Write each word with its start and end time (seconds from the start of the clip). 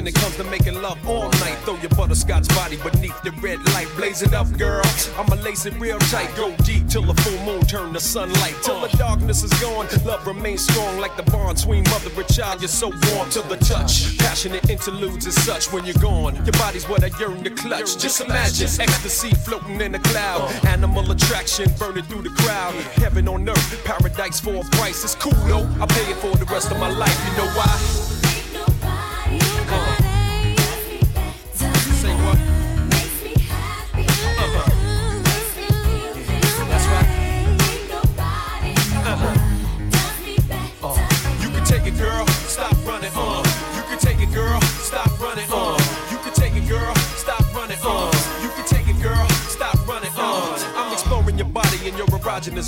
The 0.00 0.04
when 0.04 0.06
it 0.06 0.14
comes 0.14 0.36
to 0.36 0.44
making 0.44 0.80
love 0.80 0.98
all 1.06 1.28
night. 1.44 1.58
Throw 1.64 1.76
your 1.76 1.90
butterscotch 1.90 2.48
body 2.56 2.78
beneath 2.78 3.20
the 3.22 3.32
red 3.42 3.58
light. 3.74 3.86
Blaze 3.96 4.22
it 4.22 4.32
up, 4.32 4.50
girl. 4.56 4.82
I'ma 5.18 5.34
lace 5.42 5.66
it 5.66 5.74
real 5.78 5.98
tight. 5.98 6.34
Go 6.36 6.56
deep 6.64 6.88
till 6.88 7.02
the 7.02 7.12
full 7.20 7.38
moon 7.44 7.60
turn 7.66 7.92
to 7.92 8.00
sunlight. 8.00 8.54
Till 8.62 8.80
the 8.80 8.88
darkness 8.96 9.42
is 9.42 9.52
gone. 9.60 9.86
Love 10.06 10.26
remains 10.26 10.62
strong 10.62 10.98
like 11.00 11.14
the 11.18 11.22
bond 11.24 11.58
between 11.58 11.84
mother 11.90 12.08
and 12.16 12.28
child. 12.28 12.62
You're 12.62 12.68
so 12.68 12.88
warm 13.12 13.28
to 13.30 13.42
the 13.42 13.58
touch. 13.58 14.16
Passionate 14.16 14.70
interludes 14.70 15.26
and 15.26 15.34
such 15.34 15.70
when 15.70 15.84
you're 15.84 16.00
gone. 16.00 16.34
Your 16.46 16.52
body's 16.52 16.88
what 16.88 17.04
I 17.04 17.10
yearn 17.18 17.44
to 17.44 17.50
clutch. 17.50 17.98
Just 17.98 18.22
imagine 18.22 18.68
ecstasy 18.80 19.34
floating 19.34 19.82
in 19.82 19.94
a 19.94 19.98
cloud. 19.98 20.50
Animal 20.64 21.10
attraction 21.10 21.70
burning 21.78 22.04
through 22.04 22.22
the 22.22 22.34
crowd. 22.40 22.72
Heaven 22.96 23.28
on 23.28 23.46
earth, 23.46 23.84
paradise 23.84 24.40
for 24.40 24.54
a 24.54 24.64
price. 24.76 25.04
It's 25.04 25.14
cool 25.14 25.32
though. 25.46 25.68
I'll 25.78 25.88
pay 25.88 26.10
it 26.10 26.16
for 26.16 26.34
the 26.38 26.46
rest 26.46 26.70
of 26.70 26.78
my 26.78 26.88
life. 26.88 27.18
You 27.28 27.36
know 27.36 27.50
why? 27.52 27.99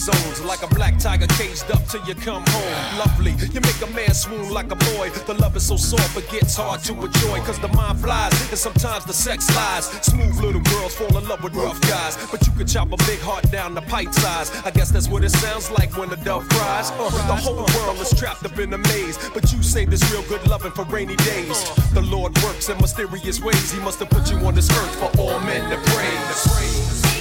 Zones 0.02 0.42
like 0.42 0.62
a 0.62 0.74
black 0.74 0.98
tiger 0.98 1.28
caged 1.38 1.70
up 1.70 1.86
till 1.86 2.04
you 2.06 2.14
come 2.14 2.42
home. 2.48 2.98
Lovely, 2.98 3.32
you 3.54 3.60
make 3.60 3.80
a 3.82 3.90
man 3.94 4.12
swoon 4.12 4.50
like 4.50 4.70
a 4.72 4.74
boy. 4.74 5.10
The 5.26 5.34
love 5.34 5.54
is 5.56 5.66
so 5.66 5.76
soft, 5.76 6.14
but 6.14 6.28
gets 6.28 6.56
hard 6.56 6.82
to 6.84 6.92
enjoy. 6.92 7.38
Cause 7.46 7.58
the 7.60 7.68
mind 7.68 8.00
flies 8.00 8.32
and 8.50 8.58
sometimes 8.58 9.04
the 9.04 9.12
sex 9.12 9.54
lies. 9.54 9.86
Smooth 10.02 10.36
little 10.40 10.60
girls 10.72 10.94
fall 10.96 11.16
in 11.16 11.28
love 11.28 11.42
with 11.44 11.54
rough 11.54 11.80
guys. 11.82 12.16
But 12.30 12.44
you 12.46 12.52
could 12.54 12.66
chop 12.66 12.88
a 12.92 12.96
big 13.08 13.20
heart 13.20 13.48
down 13.52 13.74
to 13.76 13.82
pipe 13.82 14.12
size. 14.12 14.50
I 14.64 14.70
guess 14.72 14.90
that's 14.90 15.08
what 15.08 15.22
it 15.22 15.30
sounds 15.30 15.70
like 15.70 15.96
when 15.96 16.12
a 16.12 16.16
dove 16.24 16.48
cries. 16.48 16.90
Uh, 16.92 17.10
the 17.28 17.36
whole 17.36 17.66
world 17.76 17.98
is 18.00 18.10
trapped 18.18 18.44
up 18.44 18.58
in 18.58 18.72
a 18.72 18.78
maze. 18.78 19.18
But 19.32 19.52
you 19.52 19.62
say 19.62 19.84
this 19.84 20.02
real 20.10 20.22
good 20.22 20.44
loving 20.48 20.72
for 20.72 20.84
rainy 20.84 21.16
days. 21.16 21.58
The 21.94 22.02
Lord 22.02 22.36
works 22.42 22.68
in 22.68 22.76
mysterious 22.78 23.40
ways. 23.40 23.70
He 23.70 23.80
must 23.80 24.00
have 24.00 24.10
put 24.10 24.30
you 24.30 24.38
on 24.46 24.54
this 24.56 24.70
earth 24.70 24.94
for 24.98 25.20
all 25.20 25.38
men 25.40 25.70
to 25.70 25.76
praise. 25.92 27.11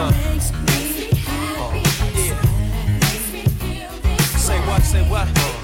Uh-huh. 0.00 0.38
Say 4.38 4.60
what, 4.60 4.82
say 4.82 5.02
what? 5.10 5.57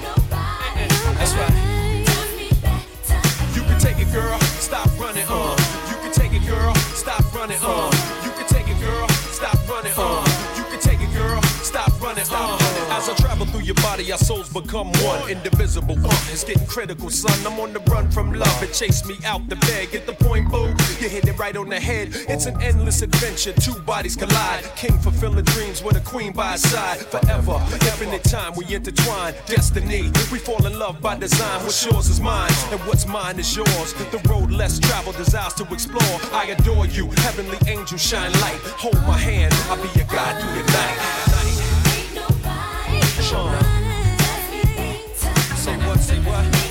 Your 14.05 14.15
our 14.15 14.19
souls 14.19 14.47
become 14.47 14.87
one, 15.03 15.29
indivisible. 15.29 15.97
Uh, 15.97 16.31
it's 16.31 16.43
getting 16.43 16.65
critical, 16.67 17.09
son. 17.09 17.35
I'm 17.45 17.59
on 17.59 17.73
the 17.73 17.79
run 17.91 18.09
from 18.11 18.33
love. 18.33 18.63
It 18.63 18.73
chased 18.73 19.05
me 19.07 19.15
out 19.25 19.47
the 19.49 19.57
bed. 19.57 19.91
Get 19.91 20.05
the 20.05 20.13
point, 20.13 20.49
boo. 20.49 20.67
You 21.01 21.09
hit 21.09 21.27
it 21.27 21.37
right 21.37 21.55
on 21.57 21.67
the 21.67 21.79
head. 21.79 22.09
It's 22.29 22.45
an 22.45 22.61
endless 22.61 23.01
adventure. 23.01 23.51
Two 23.53 23.77
bodies 23.81 24.15
collide. 24.15 24.63
King 24.77 24.97
fulfilling 24.99 25.43
dreams 25.43 25.83
with 25.83 25.97
a 25.97 25.99
queen 26.01 26.31
by 26.31 26.53
his 26.53 26.61
side. 26.69 26.99
Forever, 26.99 27.59
infinite 27.73 28.23
time 28.23 28.53
we 28.55 28.63
intertwine. 28.73 29.33
Destiny, 29.47 30.03
we 30.31 30.39
fall 30.39 30.65
in 30.65 30.79
love 30.79 31.01
by 31.01 31.17
design. 31.17 31.61
What's 31.63 31.85
yours 31.85 32.07
is 32.07 32.21
mine, 32.21 32.51
and 32.71 32.79
what's 32.87 33.05
mine 33.05 33.37
is 33.37 33.55
yours. 33.55 33.93
The 34.11 34.21
road 34.29 34.51
less 34.51 34.79
traveled, 34.79 35.17
desires 35.17 35.53
to 35.55 35.63
explore. 35.73 36.19
I 36.31 36.55
adore 36.57 36.85
you, 36.85 37.09
heavenly 37.17 37.57
angel, 37.67 37.97
shine 37.97 38.31
light. 38.39 38.59
Hold 38.79 39.01
my 39.07 39.17
hand, 39.17 39.53
I'll 39.69 39.75
be 39.75 39.89
your 39.99 40.07
guide 40.07 40.41
through 40.41 40.53
the 40.61 40.71
night. 40.71 40.97
Uh, 40.99 41.35
say 43.35 43.64
what, 45.95 46.03
say 46.03 46.19
what? 46.19 46.64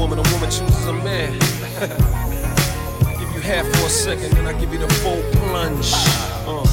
Woman, 0.00 0.18
a 0.18 0.22
woman 0.32 0.50
chooses 0.50 0.86
a 0.86 0.94
man. 0.94 1.36
I 3.06 3.14
give 3.18 3.30
you 3.34 3.40
half 3.40 3.66
for 3.66 3.86
a 3.86 3.90
second, 3.90 4.32
then 4.32 4.46
I 4.46 4.58
give 4.58 4.72
you 4.72 4.78
the 4.78 4.88
full 4.88 5.22
plunge. 5.32 5.92
Uh. 6.48 6.66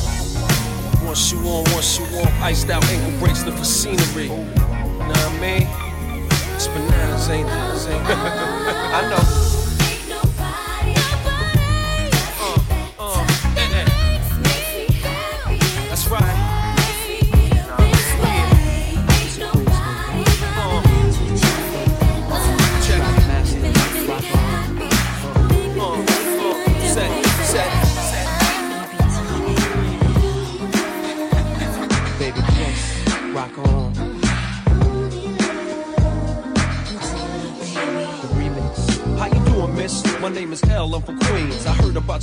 One 1.06 1.14
shoe 1.14 1.38
on, 1.40 1.70
one 1.72 1.84
shoe 1.84 2.06
off, 2.20 2.42
iced 2.42 2.70
out 2.70 2.86
ankle 2.86 3.20
bracelet 3.20 3.58
for 3.58 3.66
scenery. 3.66 4.30
Know 4.30 4.36
what 4.36 5.18
I 5.18 5.40
mean? 5.42 5.68
It's 6.56 6.68
bananas. 6.68 7.30
Ain't 7.30 7.48
it? 7.48 7.52
I 8.08 9.10
know. 9.10 9.47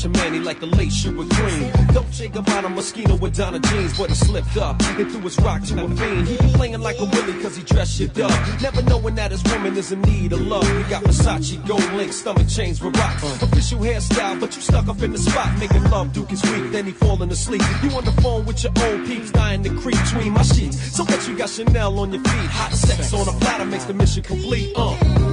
I 0.05 0.07
heard 0.07 0.17
about 0.17 0.23
your 0.23 0.25
man, 0.25 0.35
he 0.35 0.41
like 0.41 0.61
the 0.61 0.67
late 0.67 0.93
sugar 0.93 1.25
queen. 1.35 1.73
Dolce 1.95 2.29
Gabbana 2.29 2.69
Moschino 2.75 3.19
with 3.19 3.37
Donna 3.37 3.59
jeans, 3.59 3.97
but 3.97 4.11
he 4.11 4.15
slipped 4.15 4.57
up 4.57 4.83
and 4.83 5.11
threw 5.11 5.21
his 5.21 5.39
rock 5.39 5.63
to 5.65 5.85
a 5.85 5.89
fiend. 5.89 6.29
He 6.29 6.37
be 6.37 6.53
playing 6.53 6.81
like 6.81 6.99
a 6.99 7.05
willy 7.05 7.43
cause 7.43 7.57
he 7.57 7.63
dressed 7.63 7.97
shit 7.97 8.19
up. 8.21 8.31
Never 8.61 8.83
knowing 8.83 9.15
that 9.15 9.31
his 9.31 9.43
woman 9.45 9.77
is 9.77 9.93
in 9.93 10.03
need 10.03 10.33
of 10.33 10.41
love. 10.41 10.67
He 10.67 10.83
got 10.91 11.05
Versace, 11.05 11.57
gold 11.67 11.93
link, 11.95 12.13
stomach 12.13 12.49
chains 12.49 12.83
with 12.83 12.97
rocks. 12.97 13.43
Official 13.43 13.79
hairstyle, 13.81 14.41
but 14.41 14.55
you 14.55 14.63
stuck 14.63 14.89
up 14.89 15.01
in 15.03 15.13
the 15.13 15.19
spot. 15.19 15.59
Making 15.59 15.85
love, 15.91 16.13
Duke 16.13 16.33
is 16.33 16.43
weak, 16.43 16.73
then 16.73 16.85
he 16.85 16.93
falling 16.93 17.31
asleep. 17.31 17.63
You 17.83 17.91
on 17.91 18.05
the 18.05 18.13
phone 18.23 18.45
with 18.45 18.63
your 18.63 18.73
old 18.85 19.07
peeps, 19.07 19.31
dying 19.31 19.63
to 19.63 19.71
creep 19.81 19.99
between 20.05 20.33
my 20.33 20.43
sheets. 20.43 20.97
So 20.97 21.05
what 21.05 21.27
you 21.29 21.37
got 21.37 21.49
Chanel 21.49 21.99
on 21.99 22.13
your 22.13 22.23
feet? 22.23 22.51
Hot 22.51 22.73
sex 22.73 23.13
on 23.15 23.29
a 23.29 23.39
platter 23.41 23.65
makes 23.65 23.85
the 23.85 23.95
mission 23.95 24.23
complete. 24.23 24.73
Uh. 24.77 25.24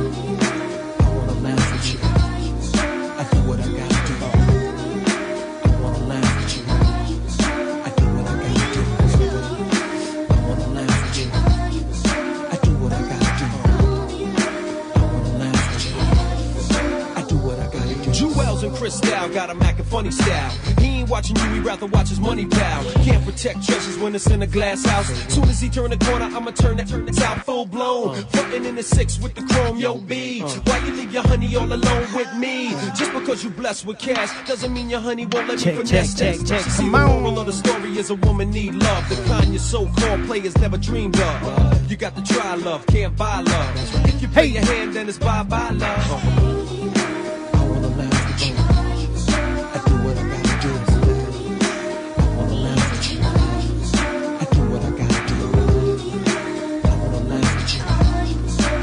Funny 20.02 20.12
style. 20.12 20.50
He 20.80 20.88
ain't 21.00 21.10
watching 21.10 21.36
you, 21.36 21.44
he 21.54 21.60
rather 21.60 21.86
watch 21.86 22.10
his 22.10 22.20
money 22.20 22.46
pal. 22.46 22.84
Can't 23.04 23.24
protect 23.24 23.64
treasures 23.64 23.98
when 24.00 24.16
it's 24.16 24.28
in 24.28 24.42
a 24.42 24.48
glass 24.48 24.84
house. 24.84 25.08
Soon 25.32 25.44
as 25.44 25.62
he 25.62 25.70
turn 25.70 25.92
the 25.92 25.98
corner, 25.98 26.26
I'ma 26.26 26.52
turn 26.52 26.78
that 26.78 26.88
turn 26.88 27.08
out 27.22 27.46
full 27.46 27.66
blown. 27.68 28.16
Frontin' 28.32 28.66
in 28.66 28.76
the 28.76 28.84
six 28.84 29.20
with 29.20 29.36
the 29.36 29.44
chrome, 29.44 29.78
yo 29.78 29.98
B. 29.98 30.42
Why 30.42 30.78
you 30.86 30.94
leave 30.94 31.14
your 31.14 31.24
honey 31.28 31.56
all 31.56 31.72
alone 31.72 32.08
with 32.16 32.34
me? 32.36 32.72
Just 32.98 33.14
because 33.14 33.44
you 33.44 33.52
blessed 33.52 33.86
with 33.86 34.00
cash 34.00 34.32
doesn't 34.48 34.74
mean 34.74 34.90
your 34.90 35.02
honey 35.02 35.28
won't 35.28 35.48
let 35.48 35.60
Check, 35.60 35.76
you 35.76 35.84
finesse 35.84 36.18
check, 36.18 36.38
check, 36.38 36.48
check. 36.48 36.62
See, 36.62 36.84
Come 36.84 36.92
the 36.94 36.98
on. 36.98 37.22
moral 37.22 37.40
of 37.40 37.46
the 37.46 37.54
story 37.54 37.98
is 37.98 38.10
a 38.10 38.16
woman 38.16 38.50
need 38.50 38.74
love. 38.74 39.08
The 39.10 39.16
kind 39.28 39.50
your 39.50 39.60
so-called 39.60 40.26
players 40.26 40.58
never 40.58 40.78
dreamed 40.78 41.20
of. 41.20 41.92
You 41.92 41.98
got 41.98 42.16
to 42.16 42.24
try 42.34 42.56
love, 42.56 42.88
can't 42.88 43.16
buy 43.16 43.42
love. 43.42 44.06
If 44.08 44.22
you 44.22 44.28
pay 44.30 44.48
your 44.48 44.66
hand, 44.66 44.96
then 44.96 45.08
it's 45.08 45.20
bye-bye 45.20 45.72
love. 45.72 46.71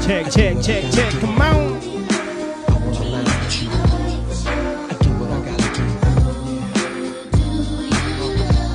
Check, 0.09 0.31
check, 0.31 0.59
check, 0.63 0.91
check. 0.91 1.13
Come 1.21 1.39
on. 1.39 1.79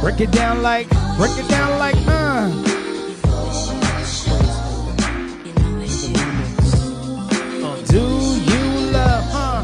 Break 0.01 0.21
it 0.21 0.31
down 0.31 0.63
like, 0.63 0.89
break 1.17 1.37
it 1.37 1.49
down 1.49 1.77
like, 1.81 1.97
uh. 2.07 2.49
Do 7.89 7.99
you 7.99 8.93
love, 8.93 9.25
huh, 9.33 9.63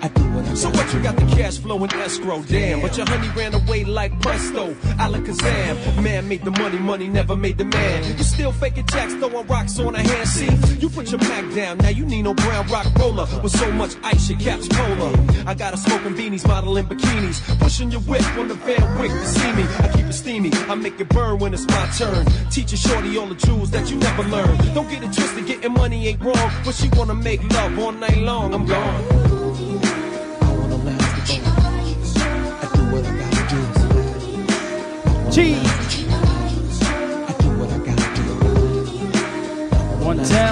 I 0.00 0.54
So 0.54 0.70
what 0.70 0.94
you 0.94 1.00
got 1.02 1.21
cash 1.42 1.58
flow 1.58 1.82
in 1.82 1.92
escrow, 1.94 2.40
damn. 2.42 2.80
But 2.80 2.96
your 2.96 3.06
honey 3.06 3.28
ran 3.30 3.52
away 3.54 3.84
like 3.84 4.12
presto, 4.20 4.74
Alakazam. 5.02 6.02
Man 6.02 6.28
made 6.28 6.44
the 6.44 6.52
money, 6.52 6.78
money 6.78 7.08
never 7.08 7.36
made 7.36 7.58
the 7.58 7.64
man. 7.64 8.16
You 8.16 8.22
still 8.22 8.52
faking 8.52 8.86
jacks, 8.86 9.14
throwing 9.14 9.46
rocks 9.48 9.78
on 9.80 9.94
a 9.96 10.02
hand. 10.02 10.28
See, 10.28 10.52
you 10.80 10.88
put 10.88 11.10
your 11.10 11.20
Mac 11.20 11.52
down, 11.54 11.78
now 11.78 11.88
you 11.88 12.04
need 12.04 12.22
no 12.22 12.34
brown 12.34 12.66
rock 12.68 12.86
roller. 12.96 13.26
With 13.42 13.52
so 13.52 13.72
much 13.72 13.96
ice, 14.04 14.30
your 14.30 14.38
cap's 14.38 14.68
polar. 14.68 15.12
I 15.46 15.54
got 15.54 15.74
a 15.74 15.76
smoking 15.76 16.14
beanies, 16.14 16.46
modeling 16.46 16.86
bikinis. 16.86 17.38
Pushing 17.58 17.90
your 17.90 18.02
whip 18.02 18.24
on 18.38 18.46
the 18.46 18.54
Van 18.54 18.98
Wyck 19.00 19.10
to 19.10 19.26
see 19.26 19.52
me. 19.52 19.64
I 19.84 19.88
keep 19.94 20.06
it 20.06 20.12
steamy, 20.12 20.50
I 20.52 20.74
make 20.76 21.00
it 21.00 21.08
burn 21.08 21.38
when 21.38 21.52
it's 21.54 21.66
my 21.66 21.86
turn. 21.98 22.24
Teach 22.50 22.72
a 22.72 22.76
shorty 22.76 23.16
all 23.18 23.26
the 23.26 23.34
jewels 23.34 23.70
that 23.72 23.90
you 23.90 23.96
never 23.96 24.22
learned. 24.24 24.58
Don't 24.74 24.88
get 24.88 25.02
it 25.02 25.12
twisted, 25.12 25.46
getting 25.46 25.72
money 25.72 26.06
ain't 26.06 26.22
wrong. 26.22 26.50
But 26.64 26.74
she 26.76 26.88
wanna 26.96 27.14
make 27.14 27.42
love 27.52 27.76
all 27.80 27.92
night 27.92 28.18
long, 28.18 28.54
I'm 28.54 28.64
gone. 28.64 29.31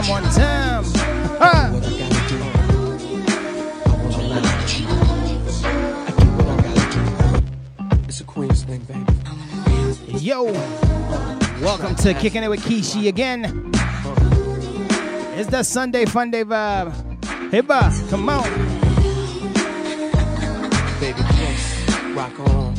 What 0.08 0.25
I 0.25 0.31
gotta. 6.62 7.44
It's 8.08 8.20
a 8.20 8.25
Queens 8.25 8.64
thing, 8.64 8.81
baby. 8.81 9.05
Yo, 10.19 10.44
welcome 11.61 11.94
to 11.97 12.14
Kicking 12.14 12.43
It 12.43 12.49
with 12.49 12.61
Kishi 12.61 13.08
again. 13.08 13.70
It's 15.37 15.50
the 15.50 15.62
Sunday 15.62 16.06
Fun 16.06 16.31
Day 16.31 16.44
vibe. 16.44 16.93
Hey, 17.50 17.61
boss, 17.61 18.03
come 18.08 18.29
on. 18.29 18.43
Baby, 20.99 21.23
please 21.29 22.14
rock 22.14 22.41
on. 22.41 22.75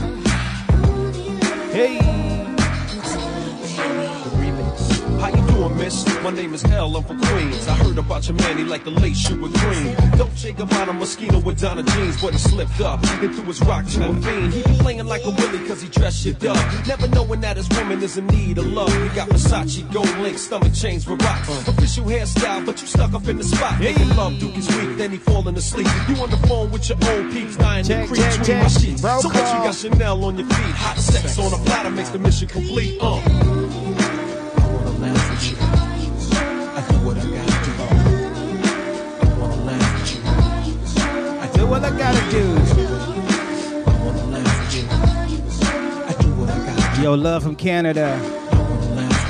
Hey, 1.71 2.20
My 6.23 6.29
name 6.29 6.53
is 6.53 6.61
Hell, 6.61 6.95
I'm 6.95 7.03
from 7.03 7.19
Queens. 7.19 7.67
I 7.67 7.75
heard 7.75 7.97
about 7.97 8.27
your 8.27 8.37
man, 8.37 8.57
he 8.57 8.63
like 8.63 8.83
the 8.83 8.91
late 8.91 9.15
sugar 9.17 9.49
green. 9.59 9.95
Don't 10.17 10.37
shake 10.37 10.59
about 10.59 10.87
a 10.87 10.91
Moschino 10.91 11.43
with 11.43 11.59
Donna 11.59 11.83
jeans, 11.83 12.21
but 12.21 12.33
he 12.33 12.37
slipped 12.39 12.79
up 12.79 13.03
and 13.03 13.33
threw 13.35 13.43
his 13.45 13.59
rock 13.61 13.85
to 13.87 14.09
a 14.09 14.13
fiend. 14.21 14.53
He 14.53 14.61
be 14.61 14.77
playing 14.77 15.07
like 15.07 15.23
a 15.25 15.31
willy 15.31 15.67
cause 15.67 15.81
he 15.81 15.89
dressed 15.89 16.21
shit 16.23 16.45
up. 16.45 16.55
Never 16.87 17.07
knowing 17.07 17.41
that 17.41 17.57
his 17.57 17.67
woman 17.69 18.01
is 18.03 18.17
in 18.17 18.27
need 18.27 18.57
of 18.59 18.67
love. 18.67 18.93
He 18.93 19.09
got 19.15 19.29
Versace, 19.29 19.91
gold 19.91 20.15
link, 20.19 20.37
stomach 20.37 20.73
chains 20.73 21.07
with 21.07 21.21
rocks. 21.23 21.67
Official 21.67 22.05
hairstyle, 22.05 22.65
but 22.65 22.79
you 22.81 22.87
stuck 22.87 23.13
up 23.13 23.27
in 23.27 23.37
the 23.37 23.43
spot. 23.43 23.79
Making 23.79 24.09
love, 24.15 24.37
Duke 24.39 24.57
is 24.57 24.67
weak, 24.77 24.97
then 24.97 25.11
he 25.11 25.17
falling 25.17 25.57
asleep. 25.57 25.87
You 26.07 26.15
on 26.21 26.29
the 26.29 26.37
phone 26.47 26.71
with 26.71 26.87
your 26.87 26.97
old 27.09 27.31
peeps, 27.33 27.57
dying 27.57 27.83
Check, 27.83 28.07
to 28.09 28.15
check, 28.15 28.43
check. 28.45 28.61
my 28.63 28.67
sheets. 28.69 29.01
Bro 29.01 29.21
so 29.21 29.27
what 29.29 29.37
you 29.37 29.63
got 29.65 29.75
Chanel 29.75 30.23
on 30.23 30.37
your 30.37 30.47
feet? 30.47 30.75
Hot 30.75 30.97
sex 30.97 31.37
on 31.39 31.51
a 31.51 31.63
platter 31.65 31.89
makes 31.89 32.09
the 32.09 32.19
mission 32.19 32.47
complete. 32.47 32.97
Uh. 33.01 33.50
Yo, 47.01 47.13
love 47.15 47.43
from 47.43 47.55
Canada. 47.55 48.17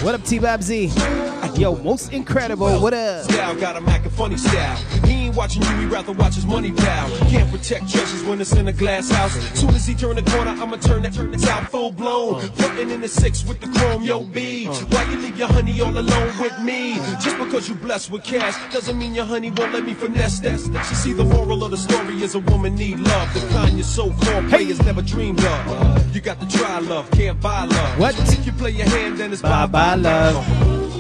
What 0.02 0.16
up, 0.16 0.24
T 0.24 0.40
Babsy? 0.40 1.21
Yo, 1.62 1.76
most 1.76 2.12
incredible. 2.12 2.80
What 2.80 2.96
up? 2.96 3.24
Style 3.26 3.54
got 3.54 3.78
a 3.78 3.82
Mac 3.82 4.04
and 4.04 4.12
funny 4.14 4.36
style. 4.36 4.76
He 5.06 5.26
ain't 5.26 5.36
watching 5.36 5.62
you, 5.62 5.70
he 5.78 5.86
rather 5.86 6.12
watch 6.12 6.34
his 6.34 6.44
money 6.44 6.72
pal. 6.72 7.08
Can't 7.30 7.52
protect 7.52 7.88
treasures 7.88 8.24
when 8.24 8.42
it's 8.42 8.52
in 8.54 8.68
a 8.68 8.74
glass 8.74 9.12
house. 9.12 9.34
Soon 9.54 9.70
as 9.76 9.86
he 9.86 9.94
turn 9.94 10.16
the 10.16 10.24
corner, 10.24 10.50
I'ma 10.50 10.78
turn 10.78 11.04
that 11.04 11.14
turn 11.14 11.32
out 11.46 11.70
full 11.70 11.92
blown. 11.92 12.42
Frontin' 12.54 12.90
in 12.90 13.02
the 13.02 13.08
six 13.08 13.46
with 13.46 13.62
the 13.62 13.68
chrome, 13.78 14.02
yo 14.02 14.22
B. 14.22 14.66
Why 14.66 15.04
you 15.12 15.18
leave 15.18 15.38
your 15.38 15.50
honey 15.50 15.80
all 15.82 15.96
alone 15.96 16.34
with 16.40 16.60
me? 16.62 16.96
Just 17.22 17.38
because 17.38 17.70
you 17.70 17.76
blessed 17.76 18.10
with 18.10 18.24
cash 18.24 18.56
doesn't 18.74 18.98
mean 18.98 19.14
your 19.14 19.26
honey 19.26 19.52
won't 19.52 19.72
let 19.72 19.86
me 19.86 19.94
finesse 19.94 20.40
that. 20.40 20.60
She 20.90 20.96
see 20.96 21.14
the 21.14 21.26
moral 21.26 21.64
of 21.64 21.70
the 21.70 21.78
story 21.78 22.24
is 22.24 22.34
a 22.34 22.40
woman 22.40 22.74
need 22.74 22.98
love. 22.98 23.32
The 23.36 23.48
kind 23.50 23.74
your 23.74 23.84
so-called 23.84 24.50
players 24.50 24.84
never 24.84 25.04
dreamed 25.04 25.46
of. 25.46 26.16
You 26.16 26.22
got 26.22 26.40
to 26.42 26.58
try 26.58 26.80
love, 26.80 27.12
can't 27.12 27.40
buy 27.40 27.66
love. 27.66 28.00
What? 28.00 28.18
If 28.20 28.48
you 28.48 28.52
play 28.52 28.72
your 28.72 28.90
hand, 28.90 29.20
then 29.20 29.32
it's 29.32 29.44
Bye 29.44 29.68
bye, 29.68 29.94
love. 29.94 30.91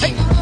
Wanna 0.00 0.37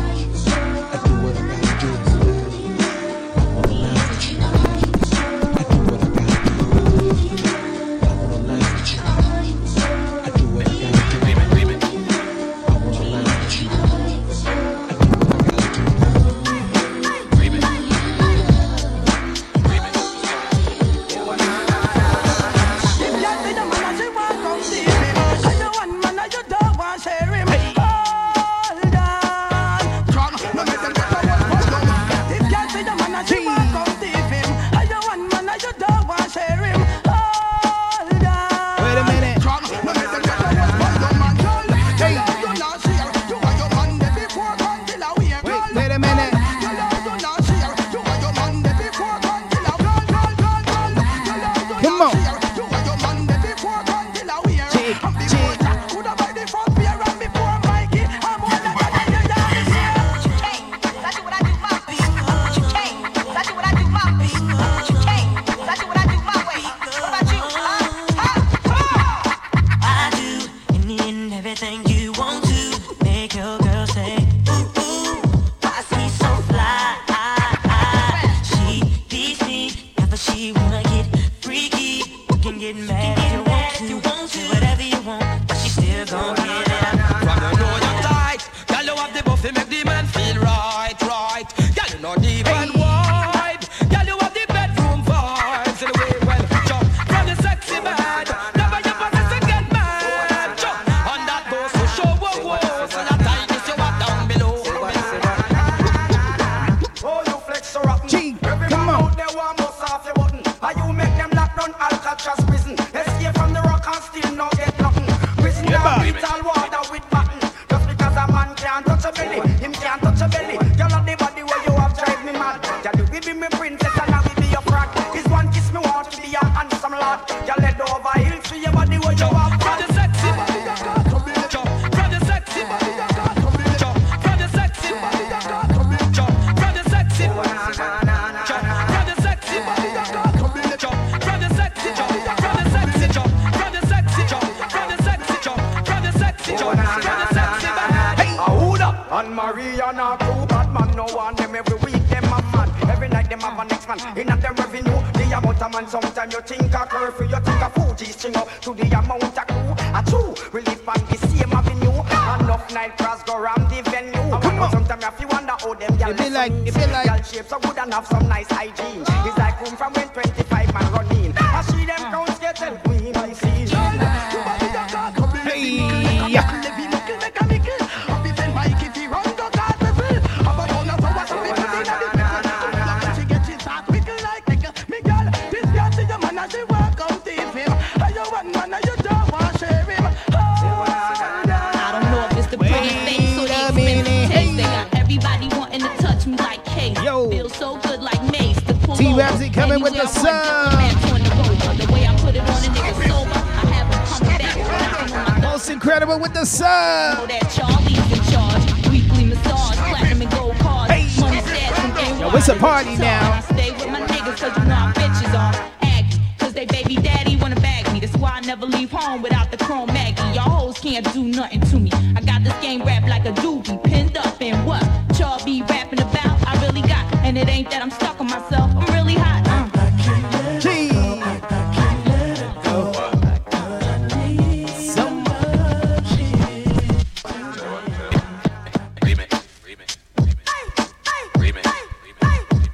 can't 221.03 221.15
do 221.15 221.25
nothing 221.25 221.61
to 221.61 221.79
me. 221.79 221.91
I 222.17 222.23
got 222.23 222.43
this 222.43 222.55
game 222.63 222.83
wrapped 222.83 223.09
like 223.09 223.27
a 223.27 223.33
doobie, 223.33 223.83
pinned 223.85 224.17
up 224.17 224.41
in 224.41 224.57
what 224.65 224.83
y'all 225.19 225.45
be 225.45 225.63
rapping 225.63 226.01
about. 226.01 226.47
I 226.47 226.59
really 226.65 226.81
got, 226.81 227.13
and 227.17 227.37
it 227.37 227.49
ain't 227.49 227.69
that 227.71 227.83
I'm 227.83 227.91
stuck 227.91 228.19
on 228.19 228.29
myself. 228.29 228.71
I'm 228.75 228.95
really 228.95 229.15
hot. 229.15 229.47
Uh. 229.47 229.63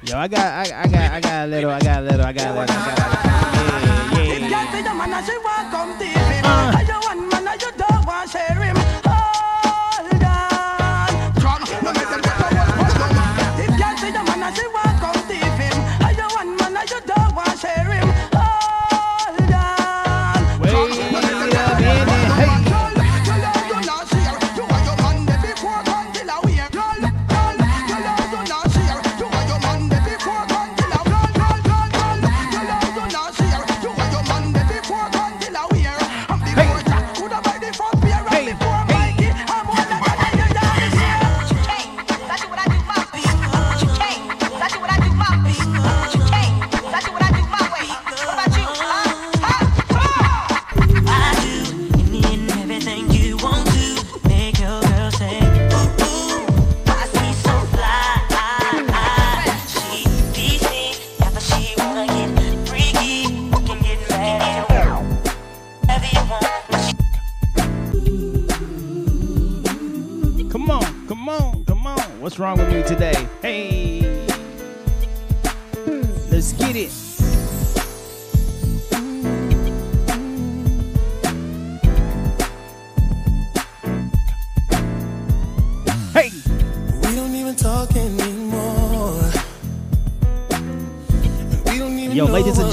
Yo, 0.05 0.17
I 0.19 0.27
got, 0.27 0.39
I, 0.39 0.83
I 0.83 0.87
got, 0.87 1.11
I 1.11 1.21
got 1.21 1.45
a 1.45 1.47
little, 1.47 1.71
I 1.71 1.79
got 1.79 1.99
a 1.99 2.05
little, 2.05 2.25
I 2.25 2.33
got 2.33 2.47
a 2.47 2.59
little. 2.59 2.61
I 2.61 2.65
got 2.67 2.87
a 2.87 2.89
little. 2.89 3.02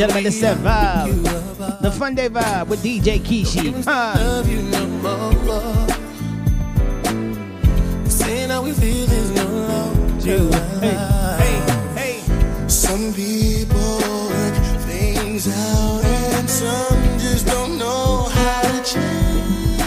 gentlemen, 0.01 0.27
it's 0.29 0.41
that 0.41 0.57
vibe. 0.57 1.83
The 1.83 1.91
fun 1.91 2.15
day 2.15 2.31
vibe 2.31 2.69
with 2.69 2.83
DJ 2.83 3.21
Kishi. 3.21 3.85
Huh? 3.85 4.43
Hey, 10.81 10.97
hey, 11.45 12.23
hey. 12.23 12.69
Some 12.69 13.13
people 13.13 13.99
work 14.31 14.55
things 14.89 15.47
out 15.49 16.03
and 16.03 16.49
some 16.49 17.19
just 17.19 17.47
don't 17.47 17.77
know 17.77 18.27
how 18.33 18.63
to 18.63 18.83
change. 18.83 19.83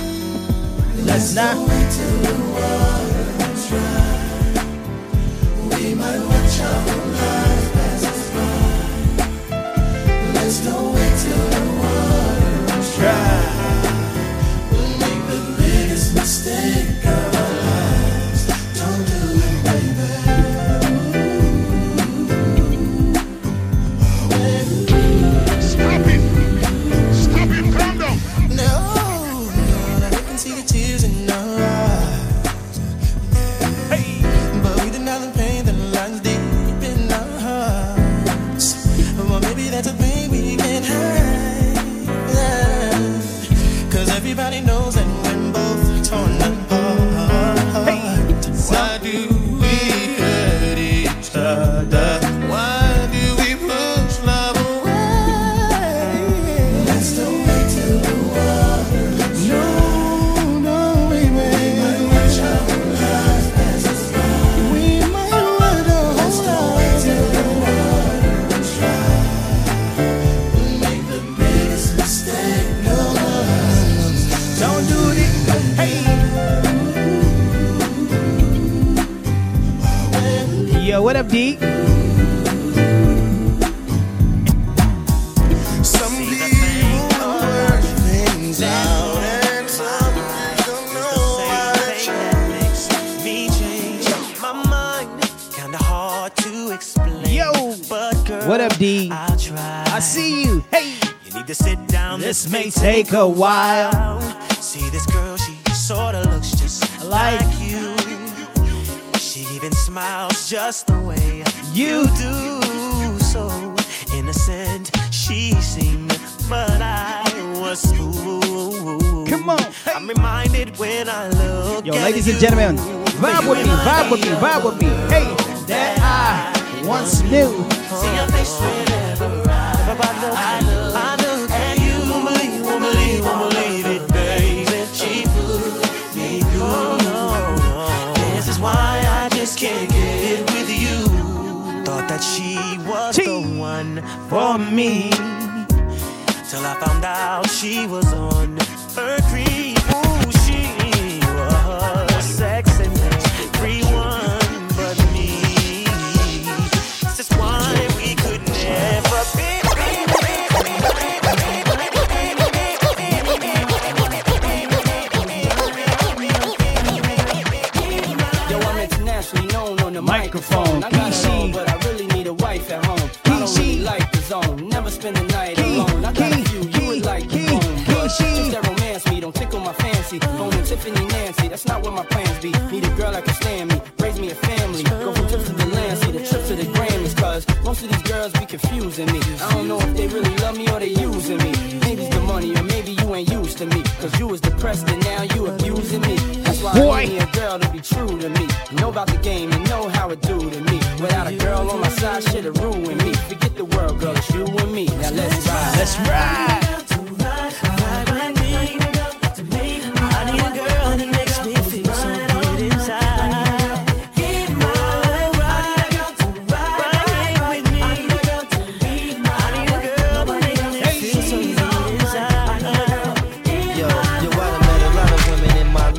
Let's 1.08 1.34
not. 1.34 2.43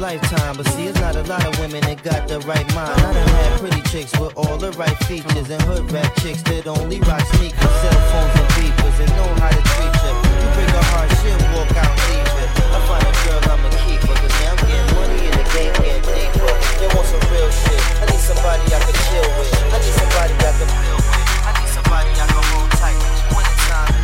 Lifetime, 0.05 0.55
but 0.55 0.69
see, 0.77 0.85
it's 0.85 1.01
not 1.01 1.17
a 1.17 1.23
lot 1.33 1.41
of 1.49 1.59
women 1.59 1.81
that 1.81 1.97
got 2.05 2.29
the 2.29 2.39
right 2.45 2.69
mind. 2.77 2.93
I 2.93 3.13
done 3.17 3.29
had 3.41 3.53
pretty 3.57 3.81
chicks 3.89 4.13
with 4.21 4.37
all 4.37 4.59
the 4.61 4.71
right 4.77 4.99
features, 5.09 5.49
and 5.49 5.63
hood 5.65 5.91
rat 5.91 6.13
chicks 6.21 6.43
that 6.45 6.69
only 6.69 7.01
rock 7.09 7.25
sneakers, 7.33 7.75
cell 7.81 8.01
phones, 8.13 8.35
and 8.37 8.49
beepers, 8.53 8.97
and 9.01 9.09
know 9.17 9.31
how 9.41 9.49
to 9.49 9.63
treat 9.73 9.95
you. 10.05 10.13
You 10.45 10.49
bring 10.53 10.73
a 10.77 10.85
hard 10.93 11.09
shit, 11.25 11.33
walk 11.57 11.73
out 11.81 11.89
and 11.89 12.05
leave 12.13 12.37
it. 12.37 12.49
I 12.77 12.79
find 12.85 13.01
a 13.01 13.15
girl 13.25 13.41
I'ma 13.49 13.73
keep 13.89 14.05
her, 14.05 14.17
cause 14.21 14.37
now 14.45 14.53
I'm 14.53 14.61
getting 14.69 14.91
money 14.93 15.21
and 15.25 15.37
the 15.41 15.47
game 15.57 15.73
getting 15.81 16.05
deeper. 16.05 16.53
They 16.53 16.89
want 16.93 17.09
some 17.09 17.25
real 17.33 17.49
shit. 17.65 17.81
I 17.97 18.05
need 18.13 18.25
somebody 18.29 18.65
I 18.77 18.79
can 18.85 18.97
chill 19.09 19.29
with. 19.41 19.57
I 19.73 19.77
need 19.81 19.97
somebody 20.05 20.35
I 20.37 20.53
can 20.53 20.69
feel 20.69 21.01
with. 21.01 21.49
I 21.49 21.51
need 21.57 21.71
somebody 21.73 22.13
I 22.13 22.27
can 22.29 22.45
hold 22.53 22.71
tight. 22.77 23.01
When 23.33 23.49
time, 23.73 23.97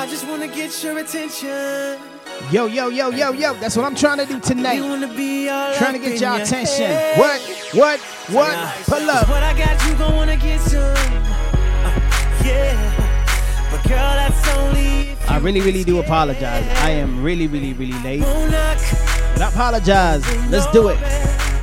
I 0.00 0.08
just 0.08 0.24
wanna 0.24 0.48
get 0.48 0.72
your 0.80 0.96
attention. 1.04 2.11
Yo, 2.50 2.66
yo, 2.66 2.88
yo, 2.88 3.10
yo, 3.10 3.32
yo. 3.32 3.54
That's 3.54 3.76
what 3.76 3.84
I'm 3.86 3.94
trying 3.94 4.18
to 4.18 4.26
do 4.26 4.38
tonight. 4.40 4.78
Trying 4.78 5.94
to 5.94 5.98
get 5.98 6.20
y'all 6.20 6.36
your 6.36 6.42
attention. 6.42 6.86
head. 6.86 7.18
What? 7.18 7.40
What? 7.74 8.00
What? 8.30 8.84
Pull 8.84 9.10
up. 9.10 9.28
What 9.28 9.42
I 9.42 9.56
got, 9.56 9.88
you 9.88 9.94
gon' 9.96 10.16
wanna 10.16 10.36
get 10.36 10.60
some. 10.60 10.82
Uh, 10.82 12.44
yeah. 12.44 13.70
But 13.70 13.82
girl, 13.88 13.96
that's 13.96 14.48
only 14.58 15.16
I 15.28 15.38
really, 15.38 15.60
really 15.60 15.84
do 15.84 15.98
apologize. 15.98 16.66
I 16.82 16.90
am 16.90 17.22
really, 17.22 17.46
really, 17.46 17.72
really 17.72 17.98
late. 18.02 18.20
But 18.20 19.42
I 19.42 19.48
apologize. 19.48 20.22
Let's 20.50 20.70
do 20.72 20.88
it. 20.88 20.98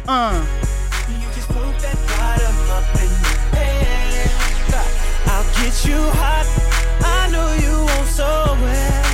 Uh. 0.08 0.44
You 1.08 1.28
just 1.36 1.50
put 1.50 1.78
that 1.80 1.98
bottom 2.08 2.56
up 2.72 2.96
in 2.96 3.10
your 3.10 3.38
head. 3.54 4.32
I'll 5.28 5.44
get 5.62 5.86
you 5.86 6.02
hot. 6.18 6.48
I 7.06 7.30
know 7.30 7.54
you 7.62 7.86
want 7.86 8.08
so 8.08 8.58
well. 8.64 9.09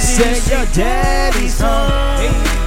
Said 0.00 0.50
your 0.50 0.66
daddy's 0.72 1.60
home 1.60 2.59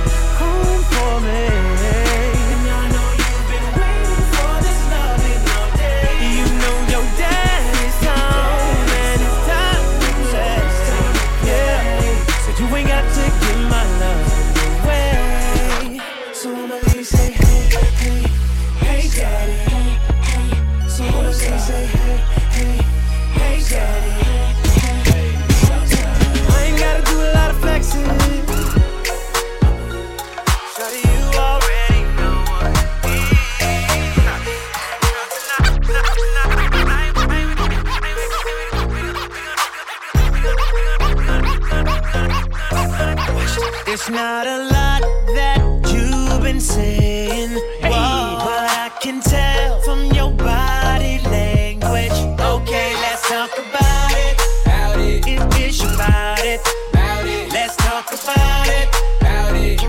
It's 44.03 44.11
not 44.11 44.45
a 44.45 44.65
lot 44.65 45.01
that 45.31 45.61
you've 45.87 46.43
been 46.43 46.59
saying, 46.59 47.53
but 47.81 47.89
I 47.89 48.91
can 48.99 49.21
tell 49.21 49.79
from 49.79 50.11
your 50.11 50.29
body 50.33 51.19
language. 51.31 52.11
Okay, 52.37 52.91
let's 52.99 53.25
talk 53.29 53.49
about 53.57 54.11
it. 54.11 54.35
About 54.65 54.99
it. 54.99 55.25
If 55.25 55.57
it's 55.57 55.81
about 55.83 56.39
it. 56.39 56.59
About 56.91 57.25
it. 57.25 57.53
Let's 57.53 57.77
talk 57.77 58.11
about 58.11 58.67
it. 58.67 58.89
About 59.21 59.55
it. 59.55 59.81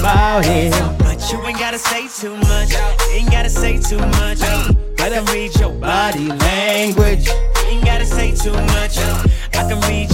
About 0.00 0.44
it. 0.46 0.98
But 0.98 1.30
you 1.30 1.40
ain't 1.46 1.56
gotta 1.56 1.78
say 1.78 2.08
too 2.08 2.36
much. 2.36 2.74
Ain't 3.12 3.30
gotta 3.30 3.50
say 3.50 3.78
too 3.78 3.98
much. 4.18 4.42
I 4.42 5.10
can 5.10 5.24
read 5.26 5.54
your 5.60 5.70
body 5.70 6.26
language. 6.26 7.28
Ain't 7.68 7.84
gotta 7.84 8.04
say 8.04 8.34
too 8.34 8.50
much. 8.74 8.98
I 8.98 9.62
can 9.68 9.80
read 9.82 10.10
your 10.10 10.10
body 10.10 10.13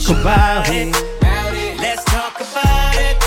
talk 0.00 0.20
about 0.20 0.68
it. 0.68 0.92
Let's 1.80 2.04
talk 2.04 2.40
about 2.40 2.94
it. 2.94 3.18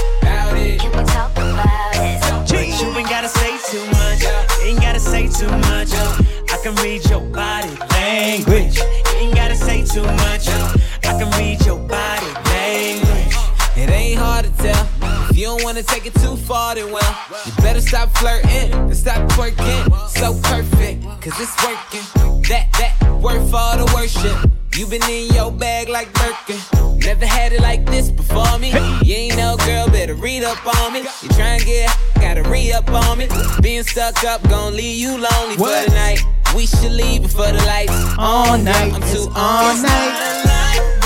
Can 0.80 0.92
we 0.92 1.04
talk 1.04 1.32
about 1.32 1.96
it? 1.96 2.82
You 2.82 2.98
ain't 2.98 3.10
gotta 3.10 3.28
say 3.28 3.58
too 3.70 3.86
much. 3.88 4.24
Ain't 4.64 4.80
gotta 4.80 5.00
say 5.00 5.28
too 5.28 5.50
much. 5.70 5.92
I 5.94 6.58
can 6.64 6.76
read 6.76 7.04
your 7.10 7.22
body 7.22 7.76
language. 7.92 8.80
Ain't 9.18 9.36
gotta 9.36 9.56
say 9.56 9.84
too 9.84 10.04
much. 10.04 10.48
I 10.48 11.20
can 11.20 11.30
read 11.38 11.66
your 11.66 11.78
body 11.78 12.28
language. 12.46 13.36
It 13.76 13.90
ain't 13.90 14.20
hard 14.20 14.46
to 14.46 14.52
tell. 14.58 14.88
If 15.30 15.38
you 15.38 15.46
don't 15.46 15.64
wanna 15.64 15.84
take 15.84 16.06
it 16.06 16.14
too 16.16 16.38
far, 16.38 16.76
then 16.76 16.92
well, 16.92 17.20
you 17.46 17.52
better 17.62 17.82
stop 17.82 18.10
flirting 18.18 18.74
and 18.74 18.96
stop 18.96 19.28
twerking. 19.32 20.08
So 20.08 20.40
perfect, 20.50 21.04
cause 21.22 21.38
it's 21.40 21.56
working. 21.66 22.42
That, 22.50 22.68
that, 22.80 23.22
worth 23.22 23.54
all 23.54 23.78
the 23.78 23.92
worship. 23.94 24.61
You 24.78 24.88
been 24.88 25.04
in 25.10 25.34
your 25.34 25.52
bag 25.52 25.90
like 25.90 26.12
Birkin. 26.14 26.58
Never 27.00 27.26
had 27.26 27.52
it 27.52 27.60
like 27.62 27.86
this 27.86 28.10
before 28.10 28.58
me. 28.58 28.70
You 29.04 29.16
ain't 29.16 29.38
no 29.38 29.58
girl, 29.66 29.88
better 29.88 30.16
read 30.16 30.44
up 30.44 30.66
on 30.66 30.94
me. 30.94 31.00
You 31.00 31.30
tryna 31.30 31.66
get, 31.66 31.98
gotta 32.16 32.44
re 32.44 32.72
up 32.72 32.90
on 32.90 33.18
me. 33.18 33.28
Being 33.62 33.84
stuck 33.84 34.24
up, 34.24 34.42
gon' 34.50 34.76
leave 34.76 34.98
you 34.98 35.10
lonely 35.10 35.58
for 35.58 35.68
the 35.68 35.92
night. 35.94 36.20
We 36.56 36.66
should 36.66 36.92
leave 36.92 37.24
before 37.24 37.48
the 37.48 37.64
lights 37.66 37.94
All 38.18 38.58
night, 38.58 38.94
I'm 38.94 39.02
too 39.14 39.28
all 39.36 39.76
on 39.76 39.82
night. 39.84 41.01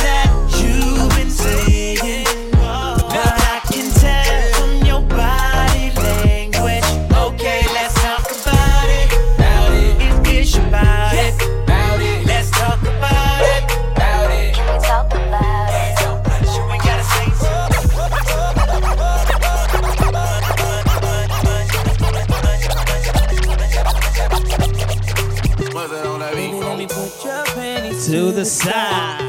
The 28.35 28.43
side. 28.43 29.24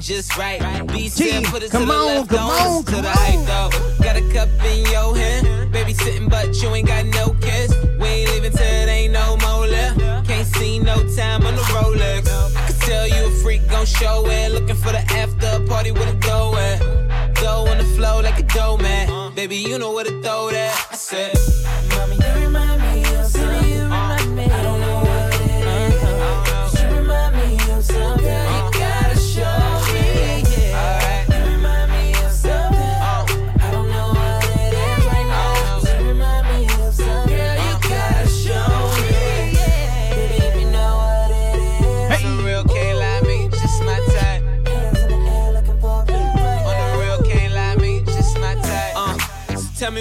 Everything 0.00 0.16
just 0.16 0.36
right. 0.38 0.86
B 0.88 0.94
Gee, 0.94 1.08
said 1.08 1.44
put 1.44 1.62
it 1.62 1.70
come 1.70 1.82
to 1.82 1.86
the 1.86 1.92
on, 1.92 2.06
left, 2.06 2.30
come 2.30 2.50
on, 2.50 2.56
listen 2.56 2.84
to 2.84 2.92
come 2.92 3.02
the 3.02 3.08
on. 3.08 3.16
hype 3.16 3.46
though. 3.46 4.04
Got 4.04 4.16
a 4.16 4.32
cup 4.32 4.48
in 4.64 4.86
your 4.86 5.14
hand, 5.16 5.72
baby 5.72 5.92
sitting, 5.92 6.28
but 6.28 6.54
you 6.62 6.74
ain't 6.74 6.88
got 6.88 7.04
no 7.06 7.34
kiss. 7.40 7.74
We 8.00 8.06
ain't 8.06 8.30
leaving 8.30 8.52
till 8.52 8.62
it 8.62 8.88
ain't 8.88 9.12
no 9.12 9.36
more 9.36 9.66
left. 9.66 10.00
Can't 10.26 10.46
see 10.46 10.78
no 10.78 10.96
time 11.14 11.44
on 11.44 11.54
the 11.54 11.62
Rolex. 11.74 12.28
I 12.56 12.66
can 12.66 12.76
tell 12.80 13.08
you 13.08 13.26
a 13.26 13.30
freak 13.42 13.68
gon' 13.68 13.84
show 13.84 14.24
it. 14.26 14.52
Looking 14.52 14.76
for 14.76 14.92
the 14.92 15.04
after 15.12 15.60
party 15.66 15.92
with 15.92 16.08
a 16.08 16.16
go 16.16 16.56
at. 16.56 17.34
Go 17.34 17.66
on 17.68 17.76
the 17.76 17.84
flow 17.96 18.20
like 18.22 18.38
a 18.38 18.44
dough 18.44 18.78
man. 18.78 19.34
Baby, 19.34 19.56
you 19.56 19.78
know 19.78 19.92
where 19.92 20.04
to 20.04 20.22
throw 20.22 20.50
that. 20.50 20.88
I 20.90 20.94
said. 20.94 21.36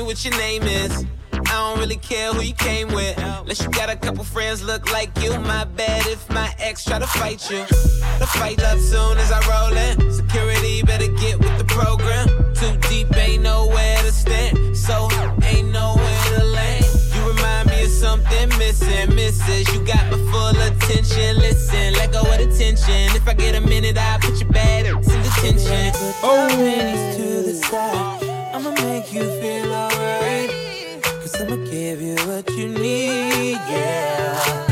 What 0.09 0.25
your 0.25 0.35
name 0.39 0.63
is. 0.63 1.05
I 1.33 1.39
don't 1.43 1.77
really 1.77 1.97
care 1.97 2.33
who 2.33 2.41
you 2.41 2.55
came 2.55 2.87
with. 2.87 3.15
Unless 3.19 3.61
you 3.61 3.69
got 3.69 3.91
a 3.91 3.95
couple 3.95 4.23
friends 4.23 4.63
look 4.63 4.91
like 4.91 5.15
you. 5.21 5.29
My 5.41 5.65
bad 5.65 6.03
if 6.07 6.27
my 6.31 6.51
ex 6.57 6.83
try 6.83 6.97
to 6.97 7.05
fight 7.05 7.47
you. 7.51 7.63
The 8.17 8.25
fight 8.25 8.59
up 8.63 8.79
soon 8.79 9.19
as 9.19 9.31
I 9.31 9.39
roll 9.45 9.77
in. 9.77 10.11
Security 10.11 10.81
better 10.81 11.09
get 11.09 11.37
with 11.37 11.55
the 11.59 11.65
program. 11.65 12.27
Too 12.55 12.75
deep, 12.89 13.15
ain't 13.15 13.43
nowhere 13.43 13.97
to 13.97 14.11
stand. 14.11 14.75
So 14.75 15.09
ain't 15.43 15.71
nowhere 15.71 16.23
to 16.37 16.43
land. 16.43 16.85
You 17.13 17.29
remind 17.29 17.69
me 17.69 17.83
of 17.83 17.91
something 17.91 18.49
missing, 18.57 19.13
misses. 19.13 19.71
You 19.71 19.85
got 19.85 20.09
my 20.09 20.17
full 20.31 20.59
attention. 20.59 21.37
Listen, 21.37 21.93
let 21.93 22.11
go 22.13 22.21
of 22.21 22.37
the 22.39 22.49
tension. 22.57 23.15
If 23.15 23.27
I 23.27 23.35
get 23.35 23.53
a 23.53 23.61
minute, 23.61 23.95
I 23.95 24.17
put 24.19 24.41
your 24.41 24.49
bad 24.49 24.87
in 24.87 24.99
detention. 25.03 25.91
Oh. 26.23 26.47
panties 26.49 27.15
to 27.15 27.43
the 27.43 27.53
side. 27.53 28.18
I'ma 28.59 28.71
make 28.71 29.13
you 29.13 29.21
feel 29.39 29.73
alright. 29.73 30.51
Cause 31.01 31.33
I'ma 31.39 31.55
give 31.71 32.01
you 32.01 32.17
what 32.27 32.49
you 32.51 32.67
need, 32.67 33.53
yeah. 33.53 34.68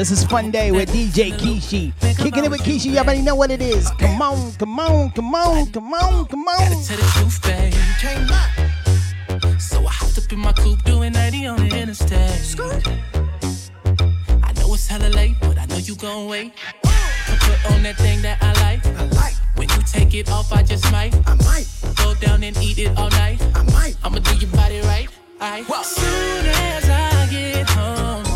This 0.00 0.12
is 0.12 0.24
Fun 0.24 0.50
Day 0.50 0.72
with 0.72 0.88
DJ 0.88 1.30
Kishi. 1.30 1.92
Kicking 2.16 2.46
it 2.46 2.50
with 2.50 2.62
Kishi. 2.62 2.86
You 2.86 3.00
already 3.00 3.20
know 3.20 3.34
what 3.34 3.50
it 3.50 3.60
is. 3.60 3.90
Come 3.98 4.22
on, 4.22 4.50
come 4.54 4.80
on, 4.80 5.10
come 5.10 5.34
on, 5.34 5.66
come 5.66 5.92
on, 5.92 6.24
come 6.24 6.48
on. 6.48 6.70
Tell 6.84 6.96
the 6.96 7.02
truth, 7.16 7.42
babe. 7.42 7.74
So 9.60 9.86
I 9.86 9.90
hopped 9.90 10.16
up 10.16 10.32
in 10.32 10.38
my 10.38 10.54
coupe 10.54 10.82
doing 10.84 11.12
90 11.12 11.46
on 11.48 11.68
the 11.68 11.78
interstate. 11.78 12.88
I 14.42 14.52
know 14.54 14.72
it's 14.72 14.88
hella 14.88 15.10
late, 15.10 15.36
but 15.38 15.58
I 15.58 15.66
know 15.66 15.76
you 15.76 15.94
gon' 15.96 16.28
wait. 16.28 16.54
To 16.56 17.36
put 17.40 17.70
on 17.70 17.82
that 17.82 17.96
thing 17.98 18.22
that 18.22 18.38
I 18.40 18.54
like. 18.62 18.86
I 18.86 19.04
like. 19.20 19.34
When 19.56 19.68
you 19.68 19.82
take 19.82 20.14
it 20.14 20.30
off, 20.30 20.50
I 20.50 20.62
just 20.62 20.90
might. 20.90 21.14
I 21.28 21.34
might. 21.44 21.66
Go 21.96 22.14
down 22.14 22.42
and 22.42 22.56
eat 22.56 22.78
it 22.78 22.96
all 22.96 23.10
night. 23.10 23.42
I 23.54 23.64
might. 23.64 23.96
I'ma 24.02 24.20
do 24.20 24.34
your 24.38 24.50
body 24.52 24.80
right. 24.80 25.10
I. 25.42 25.60
Soon 25.82 26.46
as 26.46 26.88
I 26.88 27.28
get 27.30 27.68
home, 27.68 28.29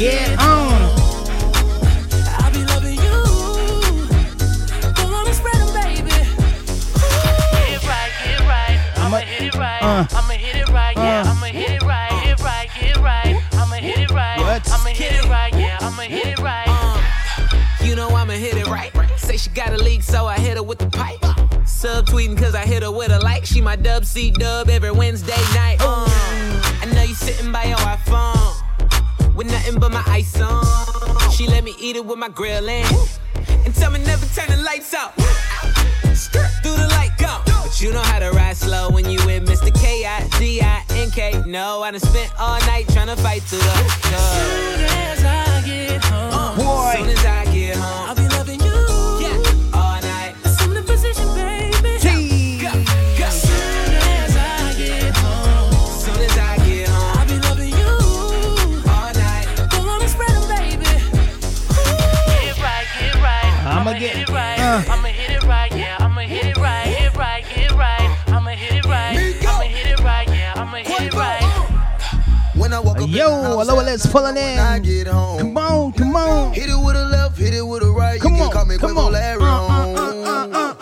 get 0.00 0.30
on. 0.40 0.72
I'll 2.40 2.50
be 2.50 2.64
loving 2.72 2.96
you. 2.96 3.20
Go 4.96 5.04
on 5.12 5.26
and 5.26 5.36
spread 5.36 5.56
'em, 5.56 5.74
baby. 5.74 6.10
Hit 7.52 7.76
it 7.76 7.84
right, 7.86 8.10
get 8.24 8.40
it 8.40 8.46
right. 8.48 8.80
I'ma 8.96 9.18
hit 9.18 9.42
it 9.42 9.54
right. 9.56 9.82
uh, 9.82 10.06
I'ma 10.16 10.32
hit 10.32 10.56
it 10.56 10.68
right, 10.70 10.96
yeah. 10.96 11.24
uh. 11.26 11.30
I'ma 11.30 11.46
hit 11.48 11.70
it 11.70 11.82
right, 11.82 12.12
hit 12.22 12.40
it 12.40 12.42
right, 12.42 12.70
get 12.74 12.96
it 12.96 13.02
right. 13.02 13.42
I'ma 13.52 13.74
hit 13.74 13.98
it 13.98 14.10
right. 14.10 14.38
What? 14.38 14.72
I'ma 14.72 14.88
hit 14.88 15.12
it 15.12 15.28
right, 15.28 15.54
yeah. 15.54 15.76
I'ma 15.82 16.02
hit 16.02 16.26
it 16.28 16.38
right. 16.38 16.66
You 17.84 17.94
know 17.94 18.08
I'ma 18.08 18.32
hit 18.32 18.56
it 18.56 18.68
right. 18.68 18.90
Say 19.18 19.36
she 19.36 19.50
got 19.50 19.74
a 19.74 19.76
leak, 19.76 20.02
so 20.02 20.26
I 20.26 20.38
hit 20.38 20.56
her 20.56 20.62
with 20.62 20.78
the 20.78 20.88
pipe. 20.88 21.39
Subtweeting 21.80 22.36
cause 22.36 22.54
I 22.54 22.66
hit 22.66 22.82
her 22.82 22.92
with 22.92 23.10
a 23.10 23.18
like. 23.20 23.46
She 23.46 23.62
my 23.62 23.74
dub 23.74 24.04
C 24.04 24.30
dub 24.30 24.68
every 24.68 24.90
Wednesday 24.90 25.40
night. 25.54 25.78
Uh, 25.80 26.04
I 26.82 26.92
know 26.94 27.00
you 27.00 27.14
sitting 27.14 27.50
by 27.50 27.64
your 27.64 27.78
iPhone 27.78 29.34
with 29.34 29.46
nothing 29.46 29.80
but 29.80 29.90
my 29.90 30.02
ice 30.06 30.38
on. 30.42 30.62
She 31.30 31.46
let 31.46 31.64
me 31.64 31.74
eat 31.80 31.96
it 31.96 32.04
with 32.04 32.18
my 32.18 32.28
grill 32.28 32.68
in. 32.68 32.84
And 33.64 33.74
tell 33.74 33.90
me 33.90 33.98
never 34.00 34.26
turn 34.26 34.50
the 34.50 34.62
lights 34.62 34.92
out. 34.92 35.14
Through 36.62 36.76
the 36.76 36.88
light 36.88 37.12
go. 37.16 37.40
But 37.46 37.80
you 37.80 37.94
know 37.94 38.02
how 38.02 38.18
to 38.18 38.30
ride 38.32 38.58
slow 38.58 38.90
when 38.90 39.08
you 39.08 39.16
with 39.24 39.48
Mr. 39.48 39.72
K-I-D-I-N-K. 39.80 41.44
No, 41.46 41.82
I 41.82 41.92
done 41.92 42.00
spent 42.00 42.30
all 42.38 42.60
night 42.66 42.88
trying 42.90 43.06
to 43.06 43.16
fight 43.16 43.40
through 43.44 43.58
the 43.60 43.88
Soon 44.04 44.84
as 44.84 45.24
I 45.24 45.62
get 45.64 46.04
home, 46.04 46.56
Boy. 46.58 46.92
Soon 46.98 47.08
as 47.08 47.24
I 47.24 47.44
get 47.50 47.76
home. 47.76 48.29
Uh. 64.70 64.84
I'ma 64.88 65.08
hit 65.08 65.30
it 65.30 65.42
right, 65.48 65.72
yeah. 65.74 65.96
I'ma 65.98 66.20
hit 66.20 66.46
it 66.46 66.56
right, 66.56 66.86
hit 66.86 67.12
it 67.12 67.16
right, 67.16 67.44
hit 67.44 67.72
it 67.72 67.74
right. 67.76 68.08
I'ma 68.28 68.50
hit 68.50 68.72
it 68.72 68.84
right. 68.84 69.16
I'ma 69.42 69.62
hit 69.62 69.86
it 69.88 70.00
right, 70.00 70.28
yeah. 70.28 70.52
I'ma 70.54 70.76
hit 70.76 71.00
it 71.00 71.14
right. 71.14 71.42
When 72.54 72.72
I 72.72 72.78
walk 72.78 73.00
up 73.00 73.08
Yo, 73.08 73.26
lower 73.64 73.82
let's 73.82 74.06
pulling 74.06 74.36
in. 74.36 74.56
Come 75.38 75.58
on, 75.58 75.92
come 75.92 76.14
on. 76.14 76.52
Hit 76.54 76.70
it 76.70 76.76
with 76.76 76.94
a 76.94 77.04
left, 77.04 77.36
hit 77.36 77.52
it 77.52 77.66
with 77.66 77.82
a 77.82 77.90
right. 77.90 78.20
Come 78.20 78.36
you 78.36 78.42
on, 78.42 78.50
can 78.52 78.58
call 78.58 78.64
me 78.66 78.78
come 78.78 78.96
on. 78.96 79.10
Larry. 79.10 79.42
Uh, 79.42 80.74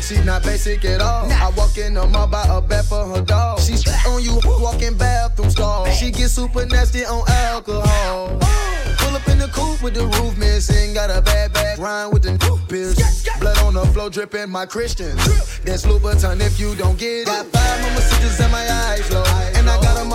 She 0.00 0.22
not 0.22 0.44
basic 0.44 0.84
at 0.84 1.00
all. 1.00 1.28
I 1.28 1.50
walk 1.56 1.76
in 1.76 1.94
the 1.94 2.06
mall, 2.06 2.28
buy 2.28 2.46
a 2.48 2.60
bed 2.60 2.84
for 2.84 3.04
her 3.04 3.20
dog. 3.20 3.58
She 3.58 3.76
spit 3.76 4.06
on 4.06 4.22
you, 4.22 4.38
walking 4.44 4.96
bathroom 4.96 5.50
stall. 5.50 5.86
She 5.90 6.12
get 6.12 6.30
super 6.30 6.64
nasty 6.66 7.04
on 7.04 7.28
alcohol. 7.28 8.38
Pull 8.38 8.77
up 9.18 9.28
in 9.28 9.38
the 9.38 9.48
coupe 9.48 9.82
with 9.82 9.94
the 9.94 10.06
roof 10.18 10.36
missing. 10.36 10.94
Got 10.94 11.10
a 11.10 11.20
bad 11.20 11.52
bag, 11.52 11.78
rhyme 11.78 12.10
with 12.10 12.22
the 12.22 12.38
pills. 12.68 12.96
Blood 13.40 13.58
on 13.58 13.74
the 13.74 13.86
floor, 13.92 14.10
dripping 14.10 14.50
my 14.50 14.66
Christian. 14.66 15.16
That's 15.64 15.84
Louboutin 15.86 16.40
if 16.40 16.58
you 16.60 16.74
don't 16.74 16.98
get 16.98 17.22
it. 17.22 17.26
Got 17.26 17.46
five 17.46 17.80
mama 17.82 18.00
sisters 18.00 18.40
in 18.40 18.50
my 18.50 18.66
eyes 18.86 19.10
low. 19.12 19.24
And 19.56 19.68
I 19.68 19.80
got 19.82 19.96
them 19.96 20.07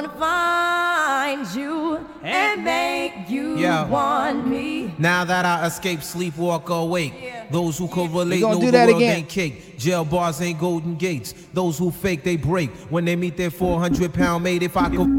Gonna 0.00 0.18
find 0.18 1.46
you 1.54 1.98
and 2.22 2.64
make 2.64 3.28
you 3.28 3.58
Yeah. 3.58 3.84
want 3.86 4.46
me. 4.46 4.94
Now 4.96 5.24
that 5.26 5.44
I 5.44 5.66
escape, 5.66 6.02
sleep, 6.02 6.38
walk 6.38 6.70
awake. 6.70 7.12
Those 7.50 7.76
who 7.76 7.86
correlate 7.86 8.40
gonna 8.40 8.54
know 8.54 8.60
do 8.60 8.66
the 8.66 8.72
that 8.72 8.88
world 8.88 9.02
again. 9.02 9.16
ain't 9.18 9.28
cake. 9.28 9.76
Jail 9.78 10.06
bars 10.06 10.40
ain't 10.40 10.58
golden 10.58 10.94
gates. 10.94 11.34
Those 11.52 11.76
who 11.76 11.90
fake, 11.90 12.24
they 12.24 12.36
break. 12.36 12.70
When 12.88 13.04
they 13.04 13.14
meet 13.14 13.36
their 13.36 13.50
400 13.50 14.14
pound 14.14 14.42
mate, 14.42 14.62
if 14.62 14.74
I 14.74 14.88
could. 14.88 15.10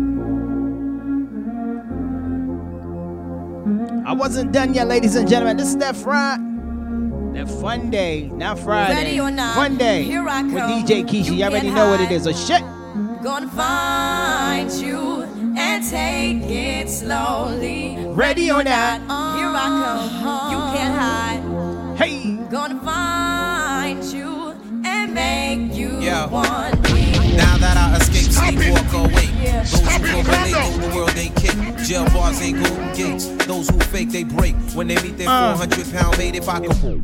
I 4.07 4.13
wasn't 4.13 4.51
done 4.51 4.73
yet, 4.73 4.87
ladies 4.87 5.15
and 5.15 5.29
gentlemen. 5.29 5.57
This 5.57 5.67
is 5.67 5.77
that 5.77 5.95
Friday. 5.95 6.41
That 7.33 7.47
fun 7.61 7.91
day, 7.91 8.31
not 8.33 8.57
Friday. 8.57 8.95
Ready 8.95 9.19
or 9.19 9.29
not, 9.29 9.53
Fun 9.55 9.77
day. 9.77 10.01
here 10.03 10.27
I 10.27 10.41
With. 10.41 10.53
DJ 10.87 11.03
Kishi. 11.03 11.25
You 11.25 11.33
You 11.35 11.43
already 11.45 11.69
know 11.69 11.89
what 11.91 12.01
it 12.01 12.11
is. 12.11 12.25
hide. 12.25 12.31
is. 12.31 12.49
Oh 12.49 12.55
shit. 12.55 12.63
Gonna 13.23 13.47
find 13.49 14.71
you 14.71 15.21
and 15.55 15.83
take 15.87 16.41
it 16.49 16.89
slowly. 16.89 17.97
Ready 18.07 18.49
or 18.51 18.63
not. 18.63 18.99
Here 19.37 19.51
I 19.53 19.67
come. 20.23 20.51
You 20.51 20.57
can't 20.75 20.95
hide. 20.99 21.97
Hey. 21.97 22.37
Gonna 22.49 22.79
find 22.81 24.03
you 24.05 24.55
and 24.83 25.13
make 25.13 25.75
you 25.77 25.99
Yeah. 26.01 26.25
want 26.25 26.81
me. 26.91 27.35
Now 27.37 27.57
that 27.57 27.77
I 27.77 27.97
escape, 27.97 28.31
sleep, 28.31 28.71
walk 28.73 28.93
awake. 28.93 29.30
Those 29.41 29.71
who 29.73 30.23
correlate 30.23 30.51
know 30.53 30.77
the 30.77 30.95
world 30.95 31.17
ain't 31.17 31.35
kick. 31.35 31.55
Jail 31.85 32.05
bars 32.05 32.41
ain't 32.41 32.63
golden 32.63 32.93
gates. 32.93 33.27
Those 33.45 33.69
who 33.69 33.79
fake, 33.79 34.09
they 34.11 34.23
break. 34.23 34.55
When 34.73 34.87
they 34.87 34.95
meet 35.01 35.17
their 35.17 35.29
Uh. 35.29 35.55
400 35.57 35.91
pound 35.93 36.17
mate, 36.17 36.35
if 36.35 36.47
I 36.47 36.59
could. 36.59 37.03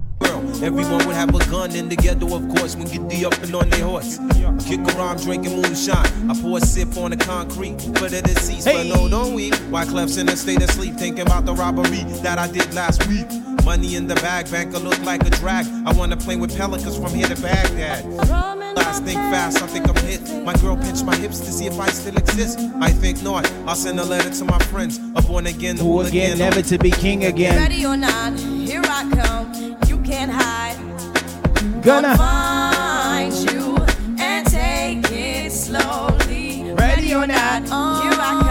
Everyone 0.62 1.06
would 1.06 1.16
have 1.16 1.34
a 1.36 1.40
gun 1.50 1.76
in 1.76 1.88
the 1.90 1.96
ghetto, 1.96 2.36
of 2.36 2.48
course, 2.50 2.76
when 2.76 2.88
get 2.88 3.08
the 3.10 3.26
up 3.26 3.34
and 3.44 3.54
on 3.56 3.70
their 3.70 3.86
horse. 3.86 4.18
Kick 4.66 4.80
around 4.96 5.22
drinking 5.22 5.56
moonshine. 5.62 6.06
I 6.30 6.40
pour 6.42 6.58
a 6.58 6.62
sip 6.62 6.96
on 6.98 7.12
the 7.12 7.18
concrete 7.18 7.80
for 7.98 8.10
the 8.10 8.22
deceased, 8.24 8.66
but 8.66 8.86
no, 8.88 9.08
don't 9.08 9.34
we? 9.34 9.52
Wyclef's 9.70 10.18
in 10.18 10.28
a 10.30 10.36
state 10.36 10.62
of 10.64 10.70
sleep, 10.72 10.96
thinking 10.96 11.22
about 11.22 11.46
the 11.46 11.54
robbery 11.54 12.04
that 12.24 12.40
I 12.40 12.48
did 12.48 12.74
last 12.74 13.06
week. 13.08 13.28
Money 13.66 13.96
in 13.96 14.08
the 14.08 14.16
bag, 14.16 14.50
banker 14.50 14.80
look 14.80 15.00
like 15.04 15.26
a 15.28 15.30
drag. 15.30 15.66
I 15.86 15.92
wanna 15.92 16.18
play 16.18 16.38
with 16.38 16.56
pelicans 16.58 16.98
from 16.98 17.14
here 17.14 17.28
to 17.28 17.40
Baghdad. 17.42 18.06
Last 18.78 19.04
think 19.04 19.20
fast, 19.30 19.62
I 19.62 19.68
think 19.68 19.88
I'm 19.90 19.96
hit. 20.06 20.22
My 20.46 20.54
girl 20.56 20.78
pinched 20.78 21.04
my 21.04 21.16
hips 21.18 21.40
to 21.42 21.52
see 21.52 21.66
if 21.68 21.78
I 21.80 21.88
still 21.90 22.16
exist. 22.16 22.27
I 22.80 22.92
think 22.92 23.24
not. 23.24 23.52
I'll 23.66 23.76
send 23.76 24.00
a 24.00 24.06
letter 24.06 24.30
to 24.30 24.46
my 24.46 24.60
friends. 24.66 25.00
A 25.16 25.22
born 25.22 25.48
again, 25.48 25.78
Who 25.78 26.02
again, 26.02 26.38
never 26.38 26.62
to 26.62 26.78
be 26.78 26.92
king 26.92 27.26
again. 27.26 27.58
Ready 27.58 27.86
or 27.86 27.98
not, 27.98 28.40
here 28.40 28.82
I 28.84 29.10
come. 29.12 29.78
You 29.88 29.98
can't 30.02 30.32
hide. 30.32 30.78
Gonna. 31.82 32.16
find 32.18 33.34
you 33.52 33.76
and 34.20 34.46
take 34.48 35.10
it 35.12 35.52
slowly. 35.52 36.74
Ready 36.74 37.16
or 37.16 37.26
not, 37.28 37.64
here 37.64 38.20
I 38.20 38.40
come. 38.42 38.47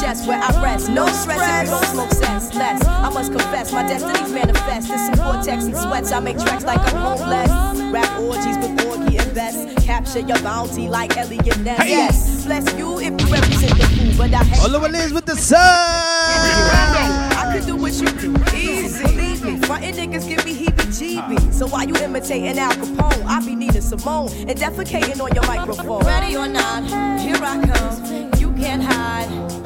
Like 0.00 0.16
a 0.16 0.18
game 0.18 0.18
of 0.18 0.18
chess 0.18 0.26
where 0.26 0.40
I 0.40 0.62
rest. 0.62 0.88
No 0.90 1.06
stress 1.08 1.40
if 1.40 1.64
you 1.64 1.70
don't 1.70 1.84
smoke 1.86 2.12
cess. 2.12 2.54
Less, 2.54 2.84
I 2.84 3.10
must 3.10 3.32
confess, 3.32 3.72
my 3.72 3.82
destinies 3.82 4.32
manifest. 4.32 4.90
In 4.90 4.98
some 4.98 5.14
vortex 5.14 5.64
and 5.64 5.76
sweats, 5.76 6.12
I 6.12 6.20
make 6.20 6.38
tracks 6.38 6.64
like 6.64 6.80
I'm 6.80 6.96
homeless. 6.96 7.50
Rap 7.92 8.20
orgies 8.20 8.56
with 8.58 8.86
orgy 8.86 9.16
invest. 9.16 9.86
Capture 9.86 10.20
your 10.20 10.38
bounty 10.42 10.88
like 10.88 11.16
Eliot 11.16 11.58
Ness. 11.60 11.78
Hey. 11.80 11.90
Yes, 11.90 12.44
bless 12.44 12.74
you 12.74 12.98
if 13.00 13.20
you 13.20 13.26
represent 13.32 13.78
the 13.78 13.86
fool, 13.86 14.12
but 14.18 14.34
I 14.34 14.44
hate 14.44 14.62
All 14.62 14.76
over 14.76 14.88
Liz 14.88 15.12
with 15.12 15.24
the 15.24 15.36
sun. 15.36 15.58
I 15.58 17.50
could 17.54 17.66
do 17.66 17.76
what 17.76 17.92
you 17.94 18.08
do, 18.20 18.34
easy. 18.54 19.02
Believe 19.04 19.44
me, 19.44 19.58
frontin' 19.66 19.94
niggas 19.94 20.28
give 20.28 20.44
me 20.44 20.54
heebie-jeebies. 20.54 21.52
So 21.54 21.66
why 21.66 21.84
you 21.84 21.94
imitating 21.96 22.58
Al 22.58 22.72
Capone? 22.72 23.24
I 23.24 23.40
be 23.44 23.54
needing 23.54 23.80
Simone 23.80 24.30
and 24.32 24.58
defecating 24.58 25.20
on 25.20 25.34
your 25.34 25.46
microphone. 25.46 26.04
Ready 26.04 26.36
or 26.36 26.46
not, 26.46 26.84
here 27.20 27.36
I 27.40 27.66
come. 27.66 28.30
You 28.38 28.52
can't 28.52 28.82
hide. 28.82 29.57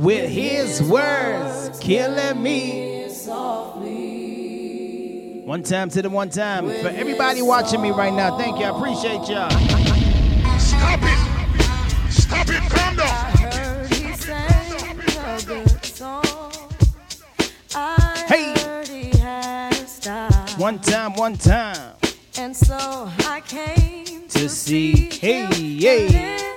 With 0.00 0.30
his 0.30 0.82
words 0.82 1.78
killing 1.78 2.42
me. 2.42 3.02
One 5.44 5.62
time 5.62 5.90
to 5.90 6.00
the 6.00 6.08
one 6.08 6.30
time. 6.30 6.68
For 6.68 6.88
everybody 6.88 7.42
watching 7.42 7.82
me 7.82 7.90
right 7.90 8.12
now, 8.12 8.38
thank 8.38 8.58
you. 8.58 8.64
I 8.64 8.70
appreciate 8.70 9.28
y'all. 9.28 9.50
Stop 10.58 11.00
it! 11.02 11.19
One 20.60 20.78
time, 20.80 21.14
one 21.14 21.38
time. 21.38 21.94
And 22.36 22.54
so 22.54 22.76
I 22.76 23.40
came 23.46 24.28
To 24.28 24.46
see. 24.46 25.08
Hey, 25.10 25.46
hey. 25.46 26.49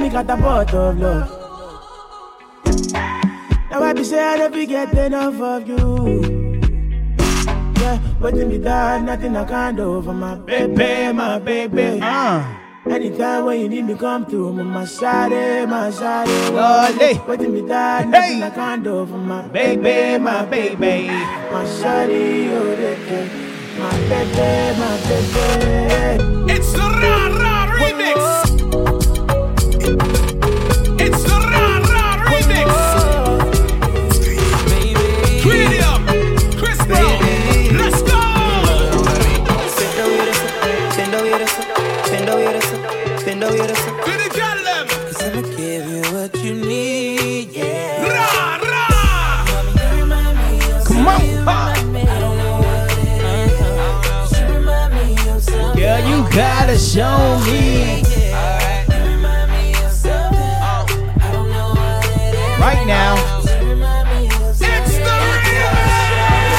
Me 0.00 0.08
got 0.08 0.30
a 0.30 0.36
pot 0.36 0.74
of 0.74 0.98
love. 0.98 1.28
Now 3.70 3.82
I 3.82 3.92
be 3.92 4.02
say 4.02 4.18
I 4.18 4.36
never 4.36 4.64
get 4.64 4.94
enough 4.94 5.40
of 5.40 5.68
you. 5.68 6.20
Yeah, 7.80 7.98
but 8.20 8.34
in 8.34 8.48
me 8.48 8.58
dad, 8.58 9.04
nothing 9.04 9.36
I 9.36 9.44
can't 9.44 9.76
do 9.76 10.02
for 10.02 10.14
my 10.14 10.34
baby, 10.36 11.12
my 11.12 11.38
baby. 11.38 12.00
Uh. 12.02 12.56
Anytime 12.86 13.44
when 13.44 13.60
you 13.60 13.68
need 13.68 13.84
me, 13.84 13.94
come 13.94 14.24
through. 14.24 14.52
My 14.54 14.86
side, 14.86 15.68
my 15.68 15.90
side. 15.90 16.28
Lolly. 16.50 17.20
But 17.26 17.42
in 17.42 17.52
me 17.52 17.60
dad, 17.68 18.08
nothing 18.08 18.42
I 18.42 18.50
can't 18.50 18.82
do 18.82 19.06
for 19.06 19.18
my 19.18 19.46
baby, 19.48 20.18
my 20.18 20.46
baby. 20.46 21.08
My 21.52 21.64
shawty, 21.78 22.48
oh. 22.52 23.50
My 23.78 23.92
baby, 24.08 24.78
my 24.80 24.96
baby. 25.08 26.52
It's 26.52 26.72
the 26.72 27.39
show 56.90 57.38
me. 57.46 58.02
Right 62.58 62.84
now. 62.84 63.14
It's 63.38 63.46
the 63.46 63.76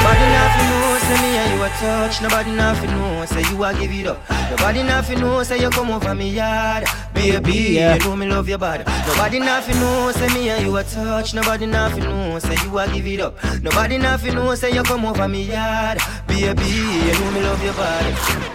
Nobody 0.01 0.25
nothing 0.31 0.67
know, 0.71 0.97
say 1.03 1.17
me 1.21 1.37
and 1.37 1.51
you 1.53 1.63
a 1.63 1.69
touch. 1.69 2.21
Nobody 2.21 2.51
nothing 2.51 2.91
know, 2.91 3.25
say 3.25 3.41
you 3.49 3.63
a 3.63 3.73
give 3.73 3.91
it 3.91 4.07
up. 4.07 4.21
Nobody 4.49 4.83
nothing 4.83 5.19
know, 5.19 5.43
say 5.43 5.59
you 5.59 5.69
come 5.69 5.91
over 5.91 6.15
me 6.15 6.29
yard. 6.29 6.85
Baby, 7.13 7.51
Yeah. 7.75 7.95
you 7.95 7.99
know 7.99 8.15
me 8.15 8.25
love 8.27 8.47
your 8.47 8.57
body. 8.57 8.85
Nobody 9.07 9.39
nothing 9.39 9.75
know, 9.81 10.11
say 10.13 10.27
me 10.33 10.49
and 10.49 10.65
you 10.65 10.77
a 10.77 10.83
touch. 10.85 11.33
Nobody 11.33 11.65
nothing 11.65 12.03
know, 12.03 12.39
say 12.39 12.55
you 12.63 12.79
a 12.79 12.87
give 12.87 13.05
it 13.05 13.19
up. 13.19 13.35
Nobody 13.61 13.97
nothing 13.97 14.35
know, 14.35 14.55
say 14.55 14.71
you 14.73 14.83
come 14.83 15.03
over 15.05 15.27
me 15.27 15.43
yard. 15.43 15.99
Baby, 16.25 16.63
you 16.63 17.13
know 17.19 17.31
me 17.31 17.41
love 17.41 17.61
your 17.63 17.73
body. 17.73 18.50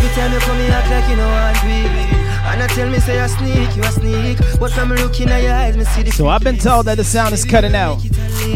Every 0.00 0.14
time 0.14 0.32
you 0.32 0.38
come, 0.38 0.58
you 0.58 0.72
act 0.72 0.88
like 0.88 1.10
you 1.10 1.16
know 1.16 1.28
baby. 1.62 2.20
And 2.50 2.62
I 2.62 2.66
tell 2.68 2.88
me 2.88 3.00
say 3.00 3.20
I 3.20 3.26
sneak, 3.26 3.76
you 3.76 3.82
a 3.82 3.92
sneak. 3.92 4.38
But 4.58 4.72
from 4.72 4.88
looking 4.88 5.28
at 5.28 5.42
your 5.42 5.52
eyes, 5.52 5.76
me 5.76 5.84
see 5.84 6.02
the 6.02 6.10
So 6.10 6.26
I've 6.26 6.42
been 6.42 6.56
told 6.56 6.86
that 6.86 6.96
the 6.96 7.04
sound 7.04 7.34
is 7.34 7.44
cutting 7.44 7.74
out. 7.74 7.98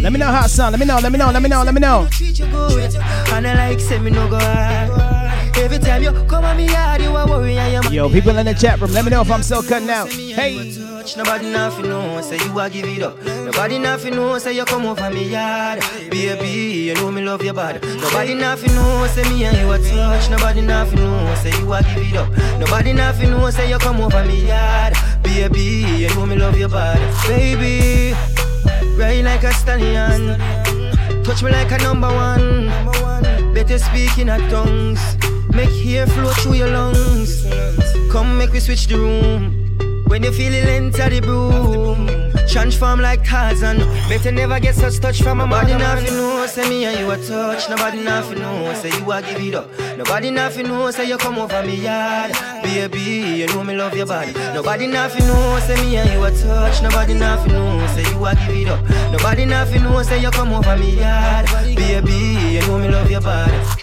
Let 0.01 0.11
me 0.11 0.19
know 0.19 0.29
how 0.29 0.47
it 0.47 0.49
sound. 0.49 0.73
Let 0.73 0.81
me 0.81 0.87
know. 0.87 0.99
Let 1.03 1.13
me 1.13 1.19
know. 1.19 1.31
Let 1.31 1.43
me 1.43 1.51
know. 1.51 1.63
Let 1.63 1.75
me 1.75 1.81
know. 1.81 2.09
treat 2.11 2.39
you 2.39 2.47
good. 2.47 2.97
And 2.97 3.47
I 3.47 3.69
like 3.69 3.79
say 3.79 3.99
me 3.99 4.11
no 4.11 4.27
go. 4.27 4.39
Every 5.63 5.79
time 5.79 6.03
you 6.03 6.13
come 6.25 6.47
on 6.47 6.57
me 6.57 6.67
yard, 6.67 7.03
you 7.03 7.15
a 7.15 7.27
worry 7.27 7.59
and 7.59 7.85
you 7.85 7.91
Yo, 7.91 8.09
people 8.09 8.37
in 8.39 8.47
the 8.47 8.55
chat 8.55 8.81
room, 8.81 8.93
let 8.93 9.05
me 9.05 9.11
know 9.11 9.21
if 9.21 9.31
I'm 9.31 9.43
still 9.43 9.63
cutting 9.63 9.91
out. 9.91 10.11
Hey. 10.11 10.94
Touch. 11.05 11.17
Nobody 11.17 11.51
nothing 11.51 11.89
know, 11.89 12.21
say 12.21 12.39
you 12.45 12.59
a 12.59 12.71
give 12.71 12.87
it 12.87 13.03
up. 13.03 13.23
Nobody 13.23 13.79
nothing 13.79 14.15
know, 14.15 14.39
say 14.39 14.55
you 14.55 14.65
come 14.65 14.87
over 14.87 15.11
me 15.11 15.25
yard. 15.29 15.81
Baby, 16.11 16.89
you 16.89 16.95
know 16.95 17.11
me 17.11 17.23
love 17.23 17.43
your 17.43 17.55
body. 17.55 17.79
Nobody 17.99 18.35
nothing 18.35 18.75
know, 18.75 19.07
say 19.09 19.23
me 19.29 19.45
and 19.45 19.57
you 19.57 19.71
a 19.73 19.79
touch. 19.79 20.31
Nobody 20.31 20.61
nothing 20.61 21.01
know, 21.01 21.35
say 21.37 21.51
you 21.59 21.73
a 21.73 21.83
give 21.83 21.99
it 21.99 22.17
up. 22.17 22.31
Nobody 22.59 22.93
nothing 22.93 23.31
know, 23.31 23.51
say 23.51 23.69
you 23.69 23.79
come 23.79 24.01
over 24.01 24.25
me 24.25 24.47
yard. 24.47 24.95
Baby, 25.23 25.85
you 25.99 26.09
know 26.15 26.27
me 26.27 26.37
love 26.37 26.59
your 26.59 26.69
body. 26.69 27.05
Baby, 27.29 28.15
ride 28.97 29.25
like 29.25 29.45
a 29.45 29.53
stallion. 29.53 30.39
Touch 31.25 31.43
me 31.43 31.51
like 31.51 31.71
a 31.73 31.79
number 31.79 32.09
one. 32.09 33.55
Better 33.55 33.79
speak 33.79 34.19
in 34.19 34.29
a 34.29 34.39
tongues. 34.51 35.01
Make 35.55 35.71
hair 35.71 36.07
flow 36.07 36.31
through 36.33 36.55
your 36.55 36.69
lungs. 36.69 37.47
Come 38.11 38.39
make 38.39 38.53
we 38.53 38.61
switch 38.61 38.87
the 38.89 38.99
room. 38.99 39.54
When 40.07 40.23
you 40.23 40.33
feel 40.33 40.53
it 40.53 40.67
enter 40.67 41.09
the 41.11 41.21
broom. 41.21 42.25
Transform 42.47 43.01
like 43.01 43.25
Tarzan. 43.25 43.79
Better 44.09 44.31
never 44.31 44.61
get 44.61 44.75
such 44.75 45.01
touch 45.01 45.23
from 45.23 45.41
a 45.41 45.47
body. 45.47 45.75
Nothing 45.75 46.15
know, 46.15 46.47
say 46.47 46.69
me 46.69 46.85
and 46.85 46.99
you 47.01 47.11
a 47.11 47.17
touch. 47.17 47.69
Nobody 47.69 48.03
nothing 48.05 48.39
know, 48.39 48.73
say 48.75 48.91
you 48.97 49.11
a 49.11 49.23
give 49.23 49.41
it 49.41 49.55
up. 49.55 49.69
Nobody 49.99 50.31
nothing 50.31 50.69
know, 50.69 50.91
say 50.91 51.09
you 51.09 51.17
come 51.17 51.39
over 51.39 51.63
me 51.65 51.77
yard. 51.77 52.33
Baby, 52.63 53.01
you 53.41 53.47
know 53.49 53.65
me 53.65 53.75
love 53.77 53.97
your 53.97 54.07
body. 54.07 54.33
Nobody 54.55 54.87
nothing 54.87 55.27
know, 55.27 55.59
say 55.67 55.75
me 55.85 55.97
and 55.97 56.11
you 56.11 56.23
a 56.23 56.31
touch. 56.31 56.83
Nobody 56.83 57.15
nothing 57.15 57.53
know, 57.53 57.87
say 57.89 58.09
you 58.13 58.25
a 58.25 58.35
give 58.35 58.57
it 58.57 58.69
up. 58.69 58.85
Nobody 59.11 59.47
nothing 59.47 59.83
know, 59.83 60.03
say 60.03 60.21
you 60.21 60.31
come 60.31 60.53
over 60.53 60.77
me 60.77 60.99
yard. 61.01 61.47
Baby, 61.75 62.53
you 62.53 62.61
know 62.69 62.79
me 62.79 62.89
love 62.89 63.11
your 63.11 63.21
body. 63.21 63.74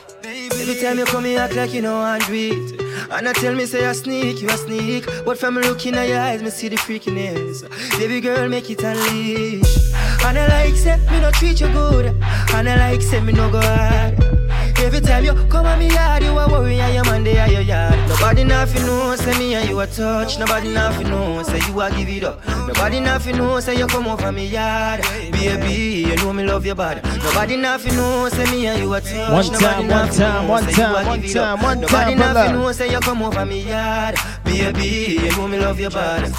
Every 0.62 0.76
time 0.76 0.99
you 0.99 1.05
come, 1.05 1.26
you 1.26 1.38
act 1.38 1.55
like 1.55 1.74
you 1.74 1.82
know 1.82 2.03
and 2.03 2.24
do 2.28 2.34
it. 2.34 2.82
And 3.09 3.28
I 3.28 3.34
tell 3.34 3.55
me, 3.55 3.66
say 3.66 3.84
I 3.84 3.93
sneak, 3.93 4.41
you 4.43 4.47
a 4.47 4.57
sneak. 4.57 5.07
But 5.26 5.39
from 5.39 5.55
looking 5.55 5.95
at 5.95 6.07
your 6.07 6.20
eyes, 6.20 6.43
me 6.43 6.51
see 6.51 6.70
the 6.70 6.76
freakiness. 6.76 7.68
Baby 7.97 8.22
girl, 8.22 8.47
make 8.47 8.70
it 8.70 8.84
unleash. 8.84 9.91
And 10.24 10.38
I 10.38 10.47
like, 10.47 10.76
say, 10.76 10.97
me 11.09 11.20
no 11.20 11.32
treat 11.32 11.59
you 11.62 11.68
good. 11.70 12.05
And 12.53 12.70
I 12.70 12.76
like, 12.91 13.01
say, 13.01 13.20
me 13.22 13.34
no 13.34 13.49
go 13.51 13.59
hard. 13.59 14.41
Every 14.84 14.99
time 14.99 15.23
you 15.23 15.34
come 15.47 15.65
on 15.65 15.79
me 15.79 15.89
yard, 15.89 16.23
you 16.23 16.32
a 16.38 16.47
worry 16.49 16.79
and 16.79 16.93
your 16.95 17.05
man 17.05 17.23
they 17.23 17.38
are 17.38 17.47
your 17.49 17.61
yard. 17.61 17.97
Nobody 18.09 18.43
nothing 18.43 18.86
know, 18.86 19.15
say 19.15 19.38
me 19.38 19.53
and 19.53 19.69
you 19.69 19.79
a 19.79 19.88
touch. 19.88 20.39
Nobody 20.39 20.73
nothing 20.73 21.09
know, 21.09 21.43
say 21.43 21.59
you 21.67 21.79
a 21.79 21.89
give 21.91 22.09
it 22.09 22.23
up. 22.23 22.45
Nobody 22.67 22.99
nothing 22.99 23.38
know, 23.38 23.59
say 23.59 23.77
you 23.77 23.88
come 23.88 24.07
over 24.07 24.32
me 24.32 24.47
yard. 24.47 25.01
Baby, 25.32 26.09
you 26.09 26.15
know 26.17 26.34
me 26.34 26.43
love 26.43 26.65
your 26.65 26.75
body. 26.75 27.01
Nobody 27.23 27.57
nothing 27.57 27.95
know, 27.95 28.27
say 28.29 28.45
me 28.51 28.67
and 28.67 28.82
you 28.82 28.93
a 28.93 28.99
touch. 29.01 29.49
One 29.49 29.59
time, 29.59 29.88
one 29.88 30.09
time, 30.09 30.47
one 30.47 30.63
say 30.63 30.71
you 30.71 30.95
a 30.95 31.03
time, 31.03 31.05
one 31.05 31.21
time, 31.21 31.61
one 31.61 31.82
Nobody 31.82 32.15
time, 32.15 32.17
pull 32.17 32.34
nothing 32.34 32.53
know, 32.53 32.71
say 32.71 32.91
you 32.91 32.99
come 32.99 33.21
over 33.21 33.45
me 33.45 33.61
yard. 33.63 34.15
Baby, 34.43 35.19
you 35.23 35.32
know 35.38 35.47
me 35.47 35.59
love 35.59 35.79
your 35.79 35.91
body. 35.91 36.32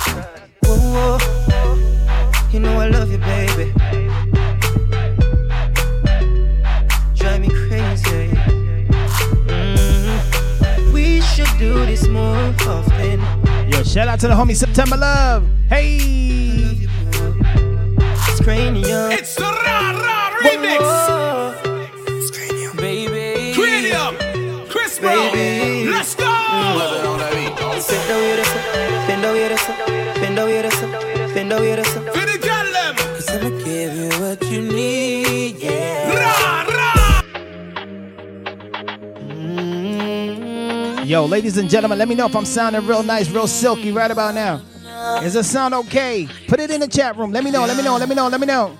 Oh, 0.64 0.76
whoa, 0.76 1.18
oh, 1.20 1.46
oh. 1.52 1.76
whoa. 1.76 2.48
You 2.52 2.60
know 2.60 2.78
I 2.80 2.88
love 2.88 3.10
you, 3.10 3.18
baby. 3.18 3.72
Should 11.44 11.58
do 11.58 11.86
this 11.86 12.06
more 12.06 12.54
often. 12.68 13.20
Yo, 13.68 13.82
shout 13.82 14.06
out 14.06 14.20
to 14.20 14.28
the 14.28 14.34
homie 14.34 14.54
September 14.54 14.96
Love. 14.96 15.48
Hey. 15.68 15.96
It's 18.28 18.40
Kranium. 18.40 19.10
It's 19.10 19.34
the 19.34 19.42
Ra 19.42 19.90
Ra 19.90 20.30
remix. 20.38 20.82
Baby. 22.76 23.54
Kranium. 23.54 24.68
Chris 24.68 25.00
Brown. 25.00 25.32
Baby. 25.32 25.90
Let's 25.90 26.14
go. 26.14 26.21
Yo, 41.12 41.26
ladies 41.26 41.58
and 41.58 41.68
gentlemen, 41.68 41.98
let 41.98 42.08
me 42.08 42.14
know 42.14 42.24
if 42.24 42.34
I'm 42.34 42.46
sounding 42.46 42.86
real 42.86 43.02
nice, 43.02 43.28
real 43.28 43.46
silky 43.46 43.92
right 43.92 44.10
about 44.10 44.34
now. 44.34 44.62
Is 45.22 45.36
it 45.36 45.44
sound 45.44 45.74
okay? 45.74 46.26
Put 46.48 46.58
it 46.58 46.70
in 46.70 46.80
the 46.80 46.88
chat 46.88 47.18
room. 47.18 47.32
Let 47.32 47.44
me 47.44 47.50
know, 47.50 47.66
let 47.66 47.76
me 47.76 47.82
know, 47.82 47.98
let 47.98 48.08
me 48.08 48.14
know, 48.14 48.28
let 48.28 48.40
me 48.40 48.46
know. 48.46 48.78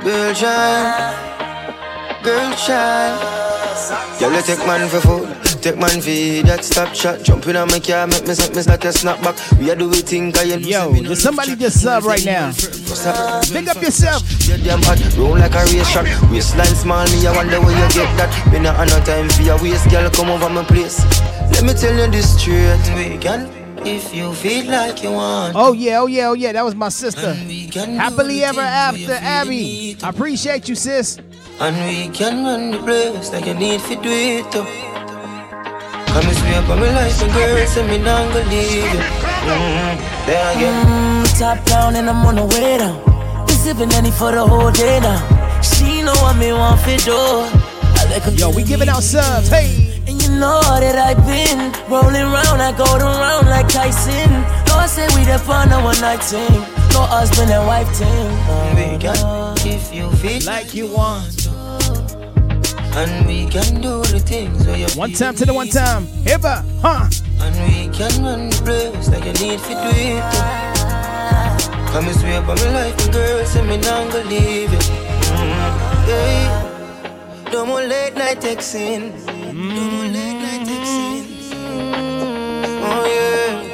Girl 0.00 0.32
child, 0.32 2.22
girl 2.22 2.54
child. 2.54 4.44
Take 4.44 4.58
man 4.58 4.88
for 4.88 5.00
food, 5.00 5.26
take 5.64 5.80
man 5.80 5.96
for 6.04 6.44
that 6.44 6.60
stop 6.62 6.94
shot. 6.94 7.22
Jump 7.22 7.46
in 7.48 7.56
on 7.56 7.68
my 7.68 7.80
car, 7.80 8.06
make 8.06 8.28
me 8.28 8.34
make 8.36 8.54
me 8.54 8.62
like 8.68 8.84
a 8.84 8.92
snapback. 8.92 9.34
We 9.58 9.70
are 9.70 9.74
do 9.74 9.88
we 9.88 10.02
think 10.04 10.36
I 10.36 10.52
am. 10.52 10.60
Yo, 10.60 10.92
does 11.02 11.22
somebody 11.22 11.56
just 11.56 11.80
sub 11.80 12.04
right 12.04 12.24
now? 12.24 12.52
Big 13.50 13.68
up 13.68 13.80
yourself. 13.80 14.20
You 14.46 14.58
damn 14.58 14.82
hot, 14.82 15.00
roll 15.16 15.38
like 15.38 15.54
a 15.54 15.64
race 15.72 15.90
track. 15.90 16.04
Waistline 16.30 16.76
small, 16.76 17.06
me 17.08 17.26
I 17.26 17.34
wonder 17.34 17.60
where 17.60 17.72
you 17.72 17.88
get 17.96 18.12
that. 18.20 18.28
Me 18.52 18.58
not 18.60 18.76
have 18.76 18.88
no 18.92 19.00
time 19.08 19.28
for 19.30 19.40
your 19.40 19.56
waist, 19.62 19.88
girl. 19.88 20.10
Come 20.10 20.28
over 20.28 20.50
my 20.50 20.64
place. 20.64 21.00
Let 21.56 21.64
me 21.64 21.72
tell 21.72 21.96
you 21.96 22.12
this 22.12 22.38
straight. 22.38 22.84
We 22.94 23.16
can, 23.16 23.48
if 23.86 24.14
you 24.14 24.34
feel 24.34 24.66
like 24.70 25.02
you 25.02 25.12
want. 25.12 25.56
Oh 25.56 25.72
yeah, 25.72 26.00
oh 26.00 26.06
yeah, 26.06 26.28
oh 26.28 26.34
yeah. 26.34 26.52
That 26.52 26.64
was 26.64 26.74
my 26.74 26.90
sister. 26.90 27.32
Happily 27.32 28.44
ever 28.44 28.60
after, 28.60 29.12
Abby. 29.12 29.96
I 30.02 30.10
appreciate 30.10 30.68
you, 30.68 30.74
sis. 30.74 31.18
And 31.58 31.74
we 31.86 32.12
can 32.14 32.44
run 32.44 32.70
the 32.72 32.78
place 32.78 33.32
like 33.32 33.46
you 33.46 33.54
need 33.54 33.80
to 33.80 33.94
do 33.94 34.10
it 34.10 34.52
too. 34.52 34.93
Come 36.14 36.28
and 36.30 36.36
swear 36.38 36.62
for 36.62 36.76
me 36.76 36.88
life 36.94 37.22
and 37.22 37.32
girl, 37.32 37.66
say 37.66 37.82
me 37.88 37.98
not 37.98 38.32
gonna 38.32 38.48
leave 38.48 38.70
you. 38.70 39.00
Mm, 39.50 40.26
there 40.26 40.56
again. 40.56 40.86
Mm, 40.86 41.38
top 41.38 41.64
down 41.66 41.96
and 41.96 42.08
I'm 42.08 42.24
on 42.24 42.36
the 42.36 42.46
way 42.46 42.78
down. 42.78 43.02
Been 43.46 43.56
sipping 43.56 43.92
any 43.94 44.12
for 44.12 44.30
the 44.30 44.46
whole 44.46 44.70
day 44.70 45.00
now. 45.00 45.18
She 45.60 46.02
know 46.02 46.14
what 46.22 46.36
me 46.36 46.52
want 46.52 46.80
for 46.82 46.96
do. 47.02 47.18
I 47.18 48.06
like 48.10 48.22
her 48.22 48.30
Yo, 48.30 48.50
we 48.50 48.62
giving 48.62 48.88
out 48.88 49.02
subs. 49.02 49.48
Hey. 49.48 49.90
And 50.06 50.22
you 50.22 50.28
know 50.38 50.60
that 50.62 50.94
I've 50.94 51.18
been 51.26 51.72
rolling 51.90 52.30
round, 52.30 52.62
I 52.62 52.70
go 52.78 52.84
around 52.84 53.46
like 53.46 53.66
Tyson. 53.66 54.30
No, 54.68 54.76
I 54.78 54.86
say 54.86 55.08
we 55.16 55.24
the 55.24 55.38
fun 55.38 55.72
a 55.72 55.82
one 55.82 56.00
night 56.00 56.22
team. 56.22 56.62
No 56.94 57.10
husband 57.10 57.50
and 57.50 57.66
wife 57.66 57.90
team. 57.98 58.30
We 58.78 58.98
can, 59.02 59.18
if 59.66 59.92
you 59.92 60.08
feel 60.22 60.46
like 60.46 60.74
you 60.74 60.86
want. 60.94 61.44
And 62.96 63.26
we 63.26 63.46
can 63.46 63.80
do 63.80 64.02
the 64.04 64.20
things 64.20 64.64
where 64.68 64.76
you 64.76 64.86
One 64.94 65.10
time 65.12 65.34
to 65.34 65.44
the 65.44 65.52
one 65.52 65.66
time. 65.66 66.06
Hippa, 66.22 66.62
huh? 66.80 67.08
And 67.40 67.54
we 67.66 67.88
can 67.92 68.22
run 68.22 68.50
the 68.50 68.56
place 68.62 69.08
like 69.08 69.24
you 69.24 69.32
need 69.44 69.58
to 69.58 69.68
do 69.68 69.90
it. 69.90 70.22
Come 71.90 72.06
and 72.06 72.14
for 72.14 72.26
me 72.26 72.38
life 72.72 72.96
and 73.04 73.12
girl, 73.12 73.44
say 73.46 73.66
me 73.66 73.78
not 73.78 74.12
gonna 74.12 74.30
leave 74.30 74.70
you. 74.72 74.78
Mm, 74.78 76.06
yeah. 76.06 77.50
No 77.52 77.66
more 77.66 77.82
late 77.82 78.14
night 78.14 78.40
texting. 78.40 79.12
No 79.26 79.52
more 79.52 80.06
late 80.14 80.38
night 80.44 80.62
texting. 80.68 81.24
Oh 82.78 83.04
yeah. 83.10 83.72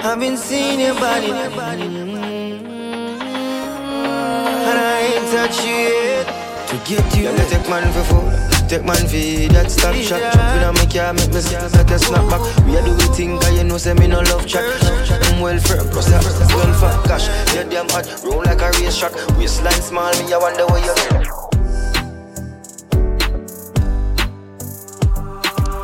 I've 0.00 0.20
been 0.20 0.36
seeing 0.36 0.80
your 0.80 0.94
body. 0.96 1.30
And 1.30 1.56
I 4.78 5.00
ain't 5.00 5.26
touch 5.32 5.64
you 5.64 6.11
yet. 6.72 6.84
To 6.84 6.94
get 6.94 7.16
you. 7.16 7.22
Yeah, 7.24 7.44
take 7.48 7.68
man 7.68 7.92
for 7.92 8.02
food. 8.04 8.68
Take 8.68 8.84
man 8.84 8.96
for 8.96 9.52
that 9.52 9.70
stop 9.70 9.94
shot. 9.96 10.20
Jump 10.32 10.56
in 10.56 10.64
on 10.64 10.74
my 10.74 10.86
car, 10.86 11.12
make 11.12 11.32
me 11.32 11.40
snap 11.40 11.72
like 11.72 11.90
a 11.90 11.98
snapback. 11.98 12.66
We 12.66 12.76
are 12.76 12.84
do 12.84 12.96
thing, 13.12 13.38
think, 13.38 13.56
you 13.56 13.64
know, 13.64 13.78
say 13.78 13.94
me 13.94 14.06
no 14.06 14.20
love 14.20 14.46
chat. 14.46 14.64
I'm 15.26 15.40
well 15.40 15.58
firm, 15.58 15.88
plus 15.90 16.06
that 16.08 16.24
well 16.54 16.72
fat 16.80 17.04
cash. 17.04 17.28
Yeah, 17.54 17.64
damn 17.64 17.88
hot, 17.88 18.06
roll 18.24 18.42
like 18.42 18.60
a 18.60 18.70
race 18.80 18.96
track. 18.98 19.12
Waistline 19.36 19.82
small, 19.82 20.12
me 20.12 20.32
I 20.32 20.38
wonder 20.38 20.66
where 20.66 20.80
you 20.80 20.94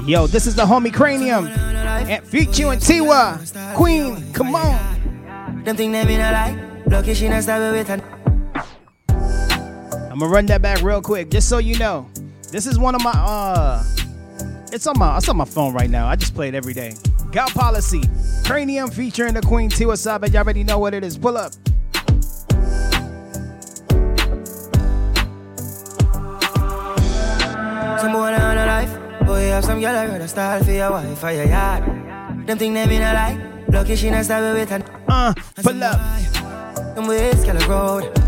Yo, 0.09 0.27
this 0.27 0.47
is 0.47 0.55
the 0.55 0.65
homie 0.65 0.91
Kranium. 0.91 1.49
And 2.09 2.25
Future 2.25 2.73
and 2.73 2.81
Tiwa. 2.81 3.75
Queen, 3.75 4.33
come 4.33 4.55
on. 4.55 5.63
Them 5.65 5.77
think 5.77 5.93
they 5.93 6.05
mean 6.07 6.21
I 6.23 6.33
like. 6.33 6.57
Lucky 6.87 7.13
she 7.13 7.29
not 7.29 7.43
stab 7.43 7.73
with 7.73 7.89
her. 7.89 8.18
I'm 10.19 10.23
gonna 10.23 10.33
run 10.33 10.47
that 10.47 10.63
back 10.63 10.83
real 10.83 11.01
quick, 11.01 11.31
just 11.31 11.49
so 11.49 11.59
you 11.59 11.79
know. 11.79 12.11
This 12.51 12.67
is 12.67 12.77
one 12.77 12.97
of 12.97 13.05
my 13.05 13.13
uh 13.13 13.85
it's 14.73 14.85
on 14.89 14.99
my 14.99 15.17
it's 15.17 15.29
on 15.29 15.37
my 15.37 15.45
phone 15.45 15.73
right 15.73 15.89
now. 15.89 16.09
I 16.09 16.17
just 16.17 16.35
play 16.35 16.49
it 16.49 16.57
every 16.57 16.75
day. 16.75 16.97
Got 17.31 17.51
policy. 17.51 18.01
Kranium 18.43 18.93
featuring 18.93 19.35
the 19.35 19.43
Queen 19.43 19.71
Tiwa 19.71 19.97
Savage. 19.97 20.33
Y'all 20.33 20.43
already 20.43 20.65
know 20.65 20.81
what 20.81 20.93
it 20.93 21.05
is. 21.05 21.17
Pull 21.17 21.37
up. 21.37 21.53
Some 28.01 28.11
boy 28.11 28.35
on 28.35 28.59
a 28.59 28.67
life. 28.67 29.25
Boy, 29.25 29.43
have 29.51 29.65
some 29.65 29.81
girl 29.81 29.95
I 29.95 30.07
rather 30.07 30.27
style 30.27 30.65
for 30.65 30.73
your 30.73 30.91
wife 30.91 31.23
or 31.23 31.31
your 31.31 31.45
yard. 31.45 31.85
Them 32.45 32.59
think 32.59 32.75
they 32.75 32.87
mean 32.87 33.03
I 33.03 33.13
like. 33.13 33.69
Lucky 33.69 33.95
she 33.95 34.11
not 34.11 34.25
stab 34.25 34.53
with 34.53 34.69
her. 34.69 34.83
Uh, 35.07 35.33
pull 35.63 35.85
up. 35.85 36.97
Them 36.97 37.07
ways 37.07 37.45
girl 37.45 37.69
road. 37.69 38.28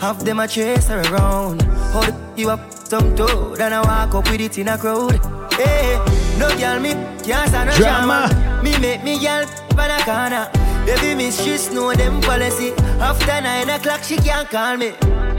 Half 0.00 0.20
them 0.20 0.38
a 0.38 0.46
chase 0.46 0.86
her 0.88 1.00
around. 1.12 1.62
Hold 1.92 2.14
you 2.36 2.50
up 2.50 2.72
some 2.72 3.16
toe, 3.16 3.56
then 3.56 3.72
I 3.72 3.80
walk 3.82 4.14
up 4.14 4.30
with 4.30 4.40
it 4.40 4.56
in 4.58 4.68
a 4.68 4.78
crowd. 4.78 5.18
Hey, 5.52 5.98
no 6.38 6.48
girl 6.56 6.78
me 6.78 6.92
can't 7.24 7.48
stand 7.48 7.70
no 7.70 7.76
Drama. 7.76 8.28
drama. 8.30 8.62
Me 8.62 8.78
make 8.78 9.02
me 9.02 9.18
girl 9.18 9.44
pan 9.70 9.90
a 9.90 10.04
corner. 10.04 10.48
Baby 10.86 11.16
miss 11.16 11.42
she 11.42 11.74
know 11.74 11.92
them 11.94 12.20
policy. 12.20 12.72
After 13.00 13.40
nine 13.40 13.68
o'clock 13.68 14.02
she 14.04 14.16
can't 14.16 14.48
call 14.48 14.76
me. 14.76 14.92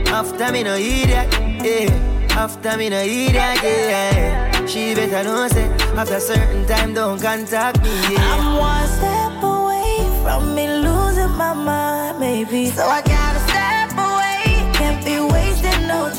After 0.06 0.52
me 0.52 0.62
no 0.62 0.74
idiot, 0.76 1.32
yeah. 1.64 2.28
After 2.30 2.76
me 2.76 2.90
no 2.90 3.00
idiot, 3.00 3.34
yeah. 3.34 4.66
She 4.66 4.94
better 4.94 5.24
know 5.24 5.48
say 5.48 5.68
after 5.96 6.20
certain 6.20 6.66
time 6.66 6.92
don't 6.94 7.20
contact 7.20 7.82
me, 7.82 7.90
yeah. 8.12 8.36
I'm 8.36 8.58
one 8.58 8.86
step 8.88 9.42
away 9.42 10.22
from 10.22 10.54
me 10.54 10.68
losing 10.68 11.30
my 11.36 11.54
mind, 11.54 12.20
maybe. 12.20 12.66
So 12.66 12.84
I 12.84 13.00
gotta 13.02 13.39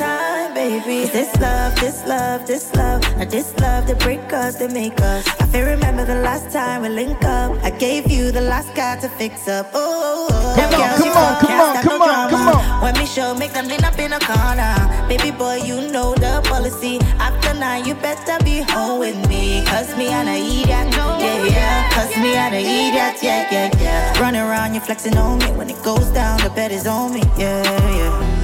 time, 0.06 0.54
baby. 0.54 0.98
'Cause 1.02 1.14
This 1.18 1.32
love, 1.46 1.72
this 1.84 2.00
love, 2.14 2.40
this 2.52 2.66
love, 2.80 3.02
or 3.20 3.26
this 3.36 3.50
love 3.64 3.84
that 3.88 4.00
break 4.06 4.26
us, 4.44 4.54
that 4.60 4.72
make 4.72 5.00
us. 5.14 5.24
I 5.42 5.46
feel 5.52 5.66
remember 5.76 6.04
the 6.14 6.20
last 6.28 6.46
time 6.52 6.78
we 6.84 6.90
link 6.90 7.24
up. 7.40 7.50
I 7.64 7.70
gave 7.86 8.04
you 8.16 8.32
the 8.38 8.42
last 8.54 8.70
guy 8.80 8.94
to 9.04 9.10
fix 9.20 9.48
up. 9.48 9.66
Oh, 9.74 9.80
oh, 9.82 10.28
oh. 10.32 10.38
oh. 10.38 10.56
Come 10.60 10.74
on, 10.82 10.90
come 10.98 11.08
you 11.08 11.14
on, 11.26 11.34
come 11.46 11.62
on, 11.66 11.74
come 11.86 12.00
no 12.00 12.06
on, 12.06 12.30
come 12.34 12.44
drama. 12.46 12.58
on. 12.58 12.82
When 12.84 12.94
me 13.02 13.06
show, 13.16 13.30
make 13.42 13.54
them 13.58 13.68
lean 13.72 13.84
up 13.90 13.98
in 14.06 14.12
a 14.20 14.22
corner. 14.32 14.74
Baby 15.12 15.32
boy, 15.42 15.58
you 15.70 15.78
know 15.94 16.10
the 16.16 16.34
policy. 16.52 16.96
After 17.28 17.54
nine, 17.64 17.86
you 17.88 17.94
better 18.08 18.38
be 18.44 18.56
home 18.74 19.00
with 19.06 19.20
me. 19.32 19.64
Cause 19.72 19.90
me 20.00 20.08
and 20.20 20.28
I 20.30 20.38
eat 20.40 20.68
that, 20.74 20.88
yeah, 21.26 21.46
yeah. 21.56 21.90
Cause 21.96 22.12
me 22.24 22.32
and 22.44 22.54
I 22.60 22.62
eat 22.78 22.92
that, 23.00 23.16
yeah, 23.22 23.42
yeah, 23.56 23.70
yeah. 23.86 24.20
Running 24.22 24.42
around, 24.42 24.74
you 24.76 24.82
flexing 24.82 25.18
on 25.18 25.38
me. 25.44 25.50
When 25.60 25.70
it 25.70 25.82
goes 25.84 26.08
down, 26.20 26.36
the 26.46 26.50
bed 26.50 26.72
is 26.72 26.88
on 26.88 27.14
me, 27.14 27.24
yeah, 27.38 27.64
yeah. 28.00 28.41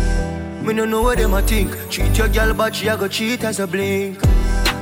Me 0.68 0.74
no 0.74 0.84
know 0.84 1.02
what 1.02 1.18
them 1.18 1.34
a 1.34 1.42
think. 1.42 1.72
Treat 1.90 2.18
your 2.18 2.28
girl, 2.28 2.54
but 2.54 2.76
she 2.76 2.90
a 2.90 2.98
go 2.98 3.08
cheat 3.08 3.42
as 3.46 3.62
a 3.62 3.66
blink. 3.66 4.22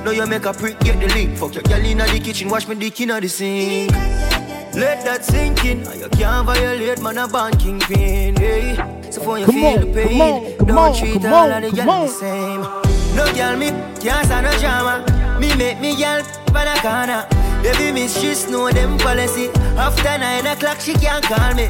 Now 0.03 0.09
you 0.09 0.25
make 0.25 0.45
a 0.45 0.51
prick, 0.51 0.79
get 0.79 0.99
the 0.99 1.05
link. 1.13 1.37
Fuck 1.37 1.53
your 1.53 1.61
girl 1.61 1.85
inna 1.85 2.05
the 2.07 2.19
kitchen, 2.19 2.49
wash 2.49 2.67
me 2.67 2.73
dick 2.73 2.99
inna 3.01 3.21
the 3.21 3.27
sink. 3.27 3.91
Let 4.73 5.05
that 5.05 5.23
sink 5.23 5.63
in. 5.63 5.85
and 5.85 6.01
You 6.01 6.09
can't 6.09 6.43
violate 6.43 6.99
man 7.03 7.19
a 7.19 7.27
band 7.27 7.59
kingpin. 7.59 8.35
Hey, 8.35 8.75
so 9.11 9.21
for 9.21 9.37
you 9.37 9.45
Come 9.45 9.53
feel 9.53 9.65
on, 9.67 9.81
the 9.81 9.93
pain, 9.93 10.09
come 10.09 10.21
on, 10.21 10.57
come 10.57 10.67
don't 10.67 10.77
on, 10.79 10.95
treat 10.95 11.21
come 11.21 11.33
all 11.33 11.51
on, 11.51 11.63
of 11.63 11.69
the 11.69 11.77
girl 11.77 12.01
the 12.01 12.07
same. 12.07 12.61
No 13.15 13.33
girl 13.35 13.55
me 13.55 13.69
can't 14.01 14.25
stand 14.25 14.47
no 14.47 14.57
drama. 14.57 15.37
Me 15.39 15.55
make 15.55 15.79
me 15.79 15.95
girl 15.95 16.23
on 16.23 16.65
the 16.65 16.79
corner. 16.81 17.27
Baby 17.61 17.91
miss, 17.91 18.19
she 18.19 18.51
know 18.51 18.71
them 18.71 18.97
policy. 18.97 19.49
After 19.77 20.17
nine 20.17 20.47
o'clock, 20.47 20.79
she 20.79 20.93
can't 20.93 21.23
call 21.23 21.53
me. 21.53 21.65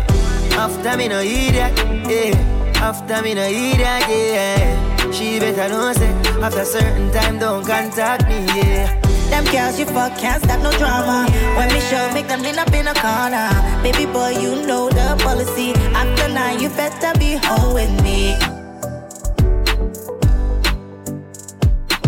After 0.55 0.95
me 0.95 1.09
no 1.09 1.19
idiot, 1.19 1.77
yeah. 2.09 2.54
After 2.77 3.21
me 3.21 3.33
no 3.33 3.43
idiot, 3.43 3.79
yeah. 3.79 5.11
She 5.11 5.39
better 5.39 5.69
know 5.69 5.93
say 5.93 6.11
after 6.41 6.61
a 6.61 6.65
certain 6.65 7.11
time 7.11 7.39
don't 7.39 7.65
contact 7.65 8.27
me, 8.27 8.45
yeah. 8.45 9.01
Them 9.29 9.43
girls 9.45 9.79
you 9.79 9.85
fuck 9.85 10.17
can't 10.17 10.43
stop 10.43 10.61
no 10.61 10.71
drama. 10.77 11.25
When 11.57 11.73
me 11.73 11.79
show, 11.79 12.11
make 12.13 12.27
them 12.27 12.41
lean 12.41 12.59
up 12.59 12.71
in 12.73 12.87
a 12.87 12.93
corner. 12.93 13.49
Baby 13.81 14.05
boy, 14.11 14.37
you 14.39 14.67
know 14.67 14.89
the 14.89 15.15
policy. 15.23 15.73
After 15.93 16.29
nine, 16.29 16.59
you 16.59 16.69
better 16.69 17.17
be 17.17 17.35
home 17.41 17.73
with 17.73 18.03
me. 18.03 18.35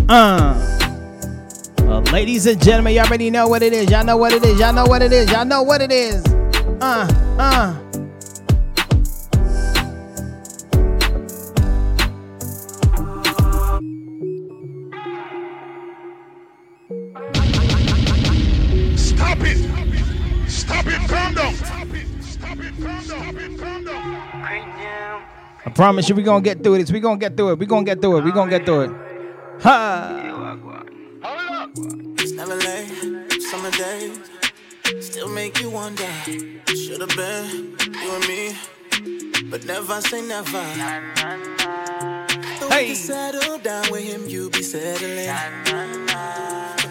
Uh. 0.07 0.53
Well, 1.79 2.01
ladies 2.13 2.45
and 2.45 2.61
gentlemen, 2.61 2.93
y'all 2.93 3.05
already 3.05 3.29
know 3.31 3.47
what 3.47 3.63
it 3.63 3.73
is. 3.73 3.89
Y'all 3.89 4.05
know 4.05 4.17
what 4.17 4.33
it 4.33 4.43
is. 4.45 4.59
Y'all 4.59 4.73
know 4.73 4.85
what 4.85 5.01
it 5.01 5.11
is. 5.11 5.31
Y'all 5.31 5.45
know 5.45 5.63
what 5.63 5.81
it 5.81 5.91
is. 5.91 6.23
Uh, 6.81 7.07
uh. 7.39 7.86
I 25.67 25.69
promise 25.69 26.07
you, 26.07 26.15
we're 26.15 26.23
gonna 26.23 26.39
get 26.41 26.63
through 26.63 26.77
this. 26.77 26.93
We're 26.93 27.01
gonna 27.01 27.19
get 27.19 27.35
through 27.35 27.49
it. 27.49 27.59
We're 27.59 27.65
gonna 27.65 27.83
get 27.83 28.01
through 28.01 28.19
it. 28.19 28.23
We're 28.23 28.31
gonna 28.31 28.49
get 28.49 28.65
through 28.65 28.83
it. 28.83 28.91
Ha! 29.63 30.55
It's 32.19 32.31
never 32.31 32.55
late, 32.55 33.41
summer 33.41 33.71
days 33.71 34.17
still 35.01 35.27
make 35.27 35.59
you 35.59 35.69
wonder. 35.69 36.07
Should've 36.69 37.09
been 37.17 37.75
you 38.01 38.11
and 38.15 38.27
me, 38.29 38.55
but 39.49 39.65
never 39.65 39.99
say 39.99 40.21
never. 40.25 40.63
The 42.61 42.67
way 42.71 42.93
settle 42.93 43.57
down 43.57 43.91
with 43.91 44.05
him, 44.05 44.25
you 44.25 44.49
be 44.49 44.63
settling. 44.63 45.27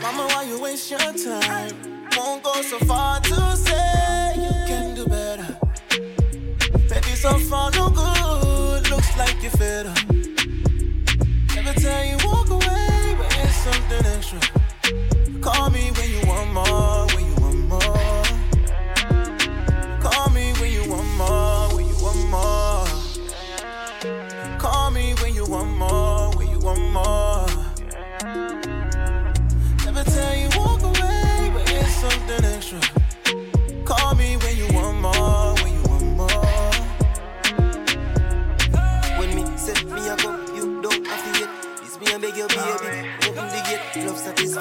Mama, 0.03 0.27
why 0.35 0.45
you 0.47 0.61
waste 0.61 0.91
your 0.91 0.99
time? 0.99 1.72
Won't 2.14 2.43
go 2.43 2.61
so 2.61 2.79
far 2.81 3.20
to 3.20 3.57
say 3.57 4.35
you 4.37 4.53
can 4.68 4.95
do 4.95 5.07
better. 5.07 5.59
So 7.14 7.39
far 7.39 7.70
no 7.70 7.89
good. 7.89 8.16
Like 9.17 9.43
you 9.43 9.49
fed 9.51 9.87
up. 9.87 9.99
Every 11.57 11.83
time 11.83 12.07
you 12.11 12.19
walk 12.27 12.51
away, 12.51 13.14
but 13.17 13.39
it's 13.41 13.57
something 13.57 14.07
extra. 14.12 14.55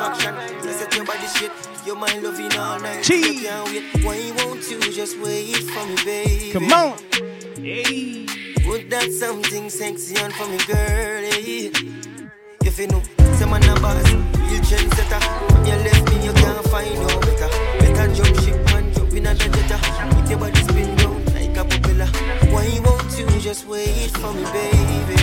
Satisfaction. 0.06 0.66
You 0.66 0.74
set 0.74 0.96
your 0.96 1.06
body 1.06 1.28
shit. 1.28 1.52
Your 1.86 1.96
mind 1.96 2.24
loving 2.24 2.58
all 2.58 2.80
night. 2.80 3.04
Cheese. 3.04 3.42
You 3.42 3.48
can't 3.48 3.70
wait. 3.70 4.06
Why 4.06 4.44
won't 4.44 4.70
you 4.70 4.80
just 4.80 5.20
wait 5.20 5.56
for 5.58 5.86
me, 5.86 5.96
baby? 6.04 6.52
Come 6.52 6.72
on. 6.72 6.98
Put 8.64 8.90
that 8.90 9.12
something 9.12 9.70
sexy 9.70 10.18
on 10.18 10.32
for 10.32 10.48
me, 10.48 10.58
girl. 10.66 11.22
Hey. 11.32 11.72
If 12.62 12.80
you 12.80 12.88
know, 12.88 13.02
say 13.36 13.46
man 13.46 13.64
a 13.64 13.80
boss, 13.80 14.12
you 14.12 14.60
trendsetter. 14.66 15.22
Your 15.68 15.78
left 15.78 16.10
me, 16.10 16.26
you 16.26 16.34
can't 16.34 16.66
find 16.68 16.96
no 16.96 17.20
better. 17.20 17.50
Better 17.80 18.14
jump 18.16 18.36
ship 18.42 18.74
and 18.74 18.94
jump 18.94 19.14
in 19.14 19.28
a 19.28 19.36
jetta. 19.36 19.78
With 20.16 20.30
your 20.30 20.40
body 20.40 20.62
spin 20.62 20.96
round 20.98 21.34
like 21.34 21.58
a 21.58 21.64
propeller. 21.64 22.08
Why 22.52 22.80
won't 22.84 23.18
you 23.18 23.28
just 23.40 23.68
wait 23.68 24.12
for 24.18 24.34
me, 24.34 24.44
baby? 24.46 25.22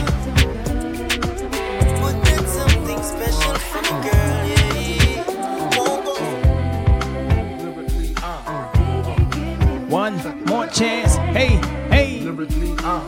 Put 1.98 2.16
that 2.24 2.44
something 2.46 3.02
special 3.02 3.54
for 3.54 3.82
me, 3.82 4.08
girl. 4.08 4.46
Yeah. 4.46 4.61
One 9.92 10.16
more 10.46 10.66
chance. 10.68 11.16
Hey, 11.36 11.60
hey. 11.90 12.26
Uh, 12.26 13.00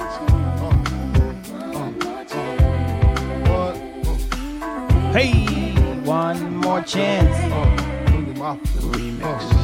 Hey, 5.14 5.32
one 6.04 6.56
more 6.58 6.82
chance. 6.82 7.34
Remix. 8.82 9.63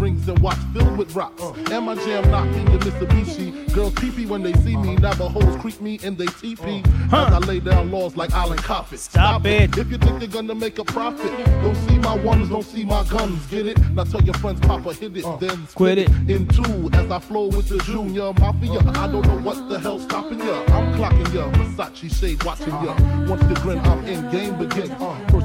Rings 0.00 0.26
and 0.28 0.38
watch 0.38 0.56
filled 0.72 0.96
with 0.96 1.14
rocks. 1.14 1.42
Uh. 1.42 1.52
And 1.70 1.86
my 1.86 1.94
jam 1.94 2.30
knocking 2.30 2.64
the 2.64 2.78
Mitsubishi. 2.78 3.72
Girls 3.74 3.92
pee 3.94 4.24
when 4.26 4.42
they 4.42 4.54
see 4.54 4.76
me. 4.76 4.96
Navajos 4.96 5.60
creep 5.60 5.80
me 5.80 6.00
in 6.02 6.16
they 6.16 6.26
teepee. 6.26 6.82
Uh. 7.12 7.26
As 7.26 7.32
I 7.34 7.38
lay 7.40 7.60
down 7.60 7.90
laws 7.90 8.16
like 8.16 8.32
Island 8.32 8.62
Coffin. 8.62 8.98
Stop 8.98 9.44
it. 9.44 9.76
If 9.76 9.90
you 9.90 9.98
think 9.98 10.18
they're 10.18 10.28
gonna 10.28 10.54
make 10.54 10.78
a 10.78 10.84
profit, 10.84 11.30
don't 11.62 11.74
see 11.88 11.98
my 11.98 12.16
ones, 12.16 12.48
don't 12.48 12.64
see 12.64 12.84
my 12.84 13.04
guns. 13.04 13.44
Get 13.46 13.66
it? 13.66 13.78
Now 13.90 14.04
tell 14.04 14.22
your 14.22 14.34
friends, 14.34 14.60
Papa 14.60 14.94
hit 14.94 15.16
it, 15.16 15.24
uh. 15.24 15.36
then 15.36 15.66
Quit 15.74 15.98
it. 15.98 16.08
in 16.28 16.46
two 16.48 16.88
as 16.94 17.10
I 17.10 17.18
flow 17.18 17.48
with 17.48 17.68
the 17.68 17.78
junior 17.78 18.32
mafia. 18.34 18.80
I 18.94 19.06
don't 19.06 19.26
know 19.26 19.38
what 19.40 19.68
the 19.68 19.78
hell's 19.78 20.04
stopping 20.04 20.38
ya. 20.38 20.62
I'm 20.68 20.94
clocking 20.94 21.34
ya, 21.34 21.50
Versace 21.52 22.10
shade 22.18 22.42
watching 22.44 22.68
ya. 22.68 22.94
Once 23.28 23.42
the 23.44 23.54
grin, 23.62 23.78
I'm 23.80 24.04
in 24.06 24.30
game 24.30 24.56
begin. 24.58 24.88
First 24.88 25.29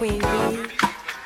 Queen 0.00 0.18
Bee. 0.18 0.66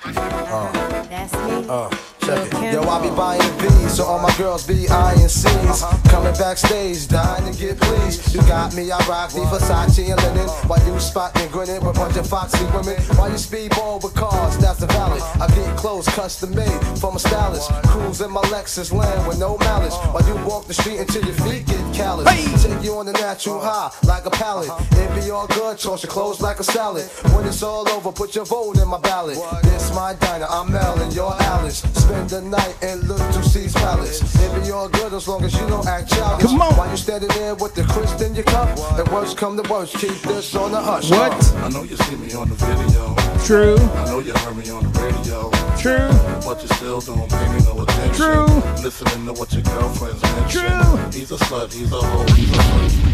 Uh, 0.04 0.72
That's 1.08 1.32
me. 1.32 1.66
uh, 1.68 1.88
it. 1.90 2.13
Yo, 2.24 2.80
I 2.88 3.02
be 3.02 3.14
buying 3.14 3.42
V's, 3.58 3.96
so 3.96 4.04
all 4.04 4.18
my 4.18 4.34
girls 4.38 4.66
be 4.66 4.88
eyeing 4.88 5.28
C's. 5.28 5.84
Coming 6.08 6.32
backstage, 6.32 7.06
dying 7.06 7.52
to 7.52 7.58
get 7.58 7.78
pleased. 7.78 8.34
You 8.34 8.40
got 8.42 8.74
me, 8.74 8.90
I 8.90 8.98
rock 9.06 9.30
the 9.30 9.40
Versace 9.40 10.10
and 10.10 10.22
linen. 10.22 10.48
While 10.66 10.82
you 10.86 10.98
spot 10.98 11.34
me 11.34 11.46
grinning 11.48 11.84
with 11.84 11.96
a 11.96 12.00
bunch 12.00 12.16
of 12.16 12.26
foxy 12.26 12.64
women. 12.72 12.96
While 13.18 13.28
you 13.28 13.36
speedball 13.36 14.02
with 14.02 14.14
cars, 14.14 14.56
that's 14.56 14.80
the 14.80 14.86
valid. 14.86 15.20
I 15.38 15.48
get 15.54 15.76
clothes 15.76 16.08
custom 16.08 16.54
made 16.54 16.80
from 16.98 17.16
a 17.16 17.18
stylist. 17.18 17.70
Cruise 17.88 18.22
in 18.22 18.30
my 18.30 18.40
Lexus 18.42 18.90
land 18.90 19.28
with 19.28 19.38
no 19.38 19.58
malice. 19.58 19.94
While 20.12 20.26
you 20.26 20.36
walk 20.46 20.66
the 20.66 20.74
street 20.74 21.00
until 21.00 21.24
your 21.24 21.34
feet 21.44 21.66
get 21.66 21.94
callous. 21.94 22.24
Take 22.62 22.82
you 22.82 22.96
on 22.96 23.04
the 23.04 23.12
natural 23.12 23.60
high 23.60 23.90
like 24.04 24.24
a 24.24 24.30
pallet. 24.30 24.70
It 24.92 25.14
be 25.14 25.30
all 25.30 25.46
good, 25.48 25.78
toss 25.78 26.02
your 26.02 26.10
clothes 26.10 26.40
like 26.40 26.58
a 26.58 26.64
salad. 26.64 27.04
When 27.34 27.44
it's 27.44 27.62
all 27.62 27.86
over, 27.90 28.12
put 28.12 28.34
your 28.34 28.46
vote 28.46 28.78
in 28.78 28.88
my 28.88 28.98
ballot. 29.00 29.36
This 29.64 29.94
my 29.94 30.14
diner, 30.14 30.46
I'm 30.48 30.72
Mel 30.72 30.98
and 31.02 31.14
your 31.14 31.34
Alice. 31.42 31.82
Spend 32.14 32.30
the 32.30 32.42
night 32.42 32.76
in 32.80 33.08
Little 33.08 33.42
C's 33.42 33.74
Palace. 33.74 34.20
It 34.40 34.62
be 34.62 34.70
all 34.70 34.88
good 34.88 35.12
as 35.12 35.26
long 35.26 35.42
as 35.42 35.52
you 35.52 35.66
don't 35.66 35.84
act 35.84 36.10
childish. 36.10 36.46
Come 36.46 36.62
on. 36.62 36.76
While 36.76 36.88
you 36.88 36.96
standing 36.96 37.28
there 37.30 37.56
with 37.56 37.74
the 37.74 37.82
crisp 37.82 38.20
in 38.20 38.36
your 38.36 38.44
cup, 38.44 38.68
and 38.96 39.08
worst 39.08 39.36
come 39.36 39.60
to 39.60 39.68
worst, 39.68 39.96
keep 39.96 40.14
this 40.22 40.54
on 40.54 40.70
the 40.70 40.80
hush. 40.80 41.10
What? 41.10 41.32
I 41.56 41.68
know 41.70 41.82
you 41.82 41.96
see 41.96 42.14
me 42.14 42.32
on 42.34 42.48
the 42.48 42.54
video. 42.54 43.16
True. 43.44 43.76
I 43.76 44.04
know 44.06 44.20
you 44.20 44.32
heard 44.32 44.56
me 44.56 44.70
on 44.70 44.84
the 44.84 45.00
radio. 45.00 45.50
True. 45.76 46.08
But 46.46 46.62
you 46.62 46.68
still 46.76 47.00
don't 47.00 47.28
pay 47.28 47.48
me 47.52 47.64
no 47.64 47.82
attention. 47.82 48.14
True. 48.14 48.46
Listening 48.84 49.26
to 49.26 49.32
what 49.32 49.52
your 49.52 49.62
girlfriends 49.62 50.22
mention. 50.22 50.60
True. 50.60 50.96
He's 51.10 51.32
a 51.32 51.36
slut, 51.36 51.72
he's 51.72 51.90
a 51.90 51.96
hoe, 51.96 52.32
he's 52.34 52.56
a 52.56 52.62
freak. 52.62 53.13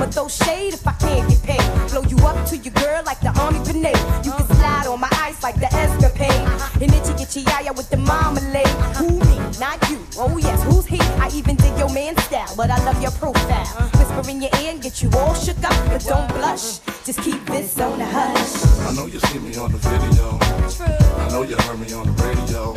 I'ma 0.00 0.10
throw 0.12 0.28
shade 0.28 0.72
if 0.72 0.86
I 0.86 0.92
can't 0.92 1.28
get 1.28 1.42
paid. 1.42 1.90
Blow 1.90 2.00
you 2.08 2.16
up 2.24 2.46
to 2.46 2.56
your 2.56 2.72
girl 2.72 3.02
like 3.04 3.20
the 3.20 3.38
army 3.38 3.62
grenade. 3.64 3.98
You 4.24 4.32
can 4.32 4.46
slide 4.46 4.86
on 4.86 4.98
my 4.98 5.10
ice 5.12 5.42
like 5.42 5.56
the 5.56 5.66
escapade. 5.74 6.48
And 6.80 6.90
itchy 6.94 7.12
get 7.12 7.36
yaya 7.36 7.74
with 7.74 7.90
the 7.90 7.98
marmalade. 7.98 8.64
Uh-huh. 8.66 9.04
Who 9.04 9.20
me? 9.20 9.36
Not 9.60 9.76
you. 9.90 9.98
Oh 10.16 10.38
yes, 10.38 10.62
who's 10.62 10.86
he? 10.86 10.98
I 11.20 11.28
even 11.34 11.56
dig 11.56 11.76
your 11.76 11.92
man 11.92 12.16
style, 12.16 12.48
but 12.56 12.70
I 12.70 12.82
love 12.82 13.02
your 13.02 13.12
profile. 13.12 13.44
Uh-huh. 13.44 13.99
Whisper 14.10 14.30
in 14.30 14.42
your 14.42 14.50
ear 14.60 14.72
and 14.72 14.82
get 14.82 15.02
you 15.02 15.10
all 15.12 15.34
shook 15.34 15.62
up, 15.62 15.86
but 15.86 16.04
don't 16.04 16.28
blush. 16.34 16.78
Just 17.04 17.20
keep 17.22 17.44
this 17.46 17.78
on 17.78 17.98
the 17.98 18.04
hush. 18.04 18.88
I 18.88 18.94
know 18.94 19.06
you 19.06 19.20
see 19.20 19.38
me 19.38 19.56
on 19.56 19.70
the 19.72 19.78
video. 19.78 20.38
I 21.16 21.28
know 21.30 21.42
you 21.42 21.56
heard 21.56 21.78
me 21.78 21.92
on 21.92 22.06
the 22.06 22.22
radio. 22.22 22.74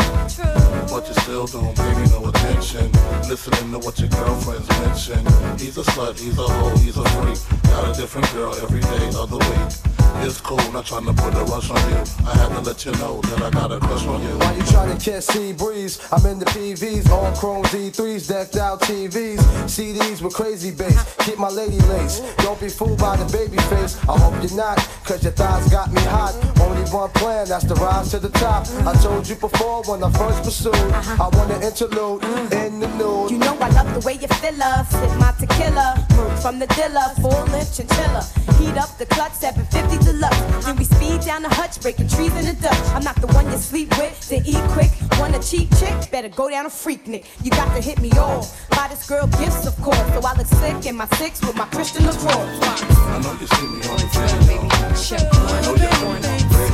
But 0.88 1.08
you 1.08 1.14
still 1.22 1.48
don't 1.48 1.76
pay 1.76 1.94
me 1.96 2.08
no 2.10 2.28
attention. 2.28 2.92
Listening 3.28 3.72
to 3.72 3.80
what 3.80 4.00
your 4.00 4.10
girlfriends 4.10 4.70
mention. 4.82 5.26
He's 5.58 5.78
a 5.78 5.84
slut, 5.84 6.20
he's 6.20 6.38
a 6.38 6.44
hoe, 6.44 6.78
he's 6.78 6.98
a 6.98 7.06
freak. 7.10 7.40
Got 7.64 7.96
a 7.96 8.00
different 8.00 8.32
girl 8.34 8.54
every 8.56 8.82
day 8.82 9.08
of 9.18 9.30
the 9.30 9.38
week. 9.38 9.94
It's 10.22 10.40
cool, 10.40 10.72
not 10.72 10.86
trying 10.86 11.06
to 11.06 11.14
put 11.14 11.34
a 11.34 11.44
rush 11.46 11.70
on 11.70 11.90
you. 11.90 11.98
I 12.26 12.38
had 12.38 12.50
to 12.50 12.62
let 12.62 12.86
you 12.86 12.92
know 12.94 13.20
that 13.22 13.42
I 13.42 13.50
got 13.50 13.72
a 13.72 13.80
crush 13.80 14.06
on 14.06 14.22
you. 14.22 14.38
While 14.38 14.56
you 14.56 14.64
trying 14.64 14.96
to 14.98 15.04
catch 15.04 15.24
sea 15.24 15.52
breeze, 15.52 16.00
I'm 16.14 16.26
in 16.28 16.40
the 16.40 16.46
PVs, 16.46 17.10
all 17.10 17.36
chrome 17.36 17.64
D3s, 17.66 18.30
decked 18.30 18.56
out 18.56 18.80
TVs, 18.82 19.40
CDs 19.66 20.22
with 20.22 20.34
crazy 20.34 20.72
bass. 20.72 21.04
Keep 21.24 21.40
my 21.40 21.50
lady 21.50 21.80
lace. 21.88 22.20
Don't 22.38 22.60
be 22.60 22.68
fooled 22.68 23.00
by 23.00 23.16
the 23.16 23.26
baby 23.32 23.58
face. 23.72 23.98
I 24.10 24.20
hope 24.20 24.36
you're 24.44 24.58
not, 24.58 24.78
cause 25.06 25.24
your 25.24 25.32
thighs 25.32 25.70
got 25.70 25.92
me 25.94 26.02
hot. 26.02 26.34
Only 26.60 26.84
one 26.92 27.10
plan, 27.12 27.48
that's 27.48 27.64
to 27.66 27.76
rise 27.76 28.12
to 28.12 28.20
the 28.20 28.30
top. 28.30 28.68
I 28.86 28.94
told 29.02 29.28
you 29.30 29.36
before 29.36 29.84
when 29.84 30.04
I 30.04 30.12
first 30.12 30.44
pursued, 30.44 30.76
I 30.76 31.30
want 31.32 31.50
an 31.52 31.64
interlude 31.64 32.24
in 32.52 32.80
the 32.82 32.88
nude. 33.00 33.32
You 33.32 33.38
know 33.38 33.58
I 33.62 33.70
love 33.70 33.94
the 33.94 34.06
way 34.06 34.16
you 34.16 34.28
fill 34.28 34.62
up, 34.62 34.86
sip 34.88 35.16
my 35.18 35.32
tequila, 35.40 36.06
from 36.42 36.60
the 36.60 36.68
dealer, 36.76 37.08
full 37.22 37.44
lip 37.56 37.68
chinchilla. 37.72 38.24
Heat 38.60 38.78
up 38.78 38.93
the 39.04 39.14
clutch, 39.14 39.34
750 39.34 40.06
deluxe. 40.06 40.39
Then 40.66 40.76
we 40.78 40.86
speed 40.86 41.22
down 41.22 41.41
the 41.41 41.49
hutch, 41.49 41.82
breaking 41.82 42.08
trees 42.08 42.34
in 42.36 42.45
the 42.45 42.54
Dutch. 42.62 42.80
I'm 42.95 43.04
not 43.04 43.16
the 43.20 43.28
one 43.28 43.45
you 43.51 43.58
sleep 43.58 43.89
with, 43.97 44.14
to 44.30 44.38
eat 44.38 44.64
quick. 44.72 44.91
Want 45.20 45.36
a 45.36 45.39
cheap 45.39 45.70
chick? 45.78 46.12
Better 46.12 46.30
go 46.30 46.49
down 46.49 46.66
a 46.66 46.70
Freaknik. 46.70 47.26
You 47.43 47.51
got 47.51 47.74
to 47.76 47.82
hit 47.82 47.99
me 47.99 48.12
all. 48.12 48.47
Buy 48.70 48.88
this 48.89 49.08
girl 49.08 49.28
gifts, 49.39 49.66
of 49.68 49.76
course. 49.82 50.08
So 50.14 50.22
I 50.24 50.34
look 50.38 50.47
sick 50.47 50.86
in 50.86 50.95
my 50.95 51.08
six 51.20 51.41
with 51.41 51.56
my 51.56 51.66
Christian 51.66 52.06
LaCroix. 52.06 52.32
I 52.32 53.20
know 53.24 53.34
you 53.39 53.47
see 53.47 53.68
me 53.68 53.80
on 53.91 53.97
the 53.99 54.08
video. 54.14 54.72
I 55.20 55.62
know 55.62 55.76
you 55.76 55.88
heard 55.88 56.01
me 56.01 56.08
on 56.08 56.22
the 56.22 56.28
radio. 56.30 56.64
F 56.64 56.73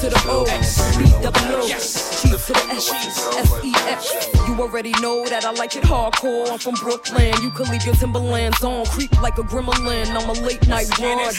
to 0.00 0.10
the 0.10 0.22
O, 0.26 0.44
B 0.98 1.10
double 1.22 1.56
O, 1.56 1.66
G 1.66 1.72
to 1.72 2.52
the 2.52 2.66
S, 2.72 2.92
F 3.36 3.64
E 3.64 3.72
X. 3.88 4.28
You 4.46 4.60
already 4.60 4.92
know 5.00 5.26
that 5.26 5.44
I 5.44 5.52
like 5.52 5.76
it 5.76 5.84
hardcore. 5.84 6.50
I'm 6.50 6.58
from 6.58 6.74
Brooklyn. 6.74 7.32
You 7.42 7.50
could 7.50 7.68
leave 7.70 7.84
your 7.86 7.94
Timberlands 7.94 8.62
on, 8.62 8.84
creep 8.86 9.10
like 9.22 9.38
a 9.38 9.42
gremlin. 9.42 10.06
I'm 10.08 10.28
a 10.28 10.32
late 10.44 10.66
night 10.68 10.86
run. 10.98 11.32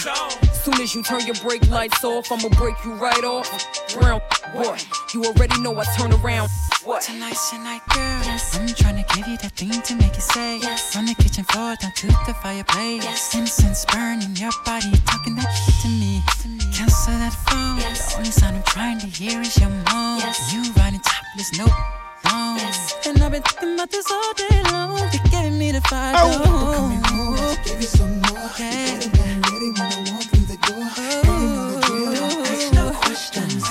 Soon 0.53 0.81
as 0.81 0.95
you 0.95 1.03
turn 1.03 1.25
your 1.25 1.35
brake 1.35 1.67
lights 1.69 2.03
off, 2.03 2.31
I'ma 2.31 2.49
break 2.49 2.75
you 2.83 2.93
right 2.93 3.23
off. 3.23 3.47
Brown 3.93 4.21
boy, 4.53 4.77
you 5.13 5.23
already 5.23 5.59
know 5.61 5.77
I 5.77 5.85
turn 5.97 6.11
around. 6.13 6.49
What? 6.83 7.03
Tonight's 7.03 7.53
your 7.53 7.61
night, 7.63 7.81
girl. 7.89 8.21
Yes. 8.25 8.57
I'm 8.57 8.67
trying 8.67 9.03
to 9.03 9.15
give 9.15 9.27
you 9.27 9.37
that 9.37 9.51
thing 9.51 9.81
to 9.81 9.95
make 9.95 10.15
you 10.15 10.21
say 10.21 10.57
yes. 10.57 10.93
From 10.93 11.05
the 11.05 11.13
kitchen 11.15 11.43
floor 11.43 11.75
down 11.79 11.91
to 11.91 12.07
the 12.07 12.35
fireplace. 12.41 13.03
Yes. 13.03 13.35
Incense 13.35 13.85
burning 13.85 14.35
your 14.35 14.51
body, 14.65 14.91
talking 15.05 15.35
that 15.35 15.51
shit 15.51 15.75
to 15.83 15.89
me. 15.89 16.56
Cancel 16.77 17.13
that 17.17 17.33
phone. 17.33 17.79
The 17.79 18.15
only 18.17 18.29
sound 18.29 18.55
I'm 18.57 18.63
trying 18.63 18.99
to 18.99 19.07
hear 19.07 19.41
is 19.41 19.57
your 19.57 19.69
moan. 19.69 20.21
You 20.53 20.61
riding 20.77 20.99
topless, 20.99 21.57
no 21.57 21.65
wrong. 21.65 22.59
And 23.03 23.17
I've 23.23 23.31
been 23.31 23.41
thinking 23.41 23.73
about 23.73 23.89
this 23.89 24.05
all 24.11 24.33
day 24.35 24.61
long. 24.71 24.99
You 25.11 25.19
gave 25.31 25.53
me 25.53 25.71
the 25.71 25.81
fire. 25.89 26.13
Oh. 26.15 27.57
Give 27.65 27.81
you 27.81 27.87
some 27.87 28.21
more. 28.21 28.51
Yeah. 28.59 28.93
You 29.01 29.09
better 29.09 29.41
be 29.41 29.49
ready 29.49 29.69
when 29.73 29.89
I 29.89 30.05
walk 30.05 30.29
through 30.29 30.45
the 30.53 30.57
door. 30.69 30.85
You 31.25 31.41
know 31.41 31.73
the 31.73 31.87
drill. 31.87 32.13
Don't 32.13 32.45
ask 32.45 32.73
no 32.73 32.91
questions. 33.01 33.65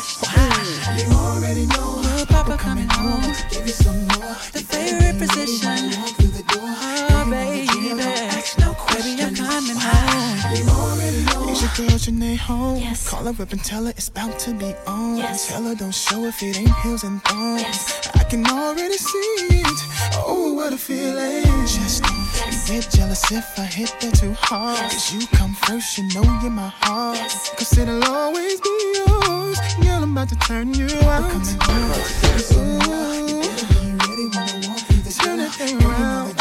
You 0.99 1.07
already 1.15 1.67
know. 1.67 2.03
Oh, 2.11 2.27
Papa 2.29 2.57
coming 2.59 2.89
home. 2.91 3.23
Give 3.51 3.67
you 3.71 3.77
some 3.87 4.03
more. 4.19 4.35
The 4.51 4.67
favorite 4.67 5.19
position. 5.23 5.95
Walk 5.95 6.11
through 6.19 6.35
the 6.35 6.43
door. 6.51 6.75
Oh, 7.15 7.23
baby. 7.31 8.03
Ask 8.03 8.59
no 8.59 8.75
questions. 8.75 9.15
Baby, 9.15 9.23
I'm 9.23 9.35
coming 9.37 9.79
home. 9.79 10.59
You 10.59 10.67
already 10.75 11.06
know. 11.61 11.67
Is 11.67 11.79
your 11.79 11.89
girl 11.89 11.99
Janae 11.99 12.37
home? 12.37 12.79
Yes. 12.79 13.09
Call 13.09 13.25
her 13.25 13.43
up 13.43 13.53
and 13.53 13.65
tell 13.65 13.85
her 13.85 13.91
it's 13.91 14.09
about 14.09 14.39
to 14.41 14.55
be 14.55 14.75
on. 14.87 15.17
Yes. 15.17 15.49
Tell 15.49 15.63
her 15.65 15.75
don't 15.75 15.95
show 15.95 16.25
if 16.25 16.43
it 16.43 16.59
ain't 16.59 16.75
heels 16.83 17.05
and 17.05 17.23
thongs. 17.25 17.63
Yes. 17.63 18.11
I 18.15 18.25
can 18.25 18.47
already 18.47 18.97
see 18.97 19.37
it. 19.51 19.81
Oh, 20.15 20.53
what 20.55 20.73
a 20.73 20.77
feeling. 20.77 21.45
Just 21.67 22.03
don't 22.03 22.67
get 22.67 22.89
jealous 22.91 23.31
if 23.33 23.59
I 23.59 23.63
hit 23.65 23.95
that 24.01 24.15
too 24.15 24.33
hard. 24.39 24.79
Cause 24.79 25.15
you 25.15 25.27
come 25.29 25.55
first, 25.67 25.99
you 25.99 26.05
know 26.15 26.23
you're 26.43 26.51
my 26.51 26.69
heart. 26.69 27.19
Cause 27.57 27.77
it'll 27.79 28.05
always 28.05 28.61
be 28.61 28.93
yours. 28.95 29.59
Girl, 29.83 30.03
I'm 30.03 30.13
about 30.13 30.29
to 30.31 30.37
turn 30.37 30.75
you 30.75 30.89
out. 31.03 31.31
Coming 31.31 31.59
home. 31.61 31.93
Ooh. 32.53 33.43
Turn 35.17 35.39
that 35.39 35.53
thing 35.55 35.83
around. 35.83 36.37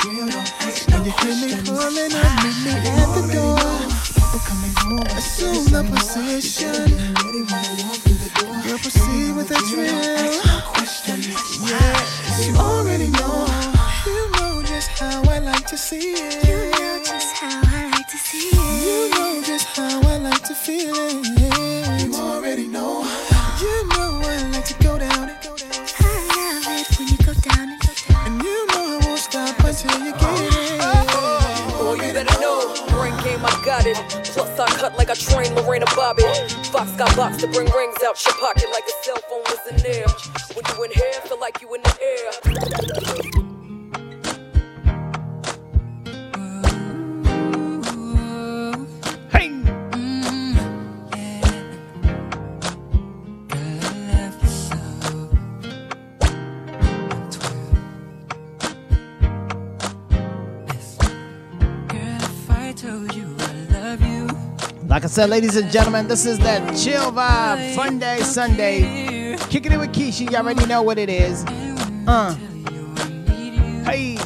And 0.93 1.05
you 1.05 1.11
hear 1.11 1.35
me 1.41 1.55
pulling 1.63 2.13
up, 2.13 2.43
meet 2.43 2.57
me 2.65 2.71
at 2.71 3.09
the 3.15 3.23
door. 3.33 4.04
We're 4.35 4.41
coming 4.41 4.75
home. 4.79 5.17
Assume 5.17 5.63
the 5.71 5.81
position. 5.95 6.91
Girl, 8.67 8.77
proceed 8.79 9.33
with 9.33 9.47
the 9.47 9.55
drill. 9.69 10.35
Yeah, 11.63 12.45
you 12.45 12.53
already 12.57 13.07
know. 13.11 13.47
You 14.05 14.31
know 14.31 14.61
just 14.61 14.89
how 14.99 15.23
I 15.31 15.39
like 15.39 15.65
to 15.67 15.77
see 15.77 16.15
it. 16.17 16.45
You 16.45 16.69
know 16.69 17.01
just 17.05 17.33
how 17.37 17.61
I 17.63 17.89
like 17.91 18.09
to 18.09 18.17
see 18.17 18.49
it. 18.51 18.83
You 18.83 19.09
know 19.11 19.41
just 19.41 19.67
how 19.67 20.01
I 20.01 20.17
like 20.17 20.43
to 20.43 20.53
feel 20.53 20.93
it. 20.93 21.64
I 33.45 33.63
got 33.63 33.85
it. 33.85 33.95
Plus, 34.33 34.59
I 34.59 34.65
cut 34.79 34.97
like 34.97 35.09
I 35.11 35.13
train 35.13 35.53
Lorena 35.53 35.85
Bobbitt. 35.87 36.51
Fox 36.67 36.91
got 36.93 37.15
box 37.15 37.37
to 37.37 37.47
bring 37.47 37.69
rings 37.71 38.01
out 38.03 38.23
your 38.25 38.33
pocket 38.35 38.65
like 38.71 38.83
a 38.85 39.03
cell 39.03 39.17
phone 39.29 39.43
was 39.45 39.59
in 39.69 39.77
there. 39.83 40.07
When 40.55 40.65
you 40.75 40.83
in 40.83 40.91
here, 40.91 41.13
feel 41.27 41.39
like 41.39 41.61
you 41.61 41.73
in 41.75 41.81
the 41.83 41.97
air. 42.01 43.34
Like 64.95 65.03
I 65.03 65.07
said, 65.07 65.29
ladies 65.29 65.57
and 65.57 65.69
gentlemen, 65.69 66.07
this 66.07 66.25
is 66.25 66.39
that 66.39 66.73
chill 66.77 67.11
vibe, 67.11 67.75
fun 67.75 67.99
day 67.99 68.19
Sunday. 68.19 69.35
Kicking 69.49 69.73
it 69.73 69.77
with 69.77 69.91
Keisha, 69.91 70.21
you 70.21 70.37
all 70.37 70.43
already 70.43 70.65
know 70.67 70.83
what 70.83 70.97
it 70.97 71.09
is. 71.09 71.43
Uh. 72.07 72.33
Hey. 73.83 74.17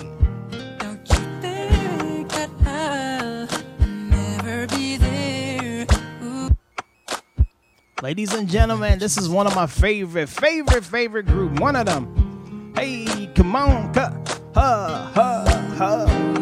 Ladies 8.04 8.36
and 8.36 8.48
gentlemen, 8.48 9.00
this 9.00 9.18
is 9.18 9.28
one 9.28 9.48
of 9.48 9.56
my 9.56 9.66
favorite, 9.66 10.30
favorite, 10.30 10.86
favorite 10.86 11.26
group. 11.26 11.60
One 11.60 11.76
of 11.78 11.88
them. 11.88 12.74
Hey, 12.76 13.32
come 13.34 13.56
on, 13.56 13.92
cut, 13.92 14.40
ha, 14.54 15.12
ha, 15.16 16.39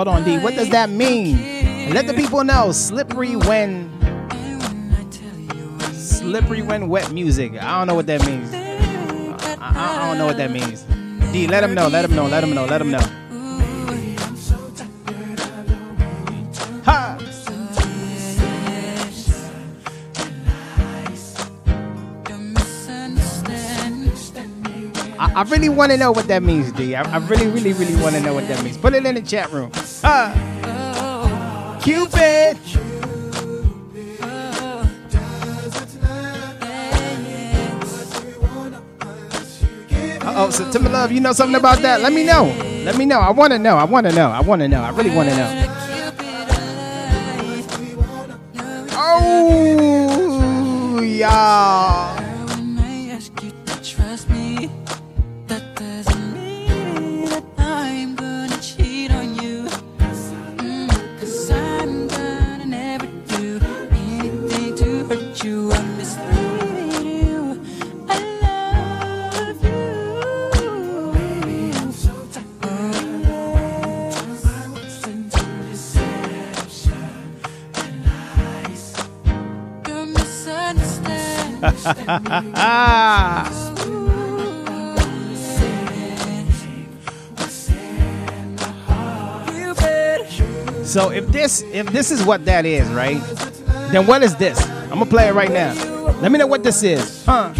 Hold 0.00 0.08
on, 0.08 0.24
D. 0.24 0.38
What 0.38 0.54
does 0.54 0.70
that 0.70 0.88
mean? 0.88 1.92
Let 1.92 2.06
the 2.06 2.14
people 2.14 2.42
know. 2.42 2.72
Slippery 2.72 3.36
when. 3.36 3.90
Slippery 5.92 6.62
when 6.62 6.88
wet 6.88 7.12
music. 7.12 7.52
I 7.62 7.76
don't 7.78 7.86
know 7.86 7.94
what 7.94 8.06
that 8.06 8.24
means. 8.26 8.50
I, 8.54 9.58
I- 9.60 10.04
I 10.04 10.08
don't 10.08 10.16
know 10.16 10.24
what 10.24 10.38
that 10.38 10.52
means. 10.52 10.84
D, 11.34 11.46
let 11.46 11.60
them 11.60 11.74
know. 11.74 11.88
Let 11.88 12.00
them 12.00 12.14
know. 12.16 12.24
Let 12.28 12.40
them 12.40 12.54
know. 12.54 12.64
Let 12.64 12.78
them 12.78 12.90
know. 12.92 13.29
I, 25.34 25.42
really 25.42 25.68
want 25.68 25.92
to 25.92 25.98
know 25.98 26.12
what 26.12 26.26
that 26.28 26.42
means, 26.42 26.72
D. 26.72 26.94
I, 26.94 27.02
I 27.02 27.18
really, 27.18 27.46
really, 27.46 27.72
really 27.72 27.94
want 28.02 28.14
to 28.16 28.20
know 28.20 28.34
what 28.34 28.48
that 28.48 28.62
means. 28.64 28.76
Put 28.76 28.94
it 28.94 29.06
in 29.06 29.14
the 29.14 29.22
chat 29.22 29.50
room. 29.52 29.70
Cupid! 31.80 32.58
Uh 40.22 40.34
oh, 40.36 40.50
so 40.50 40.70
Timber 40.70 40.90
Love, 40.90 41.12
you 41.12 41.20
know 41.20 41.32
something 41.32 41.56
about 41.56 41.80
that? 41.82 42.02
Let 42.02 42.12
me 42.12 42.24
know. 42.24 42.44
Let 42.84 42.96
me 42.96 43.04
know. 43.04 43.20
I 43.20 43.30
want 43.30 43.52
to 43.52 43.58
know. 43.58 43.76
I 43.76 43.84
want 43.84 44.06
to 44.06 44.12
know. 44.12 44.30
I 44.30 44.40
want 44.40 44.62
to 44.62 44.68
know. 44.68 44.82
I 44.82 44.90
really 44.90 45.14
want 45.14 45.28
to 45.28 45.36
know. 45.36 45.66
Oh, 48.92 51.00
y'all. 51.00 52.09
So 90.90 91.10
if 91.10 91.28
this 91.28 91.62
if 91.72 91.86
this 91.92 92.10
is 92.10 92.24
what 92.24 92.44
that 92.46 92.66
is, 92.66 92.88
right? 92.88 93.20
Then 93.92 94.08
what 94.08 94.24
is 94.24 94.34
this? 94.34 94.60
I'm 94.66 94.98
gonna 94.98 95.06
play 95.06 95.28
it 95.28 95.34
right 95.34 95.52
now. 95.52 95.72
Let 96.20 96.32
me 96.32 96.38
know 96.38 96.48
what 96.48 96.64
this 96.64 96.82
is. 96.82 97.24
Huh? 97.24 97.52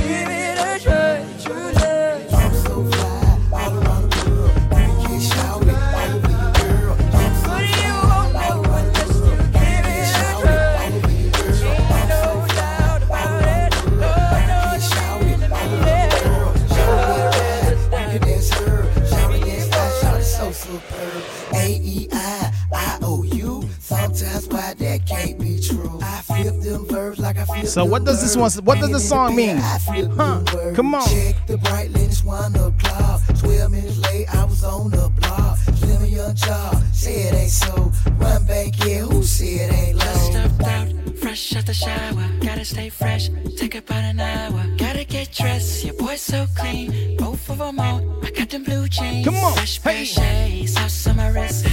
So 27.71 27.85
what 27.85 28.05
does 28.05 28.21
this 28.21 28.37
one? 28.37 28.51
What 28.65 28.81
does 28.81 28.91
the 28.91 28.99
song 28.99 29.37
mean? 29.37 29.59
Huh? 29.59 30.43
Come 30.75 30.93
on. 30.93 31.09
Check 31.09 31.47
the 31.47 31.57
bright 31.57 31.93
latest 31.93 32.25
one 32.25 32.53
o'clock. 32.57 33.23
Twelve 33.39 33.71
minutes 33.71 33.97
late, 33.99 34.27
I 34.35 34.45
was 34.45 34.65
on 34.65 34.91
the 34.91 35.09
block. 35.21 35.57
Slim 35.79 36.03
and 36.03 36.11
young 36.11 36.35
job, 36.35 36.83
say 36.93 37.29
it 37.29 37.35
ain't 37.35 37.51
so. 37.51 37.93
Run 38.19 38.45
back, 38.45 38.77
yeah, 38.85 39.03
who 39.03 39.21
it 39.23 39.73
ain't 39.73 39.99
low? 39.99 40.15
Stuffed 40.31 40.63
out, 40.65 41.19
fresh 41.19 41.55
out 41.55 41.67
the 41.67 41.73
shower. 41.73 42.27
Gotta 42.43 42.65
stay 42.65 42.89
fresh, 42.89 43.31
take 43.57 43.77
about 43.77 44.03
an 44.03 44.19
hour. 44.19 44.67
Gotta 44.77 45.05
get 45.05 45.31
dressed, 45.31 45.85
your 45.85 45.95
boy's 45.95 46.21
so 46.23 46.47
clean. 46.57 47.17
Both 47.19 47.49
of 47.51 47.59
them 47.59 47.79
on, 47.79 48.19
I 48.25 48.31
got 48.33 48.51
them 48.51 48.65
blue 48.65 48.89
jeans. 48.89 49.25
Come 49.25 49.37
on, 49.37 49.55
fresh 49.55 49.81
pair 49.81 50.01
of 50.01 50.09
shades, 50.09 50.73
sauce 50.73 51.07
on 51.07 51.19
my 51.19 51.29
wrist. 51.29 51.65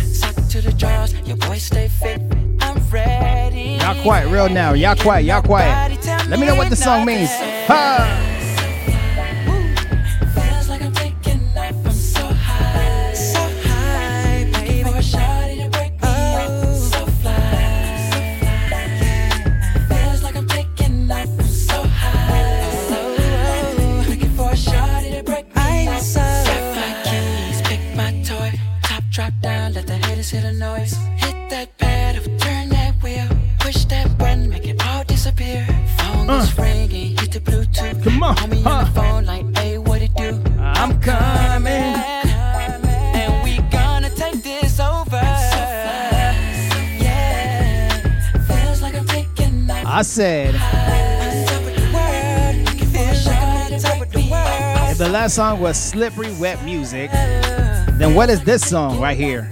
To 0.58 0.64
the 0.64 0.74
drawers, 0.74 1.14
your 1.28 1.38
boy 1.38 1.60
stay 1.60 1.88
fit. 1.88 2.20
I'm 2.62 2.80
ready. 2.90 3.78
Y'all 3.80 4.02
quiet, 4.02 4.28
real 4.32 4.50
now. 4.50 4.74
Y'all 4.74 4.96
quiet. 4.96 5.24
Y'all 5.24 5.44
quiet. 5.44 6.04
Let 6.28 6.40
me 6.40 6.48
know 6.48 6.56
what 6.56 6.72
the 6.72 6.76
song 6.76 7.06
means. 7.06 7.30
Ha! 7.68 8.37
Song 55.30 55.60
was 55.60 55.78
slippery 55.78 56.34
wet 56.34 56.64
music, 56.64 57.12
then 57.12 58.14
what 58.16 58.30
is 58.30 58.44
this 58.44 58.68
song 58.68 59.00
right 59.00 59.18
here? 59.18 59.50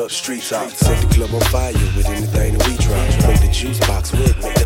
Up 0.00 0.10
street 0.10 0.42
top. 0.42 0.70
Set 0.70 1.00
the 1.00 1.14
club 1.14 1.34
on 1.34 1.40
fire 1.52 1.72
with 1.72 2.08
anything 2.08 2.58
that 2.58 2.68
we 2.68 2.76
drop. 2.76 3.28
Make 3.28 3.40
the 3.40 3.50
juice 3.52 3.78
box 3.80 4.12
with 4.12 4.36
me. 4.42 4.52
The 4.54 4.65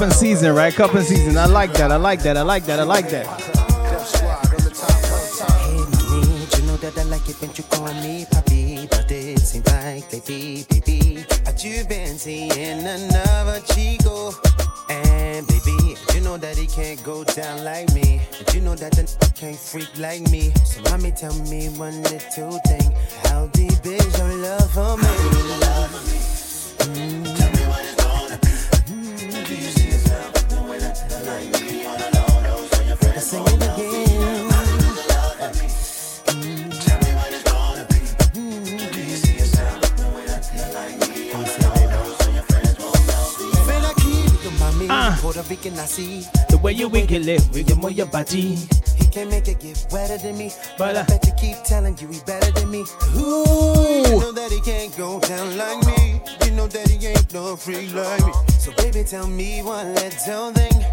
Cup 0.00 0.12
season, 0.12 0.54
right? 0.54 0.72
Cup 0.72 0.92
season. 1.02 1.36
I 1.36 1.44
like 1.44 1.74
that. 1.74 1.92
I 1.92 1.96
like 1.96 2.22
that. 2.22 2.38
I 2.38 2.42
like 2.42 2.64
that. 2.64 2.80
I 2.80 2.84
like 2.84 3.10
that. 3.10 3.49
I 45.80 45.86
see 45.86 46.20
the 46.50 46.58
way 46.58 46.72
you 46.72 46.88
wiggle 46.88 47.26
it, 47.26 47.40
wiggle 47.54 47.78
more 47.78 47.90
your 47.90 48.04
body. 48.04 48.54
He 48.98 49.06
can 49.10 49.30
make 49.30 49.48
it 49.48 49.60
get 49.60 49.86
wetter 49.90 50.18
than 50.18 50.36
me, 50.36 50.52
but 50.76 50.94
I 50.94 51.00
uh, 51.00 51.06
bet 51.06 51.26
you 51.26 51.32
keep 51.40 51.56
telling 51.64 51.96
you 51.96 52.08
he 52.08 52.20
better 52.26 52.52
than 52.52 52.70
me. 52.70 52.84
Ooh, 53.16 54.04
you 54.04 54.20
know 54.20 54.30
that 54.30 54.52
he 54.52 54.60
can't 54.60 54.94
go 54.98 55.18
down 55.20 55.56
like 55.56 55.80
me. 55.86 56.20
You 56.44 56.52
know 56.52 56.66
that 56.66 56.86
he 56.86 57.06
ain't 57.06 57.32
no 57.32 57.56
free 57.56 57.88
like 57.94 58.26
me. 58.26 58.32
So 58.58 58.72
baby, 58.72 59.04
tell 59.04 59.26
me 59.26 59.62
one 59.62 59.94
little 59.94 60.52
thing. 60.52 60.89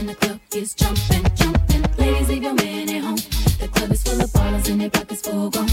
and 0.00 0.08
the 0.08 0.14
club 0.14 0.40
is 0.54 0.74
jumping, 0.74 1.24
jumping. 1.34 1.84
Ladies, 1.98 2.28
leave 2.28 2.42
your 2.42 2.54
man 2.54 2.88
at 2.88 3.04
home. 3.04 3.16
The 3.60 3.68
club 3.68 3.90
is 3.92 4.02
full 4.02 4.20
of 4.20 4.32
bottles 4.32 4.68
and 4.68 4.80
their 4.80 4.88
pockets 4.88 5.20
full 5.20 5.50
gone. 5.50 5.68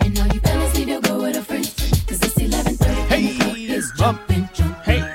And 0.00 0.18
all 0.20 0.28
you 0.28 0.40
fellas, 0.40 0.78
leave 0.78 0.88
your 0.88 1.00
girl 1.00 1.22
with 1.22 1.36
a 1.36 1.42
friend. 1.42 1.64
Cause 2.06 2.22
it's 2.22 2.34
11:30 2.34 3.08
hey, 3.08 3.16
and 3.16 3.40
the 3.40 3.44
club 3.44 3.56
is 3.56 3.92
jumping, 3.98 4.48
jumping. 4.54 4.82
Hey. 4.84 5.13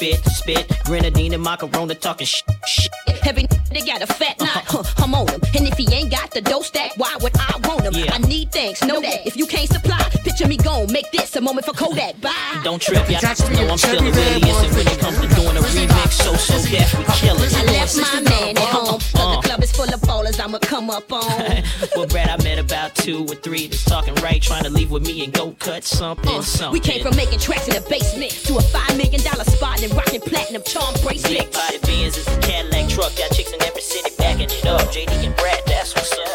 spit, 0.00 0.24
spit. 0.24 0.80
Grenadine 0.84 1.34
and 1.34 1.42
macaroni 1.42 1.94
talking 1.94 2.26
shit. 2.26 2.44
Sh- 2.66 2.88
Every 3.26 3.46
they 3.70 3.82
got 3.82 4.02
a 4.02 4.06
fat 4.06 4.40
knot, 4.40 4.64
uh-huh. 4.66 4.82
I'm 4.98 5.14
on 5.14 5.28
him. 5.28 5.40
And 5.54 5.68
if 5.68 5.76
he 5.76 5.86
ain't 5.94 6.10
got 6.10 6.30
the 6.32 6.40
dough 6.40 6.62
stack, 6.62 6.96
why 6.96 7.16
would 7.20 7.32
I 7.36 7.60
want 7.64 7.82
him? 7.82 7.94
Yeah. 7.94 8.14
I 8.14 8.18
need 8.18 8.50
things, 8.50 8.82
know 8.82 9.00
that. 9.00 9.26
If 9.26 9.36
you 9.36 9.46
can't 9.46 9.68
supply, 9.68 10.00
picture 10.24 10.48
me 10.48 10.56
gone. 10.56 10.90
Make 10.90 11.12
this 11.12 11.36
a 11.36 11.40
moment 11.40 11.66
for 11.66 11.72
Kodak, 11.72 12.20
bye. 12.20 12.32
Don't 12.64 12.82
trip, 12.82 13.08
y'all 13.08 13.20
know 13.22 13.68
I'm 13.68 13.78
feeling 13.78 14.12
really 14.12 14.42
innocent 14.42 14.74
when 14.74 14.86
it 14.88 14.98
comes 14.98 15.20
to 15.20 15.28
doing 15.36 15.56
a 15.56 15.60
remix. 15.60 16.12
So, 16.12 16.34
so 16.34 16.70
death 16.70 16.98
we 16.98 17.04
killin'. 17.14 17.50
I 17.54 17.64
left 17.72 17.96
my 17.96 18.20
man 18.22 18.58
at 18.58 18.64
home, 18.64 18.98
cause 18.98 19.12
the 19.12 19.18
uh-huh. 19.18 19.40
club 19.42 19.62
is 19.62 19.70
full 19.70 19.84
of 19.84 20.00
ballers 20.00 20.40
I'ma 20.40 20.58
come 20.58 20.90
up 20.90 21.12
on. 21.12 21.22
well, 21.96 22.06
Brad, 22.06 22.28
I 22.28 22.42
met 22.42 22.58
about 22.58 22.96
two 22.96 23.24
or 23.26 23.36
three 23.36 23.68
that's 23.68 23.84
talking 23.84 24.14
right, 24.16 24.42
trying 24.42 24.64
to 24.64 24.70
leave 24.70 24.90
with 24.90 25.06
me 25.06 25.22
and 25.24 25.32
go 25.32 25.52
cut 25.58 25.84
something, 25.84 26.28
uh, 26.28 26.42
something. 26.42 26.72
We 26.72 26.80
came 26.80 27.02
from 27.02 27.14
making 27.16 27.38
tracks 27.38 27.68
in 27.68 27.74
the 27.74 27.88
basement 27.88 28.32
to 28.46 28.56
a 28.56 28.62
five 28.62 28.96
million 28.96 29.22
dollar 29.22 29.44
spot 29.88 30.04
rocking 30.04 30.20
platinum 30.20 30.62
charm 30.62 30.94
bracelet. 31.02 31.38
Big 31.38 31.52
body 31.52 31.78
Benz 31.78 32.16
is 32.16 32.26
a 32.28 32.40
Cadillac 32.40 32.88
truck, 32.88 33.16
got 33.16 33.30
chicks 33.32 33.52
in 33.52 33.62
every 33.62 33.80
city 33.80 34.10
backing 34.18 34.50
it 34.50 34.66
up. 34.66 34.80
JD 34.92 35.26
and 35.26 35.36
Brad, 35.36 35.62
that's 35.66 35.94
what's 35.94 36.12
up. 36.12 36.26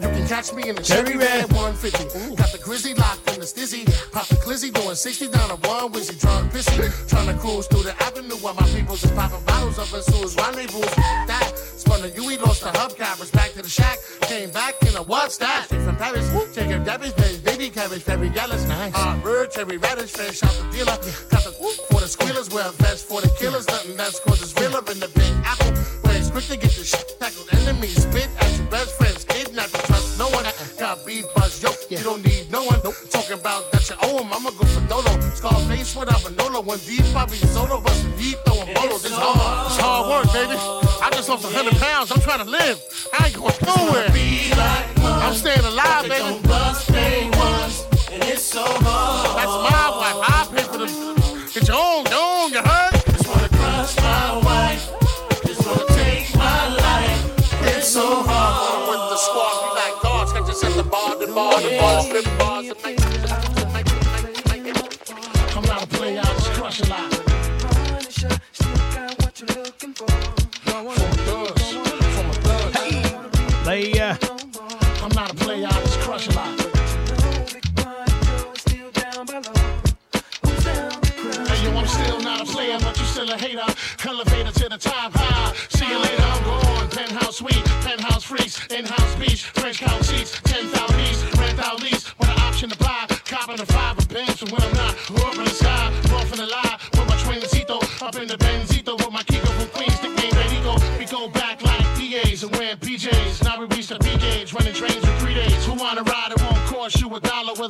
You 0.00 0.08
can 0.08 0.28
catch 0.28 0.52
me 0.52 0.68
in 0.68 0.76
the 0.76 0.82
Cherry 0.82 1.16
cabbage, 17.82 18.02
very 18.02 18.28
yellows, 18.28 18.64
nice. 18.66 18.92
Uh, 18.94 19.16
bird, 19.22 19.50
cherry 19.50 19.76
radish, 19.76 20.12
fresh 20.12 20.42
out 20.44 20.50
the 20.50 20.76
dealer. 20.76 21.31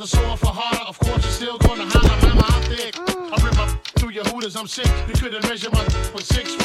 Whether 0.03 0.07
sore 0.07 0.37
for 0.37 0.47
harder. 0.47 0.85
Of 0.89 0.99
course, 0.99 1.23
you're 1.23 1.33
still 1.33 1.59
gonna 1.59 1.87
holler, 1.87 2.35
mama, 2.35 2.45
I'm 2.49 2.63
thick. 2.63 2.95
I 2.99 3.45
rip 3.45 3.59
up 3.59 3.87
through 3.99 4.11
your 4.11 4.25
hooters, 4.25 4.57
I'm 4.57 4.67
sick. 4.67 4.91
You 5.09 5.15
couldn't 5.15 5.49
measure 5.49 5.71
my 5.71 5.85
six 6.21 6.62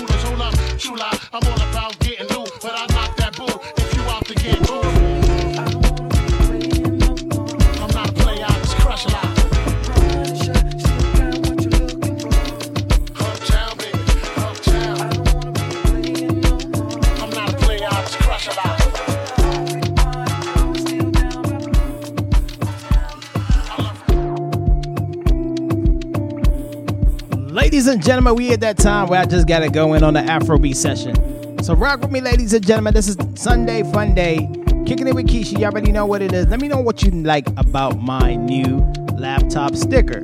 gentlemen, 28.08 28.36
we 28.36 28.54
at 28.54 28.62
that 28.62 28.78
time 28.78 29.10
where 29.10 29.20
I 29.20 29.26
just 29.26 29.50
gotta 29.50 29.70
go 29.70 29.94
in 29.94 30.02
on 30.02 30.14
the 30.14 30.22
Afrobeat 30.22 30.78
session. 30.78 31.62
So 31.62 31.76
rock 31.76 32.00
with 32.00 32.10
me, 32.10 32.22
ladies 32.22 32.54
and 32.54 32.66
gentlemen. 32.66 32.94
This 32.94 33.10
is 33.10 33.18
Sunday 33.36 33.84
Fun 33.92 34.16
Day. 34.16 34.50
Kicking 34.86 35.10
it 35.10 35.14
with 35.14 35.28
Kishi. 35.28 35.60
You 35.60 35.66
all 35.66 35.74
already 35.74 35.92
know 35.92 36.06
what 36.06 36.22
it 36.22 36.32
is. 36.32 36.48
Let 36.48 36.62
me 36.62 36.70
know 36.70 36.80
what 36.80 37.04
you 37.04 37.12
like 37.12 37.46
about 37.58 38.00
my 38.00 38.36
new 38.36 38.78
laptop 39.18 39.76
sticker. 39.76 40.24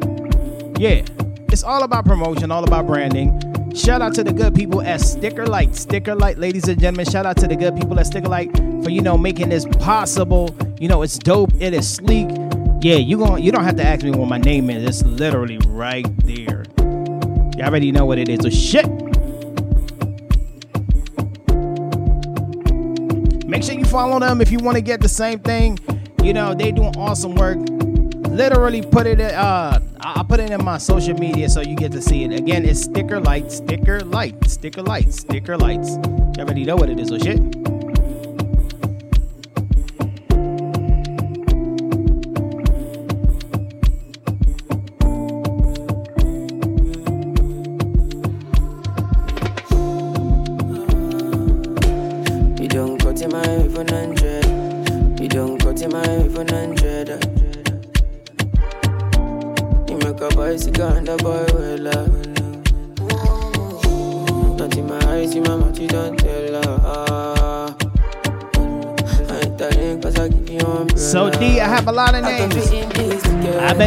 Yeah, 0.80 1.04
it's 1.52 1.64
all 1.64 1.84
about 1.84 2.06
promotion, 2.06 2.52
all 2.52 2.64
about 2.64 2.88
branding. 2.88 3.38
Shout 3.76 4.02
out 4.02 4.14
to 4.14 4.24
the 4.24 4.32
good 4.32 4.56
people 4.56 4.82
at 4.82 5.02
Sticker 5.02 5.46
Light. 5.46 5.76
Sticker 5.76 6.16
Light, 6.16 6.38
ladies 6.38 6.70
and 6.70 6.80
gentlemen. 6.80 7.06
Shout 7.06 7.26
out 7.26 7.36
to 7.38 7.48
the 7.48 7.56
good 7.58 7.76
people 7.76 8.00
at 8.00 8.08
Sticker 8.08 8.30
Light 8.30 8.56
for 8.82 8.92
you 8.92 9.02
know 9.02 9.18
making 9.18 9.50
this 9.50 9.66
possible. 9.66 10.56
You 10.80 10.88
know, 10.88 11.02
it's 11.02 11.18
dope. 11.18 11.52
It 11.60 11.74
is 11.74 11.94
sleek. 11.94 12.30
Yeah, 12.82 12.96
you 12.96 13.18
going 13.18 13.44
you 13.44 13.52
don't 13.52 13.66
have 13.66 13.76
to 13.76 13.84
ask 13.84 14.06
me 14.06 14.12
what 14.12 14.30
my 14.30 14.38
name 14.38 14.70
is. 14.70 14.86
It's 14.86 15.04
literally 15.04 15.58
right 15.68 16.08
there. 16.26 16.64
You 17.64 17.70
already 17.70 17.94
know 17.94 18.04
what 18.04 18.18
it 18.18 18.28
is. 18.28 18.40
So 18.42 18.50
shit. 18.50 18.86
Make 23.48 23.64
sure 23.64 23.76
you 23.76 23.86
follow 23.86 24.20
them 24.20 24.42
if 24.42 24.52
you 24.52 24.58
want 24.58 24.76
to 24.76 24.82
get 24.82 25.00
the 25.00 25.08
same 25.08 25.40
thing. 25.40 25.80
You 26.22 26.34
know, 26.34 26.54
they 26.54 26.74
doing 26.74 26.94
awesome 26.98 27.36
work. 27.36 27.58
Literally 28.28 28.82
put 28.82 29.08
it 29.08 29.22
in, 29.22 29.34
uh 29.34 29.80
I 30.02 30.24
put 30.24 30.42
it 30.42 30.52
in 30.52 30.62
my 30.62 30.78
social 30.78 31.18
media 31.18 31.48
so 31.48 31.62
you 31.62 31.78
get 31.78 31.94
to 31.94 32.02
see 32.02 32.26
it. 32.26 32.34
Again, 32.34 32.66
it's 32.66 32.82
sticker 32.82 33.22
light, 33.22 33.50
sticker 33.50 34.02
light, 34.02 34.36
sticker 34.50 34.82
light, 34.82 35.14
sticker 35.14 35.58
lights. 35.58 35.92
You 36.36 36.44
already 36.44 36.66
know 36.66 36.76
what 36.76 36.90
it 36.90 37.00
is, 37.00 37.08
so 37.08 37.18
shit. 37.18 37.40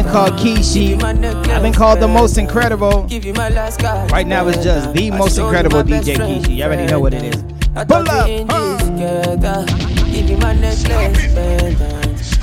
Called 0.07 0.33
Kishi. 0.33 1.01
I've 1.01 1.61
been 1.61 1.73
called 1.73 1.99
the 1.99 2.07
most 2.07 2.37
incredible. 2.37 3.07
You. 3.09 3.33
Right 3.33 4.27
now 4.27 4.47
it's 4.47 4.63
just 4.63 4.93
the 4.93 5.11
most 5.11 5.37
incredible 5.37 5.83
DJ 5.83 6.15
Kishi. 6.15 6.55
You 6.55 6.63
already 6.63 6.85
know 6.91 6.99
what 6.99 7.13
it 7.13 7.23
is. 7.23 7.43
Pull 7.85 8.09
up. 8.09 8.27
you. 8.27 8.47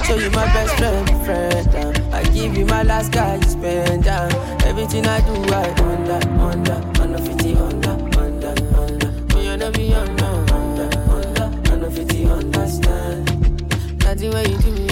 Show 0.04 0.16
you 0.16 0.30
my 0.30 0.44
best 0.52 0.76
friend, 0.76 1.08
friend. 1.24 1.68
uh. 1.74 2.16
I 2.16 2.22
give 2.24 2.56
you 2.56 2.66
my 2.66 2.82
last 2.82 3.10
guy, 3.10 3.36
you 3.36 3.42
spend 3.42 4.04
down. 4.04 4.30
Everything 4.62 5.06
I 5.06 5.20
do, 5.20 5.32
I 5.52 5.70
under, 5.80 6.28
under, 6.40 7.00
under 7.00 7.18
50, 7.18 7.54
under, 7.56 7.90
under, 8.18 8.54
under. 8.76 9.70
Be 9.72 9.94
under, 9.94 10.24
under, 10.24 10.98
under, 11.10 11.72
under 11.72 11.90
50, 11.90 12.26
understand. 12.26 14.00
Nothing 14.04 14.32
when 14.32 14.50
you 14.50 14.58
do 14.58 14.84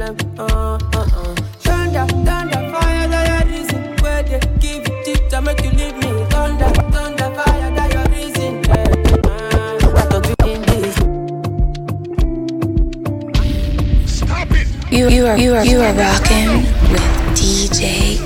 problem. 0.00 0.38
Uh, 0.38 0.44
uh, 0.44 0.78
uh. 0.98 1.34
Thunder, 1.60 2.06
thunder, 2.24 2.70
fire, 2.72 3.08
that 3.08 3.26
your 3.28 3.44
reason. 3.52 3.96
Where 4.02 4.22
they 4.22 4.40
give 4.58 4.86
it 4.86 5.30
to 5.30 5.40
make 5.42 5.62
you 5.62 5.70
leave 5.70 5.96
me. 5.96 6.24
Thunder, 6.30 6.68
thunder, 6.90 7.34
fire, 7.34 7.70
that 7.74 7.92
your 7.92 8.04
reason. 8.14 8.62
Yeah. 8.64 8.84
Uh, 9.24 9.96
I 9.96 10.48
in 10.48 10.62
this. 10.62 10.94
Stop 14.18 14.50
it. 14.50 14.66
You, 14.92 15.08
you 15.08 15.26
are, 15.26 15.38
you 15.38 15.54
are, 15.54 15.64
you 15.64 15.80
are 15.80 15.92
rocking 15.92 16.62
with 16.90 17.02
DJ 17.34 18.19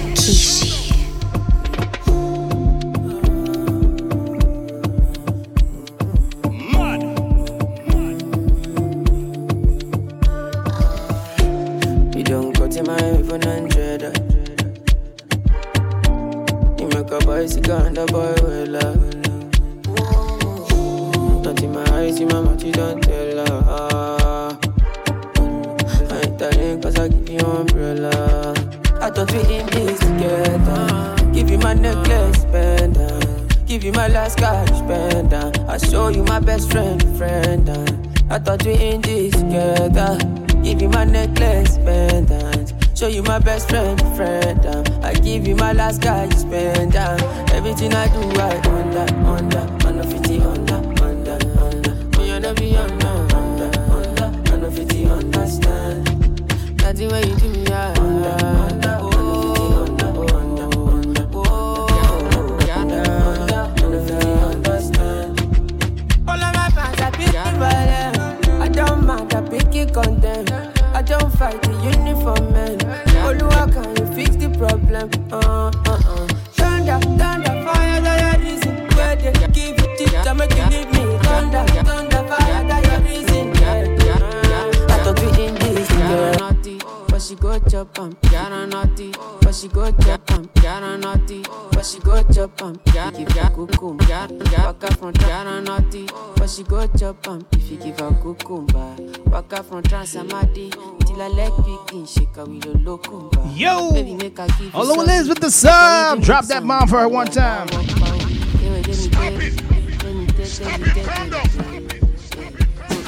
sub. 106.55 106.63
Drop 106.63 106.63
that 106.63 106.67
bomb 106.67 106.89
for 106.89 107.01
her 107.01 107.09
one 107.09 107.27
time. 107.27 107.69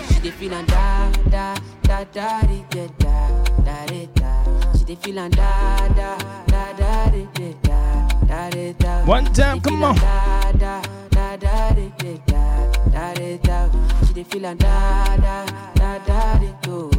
She 0.09 0.21
dey 0.21 0.31
feel 0.31 0.53
and 0.55 0.67
da 0.69 1.11
da 1.31 1.57
da 1.83 2.05
da 2.05 2.41
di, 2.43 2.65
da 2.71 2.87
da 2.99 3.45
da 3.65 3.87
di, 3.87 4.09
da. 4.15 4.73
She 4.79 4.85
dey 4.85 4.95
feel 4.97 5.19
and 5.19 5.37
da 5.37 5.89
da 5.89 6.17
da 6.47 6.73
da 6.73 7.11
di, 7.11 7.27
da 7.63 8.09
da 8.27 8.51
da 8.51 8.73
da. 8.73 9.05
One 9.05 9.25
time, 9.33 9.61
come 9.61 9.85
on. 9.85 9.95
Da 9.97 10.53
da 10.53 10.83
da 11.11 11.37
da 11.37 11.71
di, 11.75 11.93
da 12.27 12.71
da 12.91 13.15
da 13.15 13.37
da. 13.43 13.71
She 14.07 14.13
dey 14.15 14.25
feel 14.25 14.47
and 14.47 14.59
da 14.59 15.17
da 15.17 15.47
da 15.75 15.99
da 15.99 16.39
di, 16.39 16.53
do. 16.63 16.91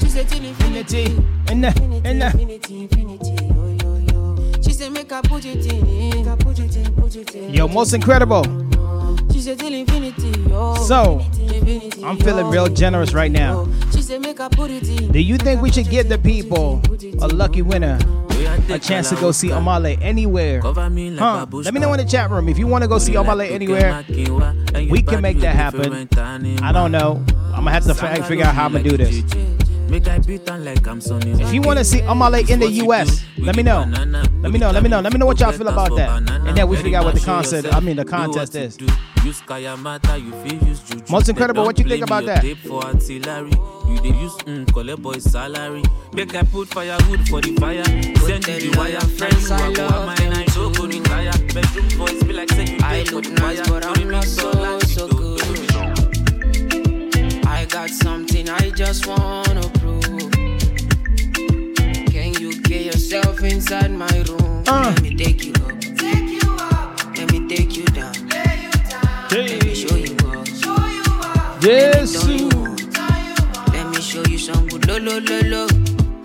She 0.00 0.24
till 0.24 0.44
infinity, 0.44 1.16
infinity, 1.50 2.80
infinity. 2.82 3.81
She 4.62 4.72
say 4.72 4.88
make 4.88 5.12
I 5.12 5.20
put 5.22 5.44
it 5.44 5.66
in, 5.66 6.10
make 6.10 6.26
I 6.26 6.36
put 6.36 6.58
it 6.58 6.76
in, 6.76 6.94
put 6.94 7.16
it 7.16 7.34
in. 7.34 7.52
Yo, 7.52 7.68
most 7.68 7.92
incredible. 7.92 8.44
She 9.32 9.40
said 9.40 9.58
till 9.58 9.72
infinity, 9.72 10.38
yo. 10.48 10.74
So, 10.74 11.20
infinity, 11.38 12.04
I'm 12.04 12.16
feeling 12.18 12.46
real 12.46 12.68
generous 12.68 13.12
right 13.12 13.30
now. 13.30 13.66
She 13.92 14.02
said 14.02 14.20
make 14.20 14.40
I 14.40 14.48
put 14.48 14.70
it 14.70 14.88
in. 14.88 15.10
Do 15.10 15.20
you 15.20 15.36
think 15.38 15.60
we 15.62 15.70
should 15.72 15.88
give 15.88 16.08
the 16.08 16.18
people 16.18 16.80
a 17.20 17.28
lucky 17.28 17.62
winner 17.62 17.98
a 18.70 18.78
chance 18.78 19.08
to 19.10 19.16
go 19.16 19.32
see 19.32 19.48
Omah 19.48 19.82
Lay 19.82 19.96
anywhere? 19.96 20.60
Huh? 20.60 21.46
Let 21.50 21.74
me 21.74 21.80
know 21.80 21.92
in 21.92 21.98
the 21.98 22.04
chat 22.04 22.30
room 22.30 22.48
if 22.48 22.58
you 22.58 22.66
want 22.66 22.82
to 22.82 22.88
go 22.88 22.98
see 22.98 23.14
Omah 23.14 23.36
Lay 23.36 23.50
anywhere. 23.50 24.04
We 24.90 25.02
can 25.02 25.20
make 25.22 25.38
that 25.40 25.54
happen. 25.54 26.08
I 26.62 26.72
don't 26.72 26.92
know. 26.92 27.24
I'm 27.54 27.64
gonna 27.64 27.70
have 27.72 27.84
to 27.84 27.94
figure 28.24 28.44
out 28.44 28.54
how 28.54 28.66
I'm 28.66 28.72
gonna 28.72 28.84
do 28.84 28.96
this. 28.96 29.22
Make 29.88 30.08
I 30.08 30.18
beat 30.18 30.48
on 30.50 30.64
like 30.64 30.86
I'm 30.86 31.00
Sonny. 31.00 31.32
If 31.42 31.52
you 31.52 31.60
want 31.60 31.78
to 31.78 31.84
see 31.84 32.00
Omah 32.00 32.30
Lay 32.30 32.44
in 32.52 32.60
the 32.60 32.70
U.S., 32.84 33.24
let 33.38 33.56
me 33.56 33.62
know. 33.62 33.84
Let 34.42 34.52
me 34.52 34.58
know. 34.58 34.70
Let 34.70 34.82
me 34.82 34.88
know. 34.88 35.00
Let 35.00 35.12
me 35.12 35.18
know 35.18 35.26
what 35.26 35.38
y'all 35.40 35.52
feel 35.52 35.68
about 35.68 35.94
that. 35.96 36.28
And 36.30 36.56
then 36.56 36.68
we 36.68 36.76
figure 36.76 36.98
out 36.98 37.04
what 37.04 37.14
the 37.14 37.20
concert, 37.20 37.72
I 37.72 37.80
mean, 37.80 37.96
the 37.96 38.04
contest 38.04 38.54
is. 38.56 38.78
Use 39.24 39.40
Kayamata, 39.42 40.20
you 40.20 40.32
feel 40.42 40.68
use 40.68 40.80
juju. 40.82 41.04
Most 41.12 41.28
incredible, 41.28 41.64
what 41.64 41.78
you 41.78 41.84
think 41.84 42.02
about 42.02 42.24
that? 42.26 42.42
tape 42.42 42.58
for 42.58 42.82
artillery. 42.84 43.52
You 43.86 44.00
dey 44.00 44.18
use 44.18 44.32
mm, 44.38 44.72
collect 44.72 45.00
boy 45.00 45.18
salary. 45.18 45.84
Make 46.12 46.34
I 46.34 46.42
put 46.42 46.66
firewood 46.68 47.28
for 47.28 47.40
the 47.40 47.54
fire. 47.60 47.84
Send 47.84 48.46
you 48.48 48.70
the 48.72 48.78
wire. 48.78 48.98
Friends 49.00 49.48
who 49.48 49.54
are 49.54 49.72
go 49.72 49.86
I 49.86 50.16
and 50.22 50.34
I 50.34 50.44
so 50.46 50.70
go. 50.70 50.88
Bedroom 50.88 51.88
boys 51.98 52.22
be 52.24 52.32
like 52.32 52.50
say 52.50 52.64
you 52.74 52.78
I 52.82 53.04
dey 53.04 53.04
for 53.04 53.14
look 53.16 53.24
the 53.26 53.30
nice, 53.34 53.60
fire. 53.60 53.80
but 53.80 53.98
I'm 53.98 54.10
not 54.10 54.24
so, 54.24 54.78
so 54.80 55.06
good. 55.06 55.40
I 57.46 57.64
got 57.66 57.90
something 57.90 58.48
I 58.48 58.70
just 58.70 59.06
wanna 59.06 59.41
yourself 63.12 63.42
inside 63.42 63.90
my 63.90 64.08
room? 64.26 64.64
Let 64.64 65.02
me 65.02 65.14
take 65.14 65.44
you 65.44 65.52
up. 65.52 65.80
Take 65.80 66.42
you 66.42 66.56
up. 66.58 67.16
Let 67.16 67.30
me 67.30 67.46
take 67.46 67.76
you 67.76 67.84
down. 67.84 68.12
Lay 68.28 68.64
you 68.64 68.72
down. 68.88 69.28
Let 69.30 69.64
me 69.64 69.74
show 69.74 69.96
you 69.96 70.16
up. 70.28 70.46
Show 70.48 70.76
you 70.96 71.04
up. 71.20 71.62
Yes. 71.62 72.14
Let 72.14 72.28
me, 72.28 72.38
turn 72.38 72.48
you 72.48 72.58
on. 72.58 73.72
Let 73.72 73.86
me 73.90 74.00
show 74.00 74.22
you 74.24 74.38
some 74.38 74.66
good 74.68 74.86
lo 74.86 74.96
lo 74.96 75.18
lo 75.18 75.40
lo. 75.52 75.66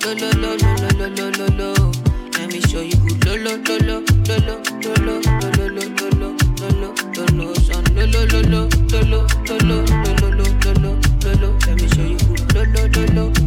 Lo 0.04 0.14
lo 0.14 0.30
lo 0.42 0.56
lo 0.56 0.72
lo 0.80 1.08
lo 1.08 1.08
lo 1.10 1.48
lo 1.60 1.74
lo. 1.76 1.92
Let 2.38 2.54
me 2.54 2.62
show 2.62 2.82
you 2.82 2.96
good 3.04 3.26
lo 3.26 3.36
lo 3.36 3.58
lo 3.58 3.78
lo 3.78 4.38
lo 4.38 4.56
lo 4.80 5.04
lo 5.04 5.20
lo 5.20 5.28
lo 5.28 5.68
lo 5.68 5.76
lo 5.76 6.06
lo 6.16 6.30
lo 6.30 6.70
lo 6.72 6.90
lo 7.16 7.26
lo 7.36 7.56
son 7.68 7.84
lo 7.96 8.06
lo 8.06 8.22
lo 8.32 8.42
lo 8.44 8.62
lo 8.92 9.04
lo 9.04 9.28
lo 9.44 9.60
lo 9.60 9.84
lo 9.84 10.04
lo 10.04 10.20
lo 10.20 10.38
lo 10.38 10.48
lo 10.48 10.94
lo 11.24 11.32
lo. 11.42 11.50
Let 11.68 11.76
me 11.82 11.88
show 11.90 12.06
you 12.06 12.18
good 12.54 12.96
lo 12.96 13.04
lo 13.14 13.47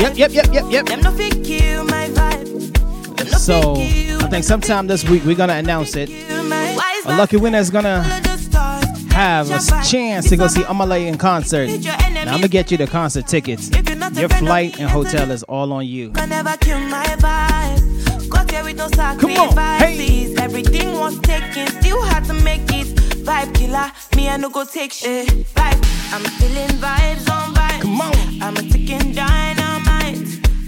Yep, 0.00 0.16
yep, 0.16 0.32
yep, 0.32 0.46
yep, 0.50 0.64
yep. 0.70 0.86
Them 0.86 1.00
no 1.02 1.12
fit 1.12 1.44
kill 1.44 1.84
my 1.84 2.08
vibe. 2.08 3.16
Them 3.18 3.26
no 3.30 3.36
So 3.36 3.74
I 3.76 4.28
think 4.30 4.44
sometime 4.44 4.86
this 4.86 5.06
week 5.06 5.24
we're 5.26 5.36
gonna 5.36 5.52
announce 5.52 5.94
it. 5.94 6.08
A 6.08 7.16
lucky 7.18 7.36
winner 7.36 7.58
is 7.58 7.68
gonna 7.68 8.02
have 9.12 9.50
a 9.50 9.60
chance 9.84 10.30
to 10.30 10.38
go 10.38 10.48
see 10.48 10.62
Omah 10.62 10.88
Lay 10.88 11.06
in 11.06 11.18
concert. 11.18 11.68
Now 11.82 11.92
I'm 12.16 12.26
gonna 12.40 12.48
get 12.48 12.70
you 12.70 12.78
the 12.78 12.86
concert 12.86 13.26
tickets. 13.26 13.68
Your 14.18 14.30
flight 14.30 14.80
and 14.80 14.88
hotel 14.88 15.30
is 15.30 15.42
all 15.42 15.70
on 15.70 15.86
you. 15.86 16.12
can 16.12 16.30
never 16.30 16.56
kill 16.56 16.80
my 16.80 17.04
vibe. 17.18 18.30
Got 18.30 18.50
here 18.50 18.64
with 18.64 18.78
no 18.78 18.88
sacrifices. 18.88 20.38
Everything 20.38 20.94
was 20.98 21.20
taken, 21.20 21.66
still 21.66 22.00
had 22.04 22.24
to 22.24 22.32
make 22.32 22.62
it. 22.72 22.86
Vibe 23.26 23.54
killer, 23.54 23.92
me 24.16 24.30
I 24.30 24.38
no 24.38 24.48
go 24.48 24.64
take 24.64 24.94
shit. 24.94 25.28
Vibe, 25.28 26.14
I'm 26.14 26.22
feeling 26.40 26.68
vibes 26.80 27.30
on 27.30 27.54
vibes. 27.54 27.82
Come 27.82 28.00
on, 28.00 28.42
I'm 28.42 28.56
a 28.56 28.62
ticking 28.62 29.12
dynamite. 29.12 29.59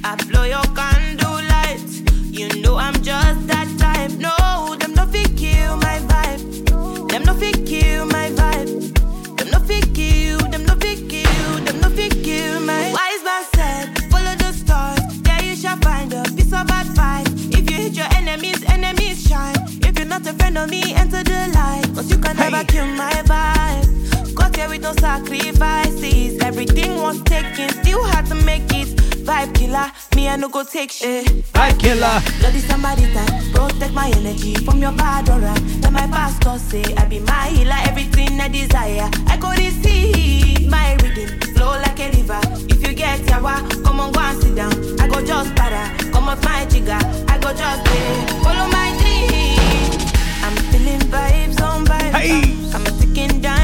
I 0.04 0.16
blow 0.28 0.44
your 0.44 0.62
candle 0.74 1.40
lights. 1.48 2.02
You 2.30 2.48
know 2.60 2.76
I'm 2.76 2.94
just 3.02 3.46
that 3.46 3.68
type. 3.78 4.10
No, 4.18 4.76
them 4.76 4.94
no 4.94 5.06
fit 5.06 5.36
kill 5.36 5.76
my 5.76 5.98
vibe. 6.10 7.08
Them 7.10 7.22
no 7.24 7.34
fit 7.34 7.64
kill 7.66 8.06
my 8.06 8.30
vibe. 8.30 9.36
Them 9.36 9.50
no 9.50 9.60
fit 9.60 9.94
kill. 9.94 10.38
Them 10.38 10.64
no 10.66 10.74
fit 10.76 11.08
kill. 11.08 11.64
Them 11.64 11.80
no 11.80 11.88
fit 11.90 12.12
kill 12.24 12.60
my. 12.60 12.92
Wise 12.92 13.24
man 13.24 13.44
said, 13.54 14.10
follow 14.10 14.34
the 14.36 14.52
stars. 14.52 15.00
Yeah, 15.26 15.42
you 15.42 15.56
shall 15.56 15.76
find 15.78 16.12
a 16.12 16.22
piece 16.24 16.52
of 16.52 16.68
advice. 16.70 17.28
If 17.50 17.70
you 17.70 17.76
hit 17.76 17.92
your 17.94 18.08
enemies, 18.16 18.62
enemies 18.68 19.26
shine. 19.28 19.56
If 19.82 19.98
you're 19.98 20.08
not 20.08 20.26
a 20.26 20.32
friend 20.32 20.58
of 20.58 20.68
me, 20.68 20.94
enter 20.94 21.22
the 21.22 21.50
light. 21.54 21.84
Cause 21.94 22.10
you 22.10 22.18
can 22.18 22.36
never 22.36 22.64
kill 22.64 22.86
my 22.86 23.12
vibe. 23.24 24.34
Got 24.34 24.56
here 24.56 24.68
with 24.68 24.82
no 24.82 24.92
sacrifices. 24.94 26.31
Everything 26.62 27.02
was 27.02 27.20
taken, 27.22 27.68
still 27.82 28.04
had 28.04 28.24
to 28.26 28.36
make 28.36 28.62
it. 28.72 28.86
Vibe 29.26 29.52
killer, 29.52 29.90
me 30.14 30.28
I 30.28 30.36
no 30.36 30.48
go 30.48 30.62
take 30.62 30.92
shit. 30.92 31.26
Vibe 31.26 31.80
killer. 31.80 32.22
Bloody 32.38 32.60
somebody 32.60 33.12
time, 33.12 33.52
protect 33.52 33.92
my 33.92 34.12
energy 34.14 34.54
from 34.64 34.78
your 34.78 34.92
bad 34.92 35.28
aura. 35.28 35.54
Then 35.82 35.92
my 35.92 36.06
pastor 36.06 36.56
say 36.60 36.84
I 36.94 37.04
be 37.06 37.18
my 37.18 37.48
healer, 37.48 37.80
everything 37.90 38.38
I 38.40 38.46
desire. 38.46 39.10
I 39.26 39.36
go 39.38 39.50
receive 39.50 40.70
my 40.70 40.94
reading, 41.02 41.36
flow 41.54 41.72
like 41.82 41.98
a 41.98 42.10
river. 42.16 42.40
If 42.70 42.86
you 42.86 42.94
get 42.94 43.18
yawa, 43.22 43.58
come 43.82 43.98
on 43.98 44.12
go 44.12 44.20
and 44.20 44.40
sit 44.40 44.54
down. 44.54 44.72
I 45.00 45.08
go 45.08 45.20
just 45.26 45.52
para, 45.56 45.90
come 46.12 46.28
off 46.28 46.44
my 46.44 46.64
jigger. 46.66 47.00
I 47.26 47.38
go 47.38 47.52
just 47.52 47.84
pay, 47.86 48.26
follow 48.44 48.68
my 48.70 48.88
dream. 49.02 49.98
I'm 50.44 50.54
feeling 50.70 51.00
vibes 51.10 51.60
on 51.60 51.86
vibes. 51.86 52.14
Hey. 52.14 52.54
I'm 52.72 52.86
a 52.86 52.90
ticking 53.00 53.40
dynamite. 53.40 53.61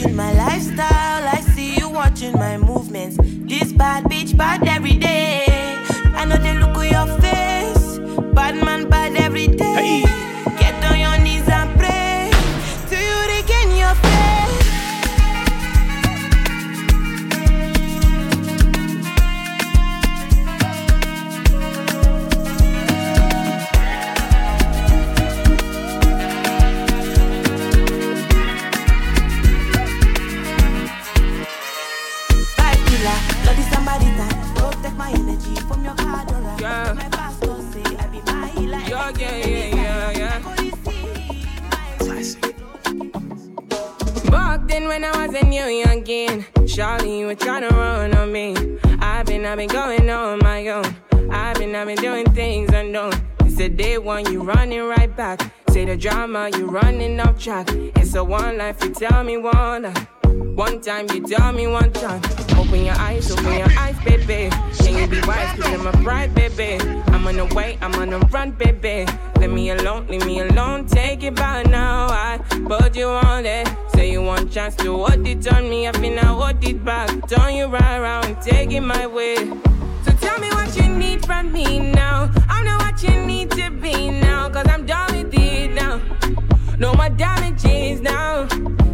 Gauging 0.00 0.16
my 0.16 0.32
lifestyle. 0.32 1.28
I 1.28 1.40
see 1.54 1.76
you 1.76 1.88
watching 1.88 2.32
my 2.32 2.56
movements. 2.56 3.16
This 3.20 3.72
bad 3.72 4.04
bitch 4.04 4.36
bad 4.36 4.66
every 4.66 4.96
day. 4.96 5.44
I 6.14 6.24
know 6.24 6.36
they 6.36 6.54
look 6.54 6.76
at 6.76 6.90
your 6.90 7.20
face. 7.20 7.98
Bad 8.34 8.56
man 8.64 8.88
bad 8.88 9.16
every 9.16 9.48
day. 9.48 10.02
Get 10.02 10.09
when 45.00 45.14
I 45.14 45.26
was 45.26 45.34
a 45.34 45.44
new 45.46 45.62
youngin', 45.62 46.44
Charlie, 46.68 47.20
you 47.20 47.26
were 47.26 47.34
trying 47.34 47.66
to 47.66 47.74
run 47.74 48.14
on 48.14 48.30
me. 48.30 48.54
I've 48.98 49.24
been, 49.24 49.46
I've 49.46 49.56
been 49.56 49.68
going 49.68 50.10
on 50.10 50.40
my 50.40 50.68
own. 50.68 50.94
I've 51.30 51.56
been, 51.56 51.74
I've 51.74 51.86
been 51.86 51.96
doing 51.96 52.30
things 52.32 52.70
unknown. 52.70 53.12
It's 53.40 53.58
a 53.60 53.70
day 53.70 53.96
one, 53.96 54.30
you 54.30 54.42
running 54.42 54.82
right 54.82 55.14
back. 55.16 55.40
Say 55.70 55.86
the 55.86 55.96
drama, 55.96 56.50
you 56.54 56.66
running 56.66 57.18
off 57.18 57.38
track. 57.38 57.68
It's 57.96 58.14
a 58.14 58.22
one 58.22 58.58
life, 58.58 58.84
you 58.84 58.90
tell 58.90 59.24
me 59.24 59.38
one 59.38 59.84
life. 59.84 60.19
One 60.60 60.78
time, 60.82 61.06
you 61.14 61.26
tell 61.26 61.52
me 61.52 61.66
one 61.66 61.90
time. 61.90 62.20
Open 62.58 62.84
your 62.84 62.94
eyes, 62.96 63.30
open 63.30 63.56
your 63.56 63.72
eyes, 63.78 63.96
baby. 64.04 64.54
Can 64.76 64.94
you 64.94 65.06
be 65.06 65.26
wise? 65.26 65.58
Cause 65.58 65.72
I'm 65.72 65.86
a 65.86 66.28
baby. 66.28 66.78
I'm 67.06 67.26
on 67.26 67.36
the 67.36 67.46
way, 67.54 67.78
I'm 67.80 67.94
on 67.94 68.10
the 68.10 68.18
run, 68.30 68.50
baby. 68.50 69.10
Leave 69.38 69.50
me 69.50 69.70
alone, 69.70 70.06
leave 70.08 70.26
me 70.26 70.40
alone. 70.40 70.84
Take 70.84 71.22
it 71.22 71.34
back 71.34 71.64
now. 71.70 72.08
I 72.10 72.36
put 72.68 72.94
you 72.94 73.06
on 73.06 73.46
it. 73.46 73.70
Say 73.94 74.12
you 74.12 74.20
want 74.20 74.52
chance 74.52 74.74
to 74.76 74.94
hold 74.98 75.26
it 75.26 75.50
on 75.50 75.70
me. 75.70 75.88
I 75.88 75.92
feel 75.92 76.14
now 76.14 76.38
hold 76.38 76.62
it 76.62 76.84
back. 76.84 77.08
Turn 77.26 77.54
you 77.54 77.64
right 77.64 77.96
around, 77.96 78.42
take 78.42 78.70
it 78.70 78.82
my 78.82 79.06
way. 79.06 79.36
So 80.04 80.12
tell 80.20 80.38
me 80.40 80.50
what 80.50 80.76
you 80.76 80.88
need 80.88 81.24
from 81.24 81.52
me 81.52 81.78
now. 81.78 82.30
I 82.50 82.62
know 82.64 82.76
what 82.76 83.02
you 83.02 83.18
need 83.24 83.50
to 83.52 83.70
be 83.70 84.10
now. 84.10 84.50
Cause 84.50 84.66
I'm 84.68 84.84
done 84.84 85.24
with 85.24 85.32
it 85.32 85.72
now. 85.72 86.02
No 86.80 86.94
more 86.94 87.10
damages 87.10 88.00
now. 88.00 88.48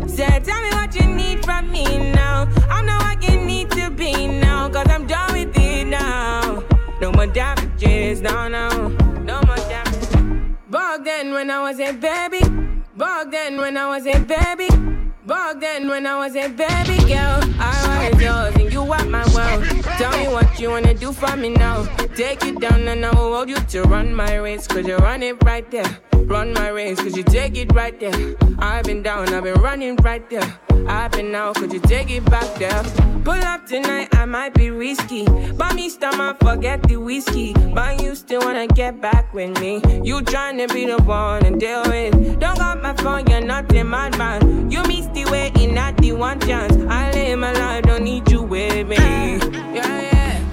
Say, 0.08 0.40
tell 0.40 0.60
me 0.60 0.70
what 0.70 0.92
you 0.96 1.06
need 1.06 1.44
from 1.44 1.70
me 1.70 1.84
now. 2.12 2.48
I 2.68 2.82
know 2.82 2.96
what 2.96 3.22
you 3.22 3.40
need 3.40 3.70
to 3.70 3.90
be 3.90 4.26
now. 4.26 4.68
Cause 4.68 4.88
I'm 4.90 5.06
done 5.06 5.32
with 5.32 5.56
it 5.56 5.86
now. 5.86 6.64
No 7.00 7.12
more 7.12 7.28
damages, 7.28 8.20
no, 8.20 8.48
no. 8.48 8.88
No 9.22 9.40
more 9.42 9.56
damages. 9.68 10.16
Back 10.68 11.04
then 11.04 11.32
when 11.32 11.48
I 11.48 11.62
was 11.62 11.78
a 11.78 11.92
baby. 11.92 12.40
Back 12.96 13.30
then 13.30 13.56
when 13.56 13.76
I 13.76 13.86
was 13.86 14.04
a 14.04 14.18
baby. 14.18 14.68
Back 15.24 15.60
then 15.60 15.88
when 15.88 16.08
I 16.08 16.18
was 16.18 16.34
a 16.34 16.48
baby 16.48 16.98
girl. 17.06 17.40
I 17.60 18.10
was 18.10 18.20
yours 18.20 18.54
and 18.56 18.72
you 18.72 18.82
are 18.82 19.04
my 19.04 19.24
world. 19.32 19.85
Tell 19.98 20.12
me 20.18 20.28
what 20.28 20.60
you 20.60 20.68
wanna 20.70 20.92
do 20.92 21.12
for 21.12 21.36
me 21.36 21.48
now. 21.50 21.84
Take 22.14 22.44
it 22.44 22.60
down 22.60 22.86
and 22.86 23.04
I 23.04 23.10
will 23.10 23.34
hold 23.34 23.48
you 23.48 23.56
to 23.56 23.82
run 23.84 24.14
my 24.14 24.34
race. 24.36 24.66
Cause 24.66 24.86
you 24.86 24.96
run 24.96 25.22
it 25.22 25.42
right 25.44 25.68
there. 25.70 25.98
Run 26.26 26.52
my 26.54 26.68
race, 26.68 27.00
cause 27.00 27.16
you 27.16 27.22
take 27.22 27.56
it 27.56 27.72
right 27.72 27.98
there. 28.00 28.34
I've 28.58 28.84
been 28.84 29.02
down, 29.02 29.32
I've 29.32 29.44
been 29.44 29.60
running 29.60 29.96
right 29.96 30.28
there. 30.28 30.58
I've 30.88 31.12
been 31.12 31.34
out, 31.34 31.54
could 31.54 31.72
you 31.72 31.80
take 31.80 32.10
it 32.10 32.24
back 32.24 32.52
there? 32.56 32.82
Pull 33.24 33.34
up 33.34 33.64
tonight, 33.66 34.08
I 34.12 34.24
might 34.24 34.52
be 34.52 34.70
risky. 34.70 35.24
But 35.24 35.74
me 35.74 35.88
stomach, 35.88 36.38
forget 36.40 36.82
the 36.82 36.96
whiskey. 36.96 37.54
But 37.74 38.02
you 38.02 38.14
still 38.16 38.40
wanna 38.40 38.66
get 38.66 39.00
back 39.00 39.32
with 39.32 39.58
me. 39.60 39.76
You 40.04 40.20
tryna 40.20 40.72
be 40.72 40.86
the 40.86 41.00
one 41.02 41.46
and 41.46 41.60
deal 41.60 41.82
with. 41.84 42.40
Don't 42.40 42.58
got 42.58 42.82
my 42.82 42.94
phone, 42.94 43.26
you're 43.28 43.40
not 43.40 43.72
in 43.72 43.86
my 43.86 44.10
man. 44.16 44.70
You 44.70 44.82
missed 44.82 45.14
the 45.14 45.24
way 45.26 45.52
in 45.58 45.74
not 45.74 45.96
the 45.98 46.12
one 46.12 46.40
chance. 46.40 46.74
I 46.88 47.12
live 47.12 47.38
my 47.38 47.52
life, 47.52 47.84
don't 47.84 48.02
need 48.02 48.30
you 48.30 48.42
with 48.42 48.88
me. 48.88 48.96
Yeah, 48.96 49.85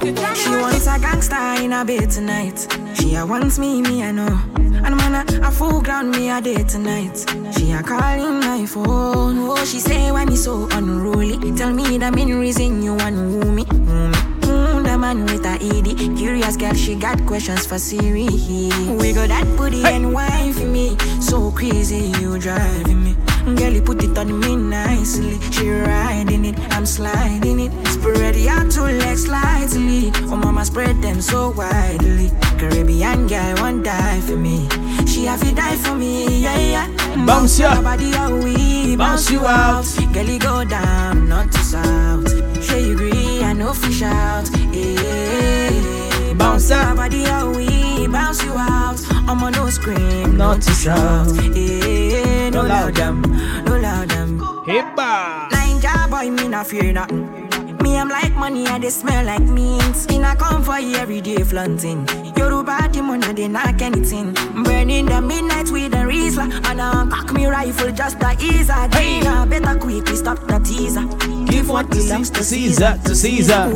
She 0.04 0.50
wants 0.50 0.86
a 0.86 1.00
gangster 1.00 1.64
in 1.64 1.72
a 1.72 1.86
bed 1.86 2.12
tonight. 2.12 2.68
She 2.94 3.16
a 3.16 3.26
wants 3.26 3.58
me, 3.58 3.82
me 3.82 4.04
I 4.04 4.12
know. 4.12 4.38
And 4.58 4.98
man 4.98 5.16
a, 5.16 5.48
a 5.48 5.50
full 5.50 5.82
ground 5.82 6.12
me 6.12 6.30
a 6.30 6.42
day 6.42 6.62
tonight. 6.64 7.26
She 7.58 7.72
a 7.72 7.82
calling 7.82 8.42
my 8.42 8.66
phone. 8.66 9.38
Oh, 9.48 9.64
she 9.64 9.80
say 9.80 10.12
why 10.12 10.26
me 10.26 10.36
so 10.36 10.68
unruly. 10.72 11.38
Tell 11.56 11.72
me 11.72 11.98
the 11.98 12.12
main 12.12 12.38
reason 12.38 12.84
you 12.84 12.96
want 12.96 13.16
woo 13.16 13.50
me. 13.50 13.64
Woo 13.72 14.10
me. 14.10 14.34
Mm, 14.44 14.84
the 14.84 14.98
man 14.98 15.24
with 15.24 15.46
a 15.46 15.54
ED. 15.54 16.18
Curious 16.18 16.58
girl, 16.58 16.74
she 16.74 16.96
got 16.96 17.26
questions 17.26 17.66
for 17.66 17.80
Siri. 17.80 18.28
We 18.28 19.14
got 19.14 19.30
that 19.30 19.48
booty 19.56 19.86
and 19.86 20.14
wine 20.14 20.52
for 20.52 20.66
me. 20.66 20.98
So 21.22 21.50
crazy, 21.52 22.12
you 22.20 22.38
driving 22.40 23.06
me. 23.06 23.16
Girl, 23.56 23.72
you 23.72 23.82
put 23.82 24.04
it 24.04 24.18
on 24.18 24.38
me 24.40 24.56
nicely. 24.58 25.40
She 25.52 25.70
riding 25.70 26.44
it, 26.44 26.60
I'm 26.74 26.86
sliding 26.86 27.60
it. 27.62 27.72
Spread 28.04 28.36
your 28.36 28.70
two 28.70 28.82
legs 29.00 29.24
slightly. 29.24 30.12
Oh, 30.28 30.36
mama, 30.36 30.66
spread 30.66 31.02
them 31.02 31.22
so 31.22 31.52
widely. 31.52 32.32
Caribbean 32.60 33.28
girl, 33.28 33.56
won't 33.62 33.86
die 33.86 34.20
for 34.20 34.36
me. 34.36 34.68
She 35.08 35.24
have 35.24 35.40
to 35.40 35.56
die 35.56 35.78
for 35.78 35.96
me, 35.96 36.42
yeah, 36.44 36.60
yeah. 36.60 37.26
Bounce 37.26 37.58
ya. 37.58 37.74
your 37.76 37.82
body, 37.82 38.12
how 38.12 38.36
we 38.36 38.98
Bounce 38.98 39.32
you 39.32 39.46
out. 39.48 39.86
Girl, 40.12 40.26
you 40.26 40.38
go 40.38 40.66
down, 40.66 41.30
not 41.30 41.50
to 41.54 41.60
south. 41.60 42.28
Sure 42.62 42.78
you 42.78 42.94
agree, 42.94 43.42
I 43.42 43.54
know 43.54 43.72
fish 43.72 44.02
out. 44.02 44.50
Yeah. 44.74 46.34
Bounce 46.34 46.70
your 46.72 46.96
body, 46.96 47.24
how 47.24 47.52
we 47.56 48.06
bounce 48.08 48.44
you 48.44 48.52
out. 48.52 49.00
I'm 49.30 49.42
on 49.42 49.54
no 49.54 49.70
scream, 49.70 50.36
Not 50.36 50.62
to 50.64 50.72
shout. 50.72 51.30
shout. 51.30 51.56
Yeah, 51.56 52.50
no 52.50 52.64
No 52.64 52.68
loud 52.68 52.96
them, 52.96 53.22
no 53.64 53.78
loud 53.80 54.10
them. 54.10 54.40
Hippa. 54.68 55.50
Line 55.54 55.80
job 55.80 56.10
boy, 56.10 56.30
me 56.30 56.50
not 56.50 56.68
fear 56.68 56.92
nothing. 56.92 57.43
Me, 57.84 57.98
I'm 57.98 58.08
like 58.08 58.34
money 58.34 58.66
and 58.66 58.82
they 58.82 58.90
smell 58.90 59.26
like 59.26 59.42
mint. 59.42 60.10
In 60.10 60.24
a 60.24 60.38
come 60.38 60.64
for 60.64 60.78
every 60.78 61.20
day 61.20 61.44
flaunting. 61.44 62.08
Yoruba 62.38 62.88
the 62.88 63.02
money 63.04 63.34
they 63.34 63.50
knock 63.50 63.82
anything. 63.82 64.34
Burning 64.64 65.06
the 65.08 65.22
midnight 65.22 65.70
with 65.70 65.94
a 65.94 65.98
Riesler. 65.98 66.50
And 66.70 66.82
I 66.82 67.06
cock 67.10 67.34
me 67.34 67.46
rifle 67.46 67.92
just 67.92 68.22
to 68.22 68.38
ease 68.40 68.70
a 68.70 68.88
Dina. 68.88 69.46
Better 69.50 69.78
quickly 69.78 70.16
stop 70.16 70.40
the 70.48 70.60
teaser. 70.60 71.06
Give 71.52 71.68
what 71.68 71.90
belongs 71.90 72.30
to 72.30 72.44
Caesar, 72.44 72.98
to 73.04 73.14
Caesar. 73.14 73.76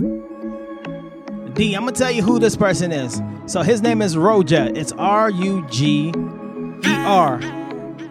D, 1.53 1.73
I'm 1.73 1.83
gonna 1.83 1.91
tell 1.91 2.11
you 2.11 2.23
who 2.23 2.39
this 2.39 2.55
person 2.55 2.93
is. 2.93 3.21
So 3.45 3.61
his 3.61 3.81
name 3.81 4.01
is 4.01 4.15
Ruger. 4.15 4.73
It's 4.77 4.93
R 4.93 5.29
U 5.29 5.67
G 5.69 6.13
E 6.85 6.93
R. 7.05 7.41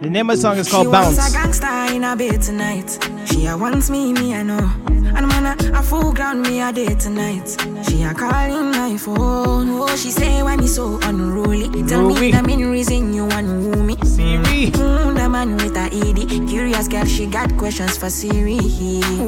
The 0.01 0.09
name 0.09 0.29
of 0.29 0.35
the 0.35 0.41
song 0.41 0.57
is 0.57 0.69
called 0.69 0.85
she 0.85 0.87
wants 0.89 1.17
Bounce. 1.17 1.33
a 1.33 1.37
gangster 1.37 1.95
in 1.95 2.03
a 2.03 2.15
bed 2.15 2.41
tonight. 2.41 2.99
She 3.25 3.47
a 3.47 3.57
wants 3.57 3.89
me, 3.89 4.13
me 4.13 4.35
I 4.35 4.43
know. 4.43 4.59
And 4.87 5.27
man 5.27 5.45
a, 5.59 5.79
a 5.79 5.81
full 5.81 6.13
ground 6.13 6.43
me 6.43 6.61
a 6.61 6.71
day 6.71 6.93
tonight. 6.95 7.47
She 7.89 8.03
a 8.03 8.13
calling 8.13 8.71
my 8.71 8.95
phone. 8.97 9.69
Oh, 9.79 9.95
she 9.95 10.11
say 10.11 10.43
why 10.43 10.55
me 10.55 10.67
so 10.67 10.99
unruly. 11.01 11.69
Tell 11.87 12.03
Ruby. 12.07 12.19
me 12.21 12.31
the 12.31 12.43
main 12.43 12.69
reason 12.69 13.11
you 13.13 13.25
want 13.25 13.47
woo 13.47 13.81
me. 13.83 13.95
Siri. 14.03 14.69
Mm, 14.71 15.15
the 15.15 15.29
man 15.29 15.55
with 15.57 15.75
a 15.75 15.89
ED. 15.91 16.47
Curious 16.47 16.87
girl, 16.87 17.05
she 17.05 17.25
got 17.25 17.57
questions 17.57 17.97
for 17.97 18.09
Siri. 18.11 18.57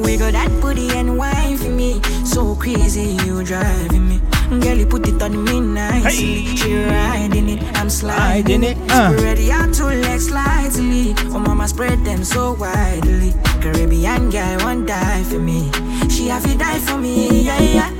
We 0.04 0.16
got 0.16 0.32
that 0.34 0.50
booty 0.60 0.90
and 0.92 1.18
wine 1.18 1.56
for 1.58 1.70
me. 1.70 2.00
So 2.24 2.54
crazy, 2.54 3.16
you 3.26 3.42
driving 3.42 4.08
me. 4.08 4.20
Girl, 4.60 4.76
you 4.76 4.86
put 4.86 5.06
it 5.08 5.20
on 5.22 5.44
me 5.44 5.60
nicely. 5.60 6.44
She 6.56 6.74
riding 6.74 7.48
it, 7.48 7.62
I'm 7.78 7.88
sliding 7.88 8.64
it. 8.64 8.76
uh. 8.90 9.16
Spread 9.16 9.38
your 9.38 9.72
two 9.72 9.84
legs 9.84 10.28
slightly. 10.68 11.14
Oh, 11.30 11.38
mama, 11.38 11.68
spread 11.68 12.04
them 12.04 12.24
so 12.24 12.52
widely. 12.54 13.32
Caribbean 13.60 14.30
guy 14.30 14.56
won't 14.64 14.86
die 14.86 15.22
for 15.24 15.38
me. 15.38 15.70
She 16.08 16.28
have 16.28 16.44
to 16.44 16.56
die 16.56 16.78
for 16.78 16.98
me, 16.98 17.42
yeah, 17.42 17.60
yeah. 17.60 17.90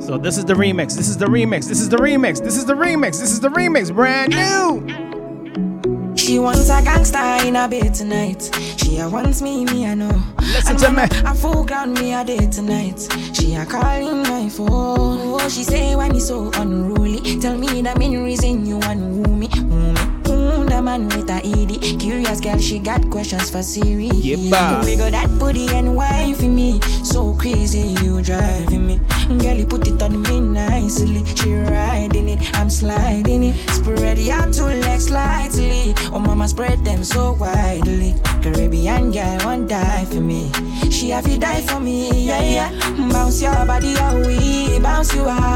So 0.00 0.18
this 0.18 0.36
is 0.36 0.44
the 0.44 0.54
remix. 0.54 0.96
This 0.96 1.08
is 1.08 1.16
the 1.16 1.26
remix. 1.26 1.68
This 1.68 1.80
is 1.80 1.88
the 1.88 1.96
remix. 1.96 2.42
This 2.42 2.56
is 2.56 2.66
the 2.66 2.74
remix. 2.74 3.20
This 3.20 3.32
is 3.32 3.40
the 3.40 3.48
remix. 3.48 3.94
Brand 3.94 4.34
new. 4.34 6.16
She 6.16 6.38
wants 6.38 6.68
a 6.68 6.82
gangster 6.82 7.46
in 7.46 7.56
a 7.56 7.66
bed 7.68 7.94
tonight. 7.94 8.50
She 8.76 8.98
a 8.98 9.08
wants 9.08 9.42
me, 9.42 9.64
me 9.64 9.86
I 9.86 9.94
know. 9.94 10.22
Listen 10.38 10.76
and 10.76 10.78
to 10.78 10.90
me. 10.90 11.28
I 11.28 11.34
full 11.34 11.64
ground 11.64 11.98
me 11.98 12.12
a 12.12 12.24
day 12.24 12.46
tonight. 12.46 13.00
She 13.32 13.54
a 13.54 13.64
calling 13.64 14.22
my 14.22 14.48
phone. 14.48 15.40
Oh, 15.40 15.48
she 15.48 15.64
say 15.64 15.96
when 15.96 16.12
he's 16.14 16.28
so 16.28 16.50
unruly. 16.54 17.11
Tell 17.40 17.56
me 17.56 17.82
the 17.82 17.94
main 17.98 18.22
reason 18.22 18.66
you 18.66 18.78
want 18.78 19.00
woo 19.00 19.34
me, 19.34 19.48
woo 19.56 19.92
me. 19.92 20.00
Mm, 20.32 20.68
the 20.68 20.82
man 20.82 21.08
with 21.08 21.28
a 21.30 21.40
ED. 21.42 21.98
Curious 22.00 22.40
girl, 22.40 22.58
she 22.58 22.78
got 22.78 23.08
questions 23.10 23.50
for 23.50 23.62
Siri. 23.62 24.08
Yeppa. 24.08 24.84
We 24.84 24.96
got 24.96 25.12
that 25.12 25.28
booty 25.38 25.68
and 25.68 25.96
wine 25.96 26.34
for 26.34 26.44
me. 26.44 26.80
So 27.02 27.34
crazy, 27.34 27.94
you 28.02 28.22
driving 28.22 28.86
me. 28.86 29.00
Girl, 29.38 29.56
you 29.56 29.66
put 29.66 29.86
it 29.88 30.02
on 30.02 30.22
me 30.22 30.40
nicely. 30.40 31.24
She 31.34 31.54
riding 31.54 32.28
it, 32.28 32.40
I'm 32.58 32.70
sliding 32.70 33.44
it. 33.44 33.56
Spread 33.70 34.18
your 34.18 34.52
two 34.52 34.64
legs 34.64 35.06
slightly. 35.06 35.94
Oh, 36.12 36.18
mama, 36.20 36.48
spread 36.48 36.84
them 36.84 37.02
so 37.02 37.32
widely. 37.32 38.14
Caribbean 38.42 39.10
girl 39.10 39.38
won't 39.44 39.68
die 39.68 40.04
for 40.06 40.20
me. 40.20 40.50
She 40.90 41.10
have 41.10 41.24
to 41.24 41.38
die 41.38 41.60
for 41.62 41.80
me, 41.80 42.26
yeah, 42.26 42.42
yeah. 42.42 43.08
Bounce 43.10 43.42
your 43.42 43.64
body 43.66 43.94
away, 43.96 44.78
bounce 44.80 45.14
you 45.14 45.22
out. 45.22 45.51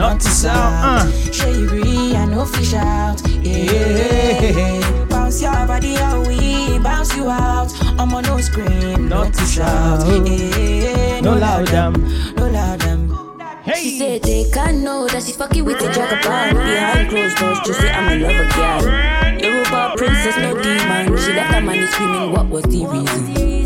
Not 0.00 0.18
to 0.22 0.28
south, 0.30 1.04
uh. 1.04 1.30
Sure 1.30 1.50
you 1.50 1.66
agree, 1.66 2.16
I 2.16 2.24
know 2.24 2.46
fish 2.46 2.72
out, 2.72 3.20
yeah. 3.44 5.04
Bounce 5.10 5.42
your 5.42 5.52
body 5.66 5.92
we 6.26 6.78
bounce 6.78 7.14
you 7.14 7.28
out. 7.28 7.70
I'm 8.00 8.10
on 8.14 8.22
no 8.24 8.40
scream, 8.40 9.10
not 9.10 9.34
to 9.34 9.44
shout, 9.44 10.06
yeah. 10.26 11.20
No 11.20 11.34
loud 11.34 11.68
them. 11.68 11.92
no 12.34 12.48
loud 12.48 12.80
them. 12.80 13.10
Hey. 13.62 13.74
She 13.82 13.98
said 13.98 14.22
they 14.22 14.50
can 14.50 14.82
know 14.82 15.06
that 15.06 15.22
she's 15.22 15.36
fucking 15.36 15.66
with 15.66 15.78
the 15.78 15.88
jagaban 15.88 16.54
Behind 16.54 17.10
closed 17.10 17.36
doors, 17.36 17.58
just 17.66 17.78
say 17.80 17.90
I'm 17.90 18.22
a 18.22 18.26
lover 18.26 18.48
girl 18.54 19.38
Yoruba 19.38 19.96
princess, 19.98 20.34
no 20.38 20.54
demon 20.62 21.14
She 21.18 21.34
left 21.34 21.52
her 21.52 21.60
money 21.60 21.86
screaming, 21.88 22.32
what 22.32 22.48
was 22.48 22.64
the 22.64 22.86
reason? 22.86 23.59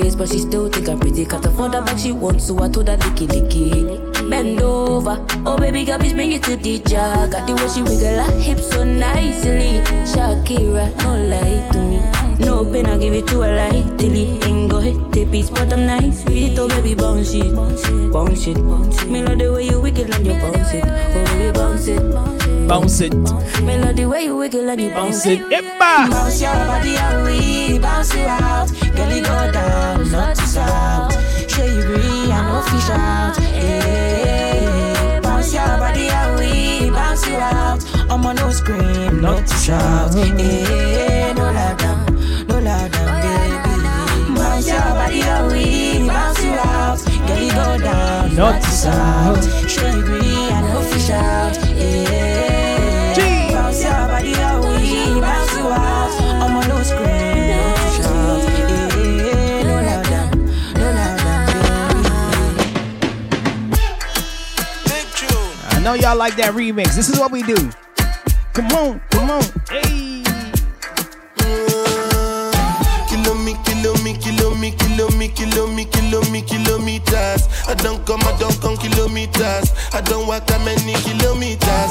Face, 0.00 0.14
but 0.14 0.28
she 0.28 0.38
still 0.38 0.68
think 0.68 0.88
I'm 0.88 1.00
pretty 1.00 1.24
Cut 1.24 1.44
her 1.44 1.50
for 1.50 1.68
the 1.68 1.80
back 1.80 1.98
she 1.98 2.12
wants, 2.12 2.46
so 2.46 2.62
I 2.62 2.68
told 2.68 2.88
her 2.88 2.96
licky 2.96 3.26
licky 3.26 4.30
Bend 4.30 4.60
over, 4.60 5.24
oh 5.44 5.58
baby 5.58 5.84
girl, 5.84 5.98
please 5.98 6.12
bring 6.12 6.32
it 6.32 6.42
to 6.44 6.56
the 6.56 6.78
jar 6.80 7.26
Got 7.26 7.46
the 7.46 7.54
way 7.54 7.68
she 7.68 7.82
wiggle 7.82 8.22
her 8.22 8.38
hips 8.38 8.70
so 8.70 8.84
nicely 8.84 9.80
Shakira, 10.06 10.94
no 11.02 11.16
lie 11.16 11.68
to 11.72 11.78
me 11.78 12.18
no 12.38 12.64
pain, 12.64 12.86
I 12.86 12.96
give 12.98 13.14
it 13.14 13.26
to 13.28 13.40
her 13.40 13.52
lightly. 13.52 14.38
Ain't 14.44 14.70
go 14.70 14.78
hit 14.78 15.10
the 15.10 15.26
piece, 15.26 15.50
but 15.50 15.72
I'm 15.72 15.86
nice 15.86 16.24
with 16.24 16.36
it. 16.36 16.56
Oh, 16.56 16.68
baby, 16.68 16.94
bounce 16.94 17.34
it, 17.34 17.52
bounce 17.52 18.46
it. 18.46 18.56
Me 19.08 19.22
love 19.24 19.38
the 19.38 19.52
way 19.52 19.66
you 19.66 19.80
wiggle 19.80 20.14
and 20.14 20.24
you 20.24 20.34
bounce 20.34 20.72
it. 20.72 20.84
Oh, 20.86 21.24
baby, 21.24 21.50
bounce 21.50 21.88
it, 21.88 22.00
Bounce 22.14 22.42
it. 22.44 22.47
Me 22.68 23.78
love 23.78 23.96
the 23.96 24.04
way 24.06 24.24
you 24.24 24.36
wiggle 24.36 24.68
and 24.68 24.78
you 24.78 24.90
bounce 24.90 25.24
it. 25.24 25.38
Yeppa. 25.40 26.10
Bounce 26.10 26.38
your 26.38 26.52
body 26.52 26.96
away, 26.96 27.78
bounce 27.78 28.14
you 28.14 28.20
out. 28.20 28.68
Girl, 28.94 29.10
you 29.10 29.22
go 29.22 29.50
down, 29.52 30.10
not 30.12 30.36
to 30.36 30.46
south. 30.46 31.50
Sure 31.50 31.64
you 31.64 31.80
agree, 31.80 32.30
I 32.30 32.42
know 32.44 32.60
fish 32.68 32.90
out. 32.90 33.36
Hey, 33.38 35.18
bounce 35.22 35.54
your 35.54 35.66
body 35.78 36.08
away, 36.08 36.90
bounce 36.90 37.26
you 37.26 37.36
out. 37.36 37.82
I'm 38.10 38.26
on 38.26 38.36
no 38.36 38.50
scream, 38.50 39.22
not 39.22 39.46
to 39.46 39.54
shout. 39.54 40.14
Hey, 40.14 41.32
no 41.34 41.44
lie 41.44 41.74
down, 41.74 42.46
no 42.48 42.58
lie 42.60 42.88
down, 42.88 43.22
baby. 43.22 44.34
Bounce 44.36 44.68
your 44.68 44.80
body 44.80 45.22
away, 45.22 46.06
bounce 46.06 46.44
you 46.44 46.52
out. 46.52 46.98
Girl, 47.26 47.38
you 47.42 47.50
go 47.50 47.78
down, 47.78 48.36
not 48.36 48.60
to 48.62 48.70
south. 48.70 49.70
Sure 49.70 49.88
you 49.88 50.02
agree, 50.02 50.50
I 50.50 50.60
know 50.60 50.82
fish 50.82 51.10
out. 51.10 51.56
Hey, 51.56 52.57
know 65.88 65.94
y'all 65.94 66.18
like 66.18 66.36
that 66.36 66.52
remix. 66.52 66.94
This 66.94 67.08
is 67.08 67.18
what 67.18 67.32
we 67.32 67.42
do. 67.42 67.56
Come 68.52 68.68
on, 68.76 69.00
come 69.08 69.30
on. 69.30 69.42
Hey. 69.72 70.20
Kilo 73.08 73.32
me, 73.40 73.56
kilo 73.64 73.96
me, 74.04 74.12
kilo 74.20 74.52
me, 74.60 74.70
kilo 74.76 75.08
me, 75.16 75.28
kilo 75.28 75.66
me, 75.72 75.86
kilo 75.86 76.20
me, 76.28 76.42
kilometers. 76.42 77.48
I 77.66 77.74
don't 77.74 78.04
come, 78.04 78.20
I 78.20 78.36
don't 78.38 78.60
come 78.60 78.76
kilometers. 78.76 79.72
I 79.94 80.02
don't 80.04 80.26
walk 80.28 80.46
that 80.48 80.60
many 80.60 80.92
kilometers. 81.08 81.90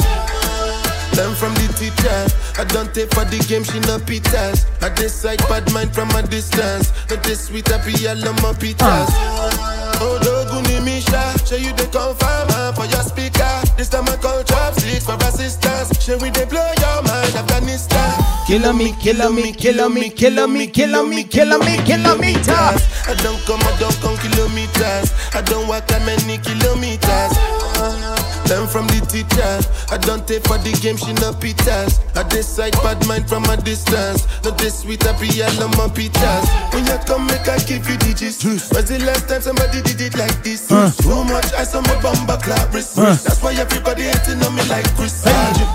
Learn 1.18 1.34
from 1.34 1.56
the 1.56 1.68
teacher. 1.74 2.20
I 2.62 2.66
don't 2.66 2.94
take 2.94 3.12
for 3.14 3.26
the 3.26 3.40
game, 3.50 3.64
she 3.64 3.80
no 3.80 3.98
pitas. 3.98 4.66
I 4.84 4.90
decide 4.94 5.40
bad 5.50 5.74
mind 5.74 5.94
from 5.96 6.12
a 6.12 6.22
distance. 6.22 6.92
Not 7.10 7.24
this 7.24 7.48
sweet, 7.48 7.72
I 7.72 7.78
be 7.86 8.08
all 8.08 8.28
on 8.30 8.36
my 8.46 8.54
pitas. 8.54 9.10
Uh. 9.10 9.98
Oh, 10.00 10.20
Doguni 10.22 10.67
Show 11.08 11.56
you 11.56 11.72
the 11.74 11.88
confirm 11.88 12.48
uh, 12.52 12.74
for 12.74 12.84
your 12.86 13.02
speaker. 13.02 13.48
This 13.78 13.88
time 13.88 14.04
I 14.10 14.18
call 14.18 14.44
chopsticks 14.44 15.06
for 15.06 15.16
assistance. 15.16 15.96
Show 16.04 16.18
we 16.18 16.30
they 16.30 16.44
blow 16.44 16.68
your 16.84 17.02
mind, 17.04 17.34
Afghanistan. 17.36 18.12
Killer 18.46 18.74
me, 18.74 18.92
killer 19.00 19.32
me, 19.32 19.54
killer 19.54 19.88
me, 19.88 20.10
killer 20.10 20.48
me, 20.48 20.68
killer 20.68 21.04
me, 21.08 21.24
killer 21.24 21.60
me, 21.60 21.78
kilometers. 21.88 22.84
I 23.08 23.16
don't 23.24 23.40
come, 23.48 23.62
I 23.64 23.78
don't 23.80 23.96
come 24.02 24.18
kilometers. 24.18 25.14
I 25.34 25.42
don't 25.46 25.68
walk 25.70 25.88
that 25.88 26.04
many 26.04 26.38
kilometers. 26.40 28.17
Learn 28.50 28.68
from 28.68 28.88
the 28.88 29.04
teacher. 29.04 29.60
I 29.92 29.98
don't 29.98 30.26
take 30.28 30.44
for 30.48 30.58
the 30.58 30.72
game, 30.80 30.96
she 30.96 31.12
no 31.20 31.36
pitas. 31.36 32.00
I 32.16 32.24
decide 32.30 32.74
bad 32.80 33.00
mind 33.08 33.28
from 33.28 33.44
a 33.46 33.58
distance. 33.58 34.24
Not 34.44 34.58
this 34.58 34.80
sweet, 34.82 35.06
I 35.06 35.12
be 35.20 35.28
all 35.44 35.64
on 35.68 35.72
my 35.76 35.92
pitas. 35.92 36.48
When 36.72 36.86
you 36.88 36.98
come, 37.04 37.28
make 37.28 37.48
I 37.48 37.60
give 37.68 37.84
you 37.90 37.98
digits. 37.98 38.44
When's 38.72 38.88
the 38.88 39.04
last 39.04 39.28
time 39.28 39.42
somebody 39.42 39.82
did 39.82 40.00
it 40.00 40.16
like 40.16 40.44
this? 40.44 40.68
Too 40.68 41.24
much 41.28 41.52
ice 41.60 41.76
on 41.76 41.84
my 41.84 42.00
bumper 42.02 42.40
clap 42.40 42.74
wrist. 42.74 42.98
Uh. 42.98 43.20
That's 43.20 43.44
why 43.44 43.54
everybody 43.54 44.04
hating 44.04 44.40
on 44.40 44.56
me 44.56 44.64
like 44.72 44.88
Chris. 44.96 45.28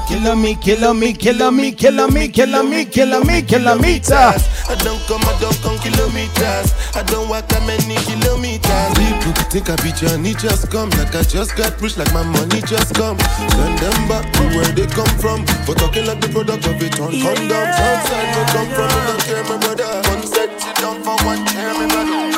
Killer 0.09 0.37
me, 0.37 0.55
killer 0.57 0.95
me, 0.95 1.13
killer 1.13 1.51
me, 1.51 1.73
killer 1.73 2.09
me, 2.09 2.29
killer 2.29 2.63
me, 2.63 2.85
killer 2.85 3.25
me, 3.25 3.43
kilometer. 3.43 4.17
I 4.17 4.75
don't 4.81 5.01
come, 5.05 5.21
I 5.29 5.37
don't 5.41 5.61
come 5.61 5.77
kilometers. 5.79 6.73
I 6.97 7.03
don't 7.05 7.29
walk 7.29 7.49
that 7.49 7.61
many 7.69 8.01
kilometers. 8.09 8.97
People 8.97 9.33
think 9.53 9.69
I 9.69 9.77
be 9.85 9.93
Johnny 9.93 10.33
just 10.35 10.71
come. 10.71 10.89
Like 10.97 11.15
I 11.15 11.23
just 11.23 11.57
got 11.57 11.79
rich, 11.81 11.99
like 11.99 12.13
my 12.15 12.23
money 12.23 12.62
just 12.67 12.95
come. 12.95 13.19
Send 13.19 13.79
them 13.79 14.09
back 14.09 14.31
to 14.33 14.43
where 14.55 14.73
they 14.73 14.87
come 14.87 15.15
from. 15.19 15.47
For 15.67 15.75
talking 15.75 16.07
like 16.07 16.21
the 16.21 16.29
product 16.29 16.67
of 16.67 16.83
it 16.83 17.01
on 17.01 17.13
condoms. 17.13 17.51
Outside 17.51 18.29
we 18.37 18.43
come 18.53 18.69
from, 18.75 18.89
I 18.89 19.07
don't 19.07 19.23
care, 19.23 19.45
my 19.45 19.57
brother. 19.59 20.09
One 20.09 20.27
set, 20.27 20.61
sit 20.61 20.77
down 20.77 21.03
for 21.03 21.17
one 21.25 21.45
chair, 21.47 21.75
my 21.75 21.87
brother. 21.87 22.32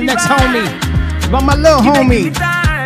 my 0.00 0.06
next 0.06 0.26
homie, 0.26 1.30
but 1.30 1.42
my 1.42 1.54
little 1.54 1.84
you 1.84 1.92
homie. 1.92 2.36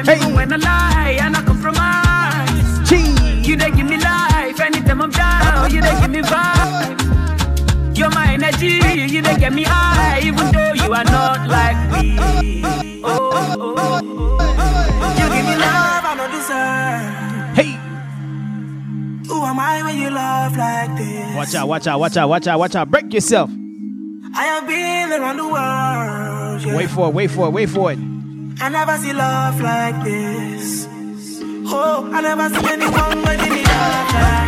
Hey. 0.04 0.34
When 0.34 0.52
I 0.52 0.56
lie 0.56 1.18
and 1.20 1.36
I 1.36 1.42
compromise. 1.42 2.88
Jeez. 2.88 3.46
You 3.46 3.56
give 3.56 3.86
me 3.86 3.98
life 3.98 4.60
anytime 4.60 5.00
I'm 5.02 5.10
down. 5.10 5.70
You 5.70 5.80
they 5.80 6.00
give 6.00 6.10
me 6.10 6.20
vibe. 6.22 7.96
You're 7.96 8.10
my 8.10 8.32
energy. 8.34 8.80
You 9.12 9.22
they 9.22 9.36
get 9.36 9.52
me 9.52 9.62
high, 9.62 10.20
even 10.20 10.50
though 10.52 10.72
you 10.72 10.92
are 10.92 11.04
not 11.04 11.48
like 11.48 11.76
me. 11.92 12.18
Oh, 13.04 13.30
oh, 13.32 13.74
oh. 13.78 14.00
You 15.18 15.28
give 15.34 15.44
me 15.46 15.56
love 15.56 16.04
I 16.04 16.14
don't 16.16 16.30
deserve. 16.30 17.54
Hey. 17.56 17.78
Who 19.28 19.44
am 19.44 19.58
I 19.60 19.82
when 19.84 19.98
you 19.98 20.10
love 20.10 20.56
like 20.56 20.96
this? 20.98 21.36
Watch 21.36 21.54
out, 21.54 21.68
watch 21.68 21.86
out, 21.86 22.00
watch 22.00 22.16
out, 22.16 22.28
watch 22.28 22.46
out, 22.46 22.58
watch 22.58 22.74
out. 22.74 22.90
Break 22.90 23.12
yourself. 23.12 23.50
for 26.94 27.08
it, 27.08 27.14
wait 27.14 27.30
for 27.30 27.46
it, 27.48 27.50
wait 27.50 27.68
for 27.68 27.92
it. 27.92 27.98
I 28.60 28.68
never 28.68 28.96
see 28.98 29.12
love 29.12 29.60
like 29.60 30.04
this. 30.04 30.86
Oh, 31.66 32.08
I 32.12 32.20
never 32.20 32.48
see 32.48 32.72
anyone 32.72 33.18
in 33.18 33.50
the 33.50 34.43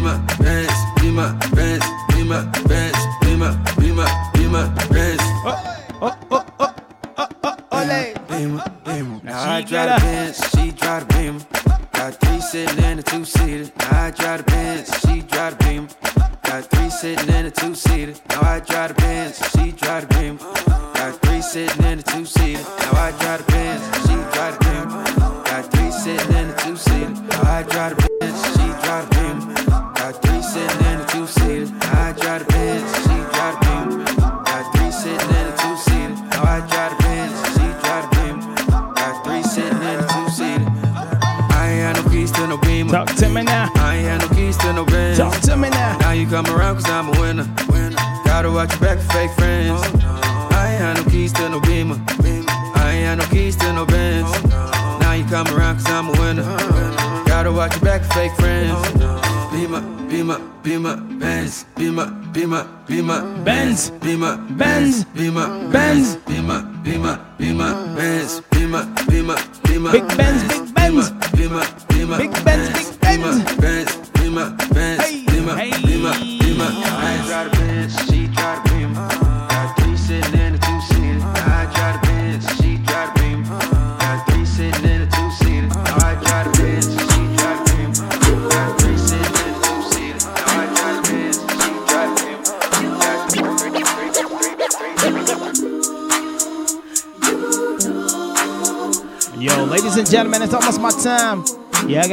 Zimmer. 0.00 0.39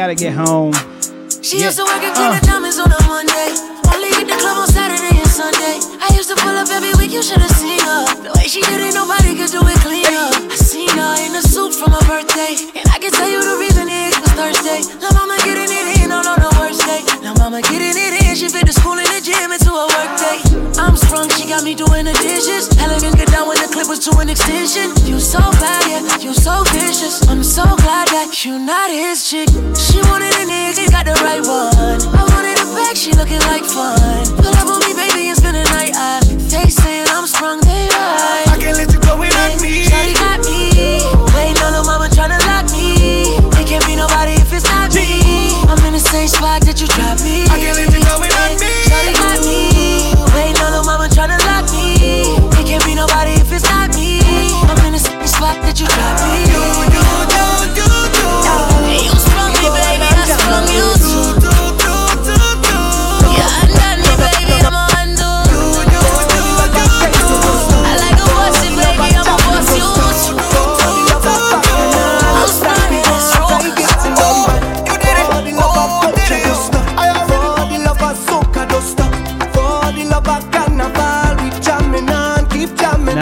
gotta 0.07 0.23
get 0.23 0.39
home. 0.39 0.71
She 1.43 1.59
yeah. 1.59 1.67
used 1.67 1.75
to 1.75 1.83
work 1.83 1.99
and 1.99 2.15
clean 2.15 2.31
uh. 2.31 2.39
the 2.39 2.43
diamonds 2.47 2.79
on 2.79 2.87
a 2.87 3.01
Monday. 3.11 3.51
Only 3.91 4.07
hit 4.15 4.31
the 4.31 4.39
club 4.39 4.55
on 4.55 4.67
Saturday 4.71 5.19
and 5.19 5.27
Sunday. 5.27 5.83
I 5.99 6.15
used 6.15 6.31
to 6.31 6.37
pull 6.39 6.55
up 6.55 6.71
every 6.71 6.95
week, 6.95 7.11
you 7.11 7.19
should 7.19 7.43
have 7.43 7.51
seen 7.59 7.83
her. 7.83 8.07
The 8.23 8.31
way 8.39 8.47
she 8.47 8.63
did 8.63 8.79
it, 8.87 8.95
nobody 8.95 9.35
could 9.35 9.51
do 9.51 9.59
it 9.59 9.79
cleaner. 9.83 10.31
I 10.47 10.55
seen 10.55 10.95
her 10.95 11.15
in 11.27 11.35
a 11.35 11.43
suit 11.43 11.75
from 11.75 11.91
her 11.91 12.03
birthday. 12.07 12.55
And 12.71 12.87
I 12.87 13.03
can 13.03 13.11
tell 13.11 13.27
you 13.27 13.43
the 13.43 13.59
reason 13.59 13.91
it 13.91 14.15
was 14.15 14.31
Thursday. 14.31 14.79
La 15.03 15.11
mama 15.11 15.35
getting 15.43 15.67
it 15.67 15.99
in 15.99 16.15
on 16.15 16.23
the 16.23 16.51
worst 16.55 16.87
day. 16.87 17.03
La 17.19 17.35
mama 17.35 17.59
getting 17.67 17.91
it 17.91 18.23
in, 18.23 18.31
she 18.31 18.47
fit 18.47 18.63
the 18.63 18.71
school 18.71 18.95
and 18.95 19.11
the 19.11 19.19
gym 19.19 19.51
into 19.51 19.75
a 19.75 19.85
work 19.91 20.11
day. 20.23 20.39
I'm 20.79 20.95
sprung, 20.95 21.27
she 21.35 21.51
got 21.51 21.67
me 21.67 21.75
doing 21.75 22.07
the 22.07 22.15
dishes. 22.23 22.71
Helen 22.79 23.03
didn't 23.03 23.19
get 23.19 23.27
down 23.27 23.51
when 23.51 23.59
the 23.59 23.67
clip 23.67 23.91
was 23.91 23.99
to 24.07 24.15
an 24.23 24.31
extension. 24.31 24.95
You 25.03 25.19
so 25.19 25.43
bad, 25.59 25.83
yeah, 25.91 26.23
you 26.23 26.31
so 26.31 26.63
vicious. 26.71 27.27
I'm 27.27 27.43
so 27.43 27.67
glad 27.83 28.07
that 28.15 28.45
you 28.45 28.55
not 28.55 28.87
his 28.87 29.27
chick. 29.27 29.46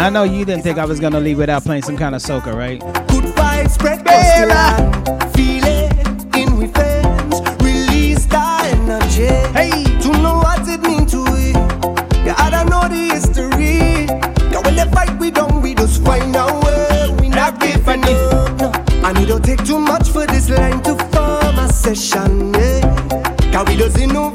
I 0.06 0.10
know 0.12 0.22
you 0.22 0.46
didn't 0.46 0.62
think 0.62 0.78
I 0.78 0.86
was 0.86 1.00
gonna 1.00 1.20
leave 1.20 1.40
without 1.40 1.64
playing 1.64 1.82
some 1.82 1.98
kind 1.98 2.14
of 2.14 2.22
soca, 2.22 2.54
right? 2.54 2.80
Feel 5.34 5.64
it 5.66 6.36
in. 6.38 6.60
Release 7.66 8.28
that 8.28 8.72
energy. 8.72 9.26
Hey, 9.58 9.72
to 10.02 10.12
know 10.22 10.36
what 10.36 10.62
it 10.68 10.80
means 10.82 11.12
to. 11.12 11.26
Yeah, 12.24 12.36
I 12.38 12.52
don't 12.52 12.70
know 12.70 12.88
the 12.88 13.16
history. 13.16 14.06
Yeah, 14.52 14.60
when 14.60 14.76
they 14.76 14.86
fight, 14.94 15.18
we 15.20 15.32
don't 15.32 15.64
we 15.64 15.74
just 15.74 16.04
find. 16.06 16.36
We 17.20 17.30
not. 17.30 17.60
No. 17.60 19.40
Take 19.40 19.66
too 19.66 19.80
much 19.80 20.10
for 20.10 20.28
this 20.28 20.52
line 20.52 20.84
to 20.84 20.96
form 20.96 21.58
a 21.58 21.68
session. 21.74 22.54
Yeah. 22.54 23.52
Cause 23.52 23.68
we 23.68 23.76
just 23.76 23.98
innovate. 23.98 24.35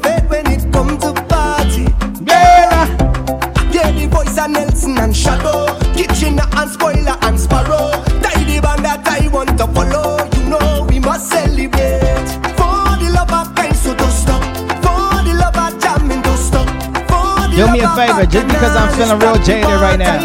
favor, 18.07 18.25
just 18.25 18.47
because 18.47 18.75
I'm 18.75 18.93
feeling 18.97 19.19
real 19.19 19.37
jaded 19.43 19.65
right 19.65 19.97
now. 19.99 20.19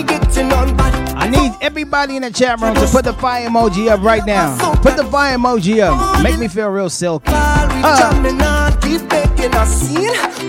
I 1.19 1.28
need 1.28 1.53
everybody 1.61 2.16
in 2.16 2.23
the 2.23 2.31
chat 2.31 2.61
room 2.61 2.74
to 2.74 2.86
put 2.86 3.05
the 3.05 3.12
fire 3.15 3.48
emoji 3.48 3.89
up 3.89 4.01
right 4.03 4.24
now. 4.24 4.57
Put 4.77 4.97
the 4.97 5.05
fire 5.05 5.36
emoji 5.36 5.81
up. 5.81 6.23
Make 6.23 6.39
me 6.39 6.48
feel 6.48 6.69
real 6.69 6.90
silky. 6.90 7.32
Uh. 7.32 8.12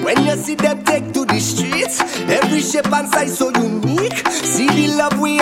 When 0.04 0.24
you 0.26 0.36
see 0.36 0.56
them 0.56 0.84
take 0.84 1.12
to 1.14 1.26
the 1.26 1.40
streets. 1.40 2.00
Every 2.30 2.62
shape 2.62 2.92
and 2.92 3.08
size 3.10 3.38
so 3.38 3.50
unique. 3.50 4.18
See 4.30 4.68
the 4.68 4.96
love 4.96 5.20
we 5.20 5.37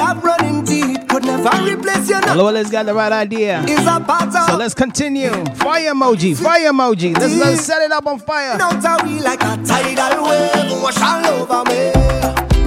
Lola's 1.45 2.71
got 2.71 2.85
the 2.85 2.93
right 2.93 3.11
idea. 3.11 3.63
so 3.67 4.57
let's 4.57 4.73
continue. 4.73 5.29
Fire 5.55 5.93
emoji, 5.93 6.35
fire 6.35 6.71
emoji. 6.71 7.17
Let's, 7.17 7.35
let's 7.35 7.61
set 7.61 7.81
it 7.83 7.91
up 7.91 8.07
on 8.07 8.19
fire. 8.19 8.57
Now 8.57 8.71
tell 8.79 9.03
me 9.05 9.21
like 9.21 9.41
a 9.41 9.57
tidal 9.63 10.23
wave 10.23 10.81
wash 10.81 10.99
all 11.01 11.25
over 11.25 11.69
me. 11.69 11.91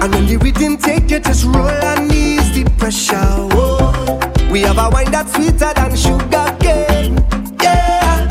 And 0.01 0.13
when 0.13 0.25
the 0.27 0.37
rhythm 0.37 0.77
take 0.77 1.11
you, 1.11 1.19
just 1.19 1.45
roll 1.45 1.67
and 1.67 2.11
ease 2.11 2.51
the 2.53 2.63
pressure. 2.77 3.15
Whoa. 3.55 4.51
We 4.51 4.61
have 4.61 4.77
a 4.77 4.89
wine 4.89 5.11
that's 5.11 5.33
sweeter 5.33 5.71
than 5.75 5.95
sugar 5.95 6.57
cane. 6.59 7.17
Yeah. 7.61 8.27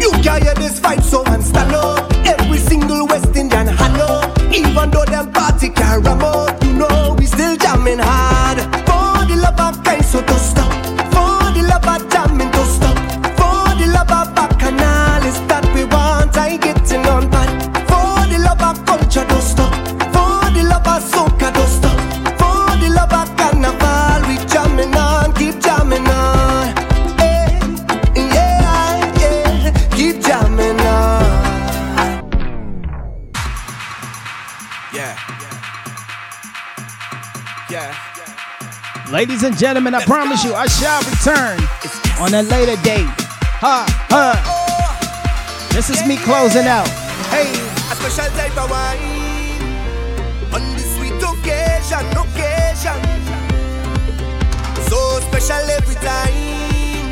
You 0.00 0.10
can 0.22 0.42
hear 0.42 0.54
this 0.54 0.80
fight 0.80 1.02
so 1.04 1.24
and 1.26 1.44
Ladies 39.18 39.42
and 39.42 39.58
gentlemen, 39.58 39.94
I 39.94 39.98
Let's 39.98 40.08
promise 40.08 40.44
go. 40.44 40.50
you, 40.50 40.54
I 40.54 40.68
shall 40.68 41.02
return 41.02 41.58
on 42.22 42.38
a 42.38 42.42
later 42.46 42.80
date. 42.86 43.10
Ha, 43.58 43.82
ha. 44.14 45.68
This 45.74 45.90
is 45.90 46.06
me 46.06 46.16
closing 46.18 46.70
out. 46.70 46.86
Hey. 47.34 47.50
A 47.90 47.98
special 47.98 48.30
day 48.38 48.46
for 48.54 48.70
wine 48.70 49.58
on 50.54 50.62
this 50.78 50.86
sweet 50.94 51.18
occasion, 51.18 52.06
occasion. 52.14 53.02
So 54.86 55.18
special 55.26 55.66
every 55.66 55.98
time. 55.98 57.10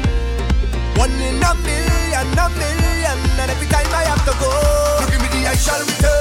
One 0.94 1.10
in 1.10 1.42
a 1.42 1.52
million, 1.66 2.26
a 2.38 2.46
million. 2.54 3.18
And 3.42 3.50
every 3.50 3.66
time 3.66 3.90
I 3.90 4.06
have 4.06 4.22
to 4.30 4.34
go, 4.38 4.54
you 5.02 5.10
give 5.10 5.22
me 5.26 5.42
the 5.42 5.50
I 5.50 5.56
shall 5.58 5.82
return. 5.82 6.15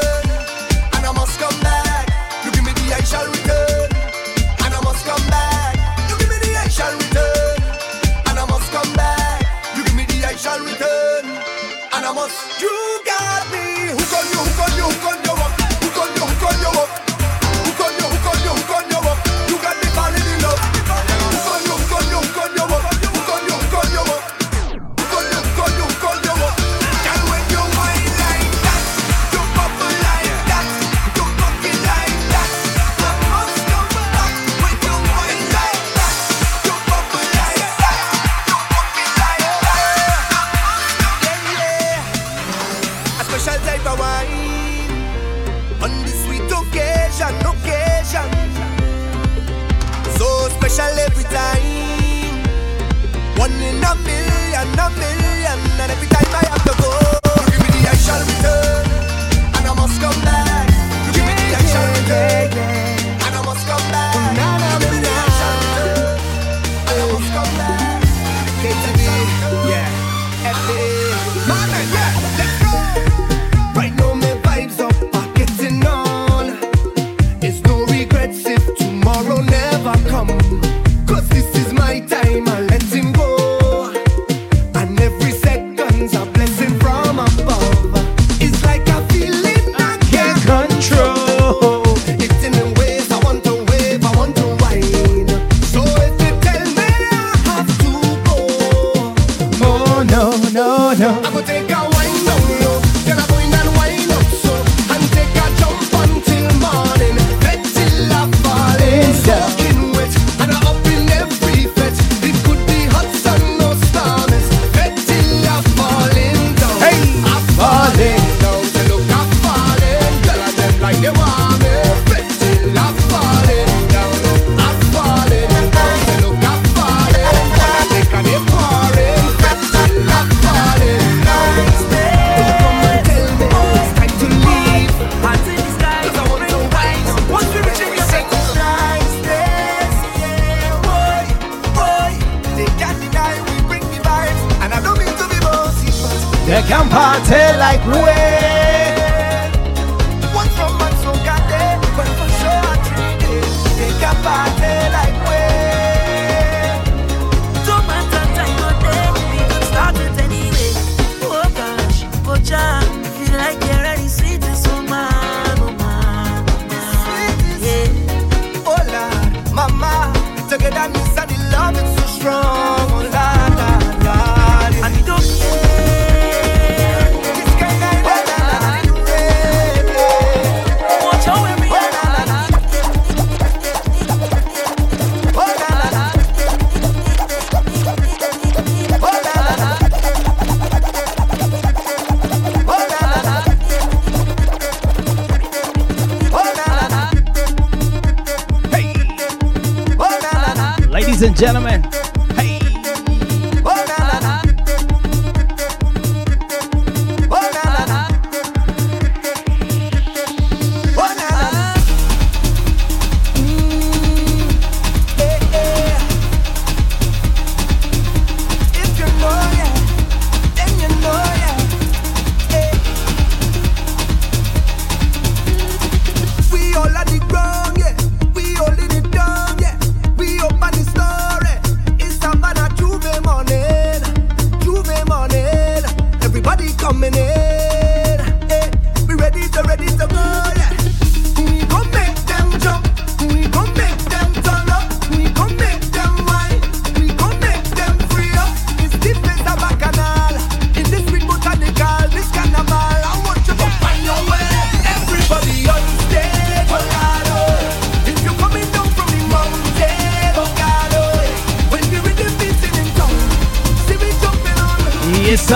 gentlemen. 201.46 202.05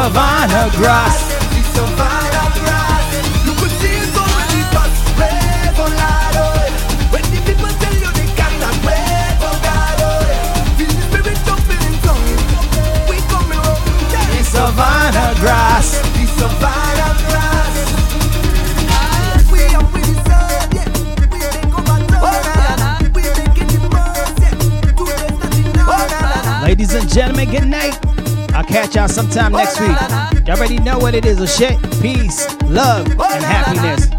Havana 0.09 0.71
grass. 0.75 1.28
catch 28.69 28.95
y'all 28.95 29.07
sometime 29.07 29.51
next 29.51 29.79
week. 29.79 29.89
Y'all 30.47 30.57
already 30.57 30.79
know 30.79 30.97
what 30.99 31.15
it 31.15 31.25
is. 31.25 31.39
A 31.41 31.47
shit, 31.47 31.77
peace, 32.01 32.47
love, 32.63 33.07
and 33.07 33.43
happiness. 33.43 34.18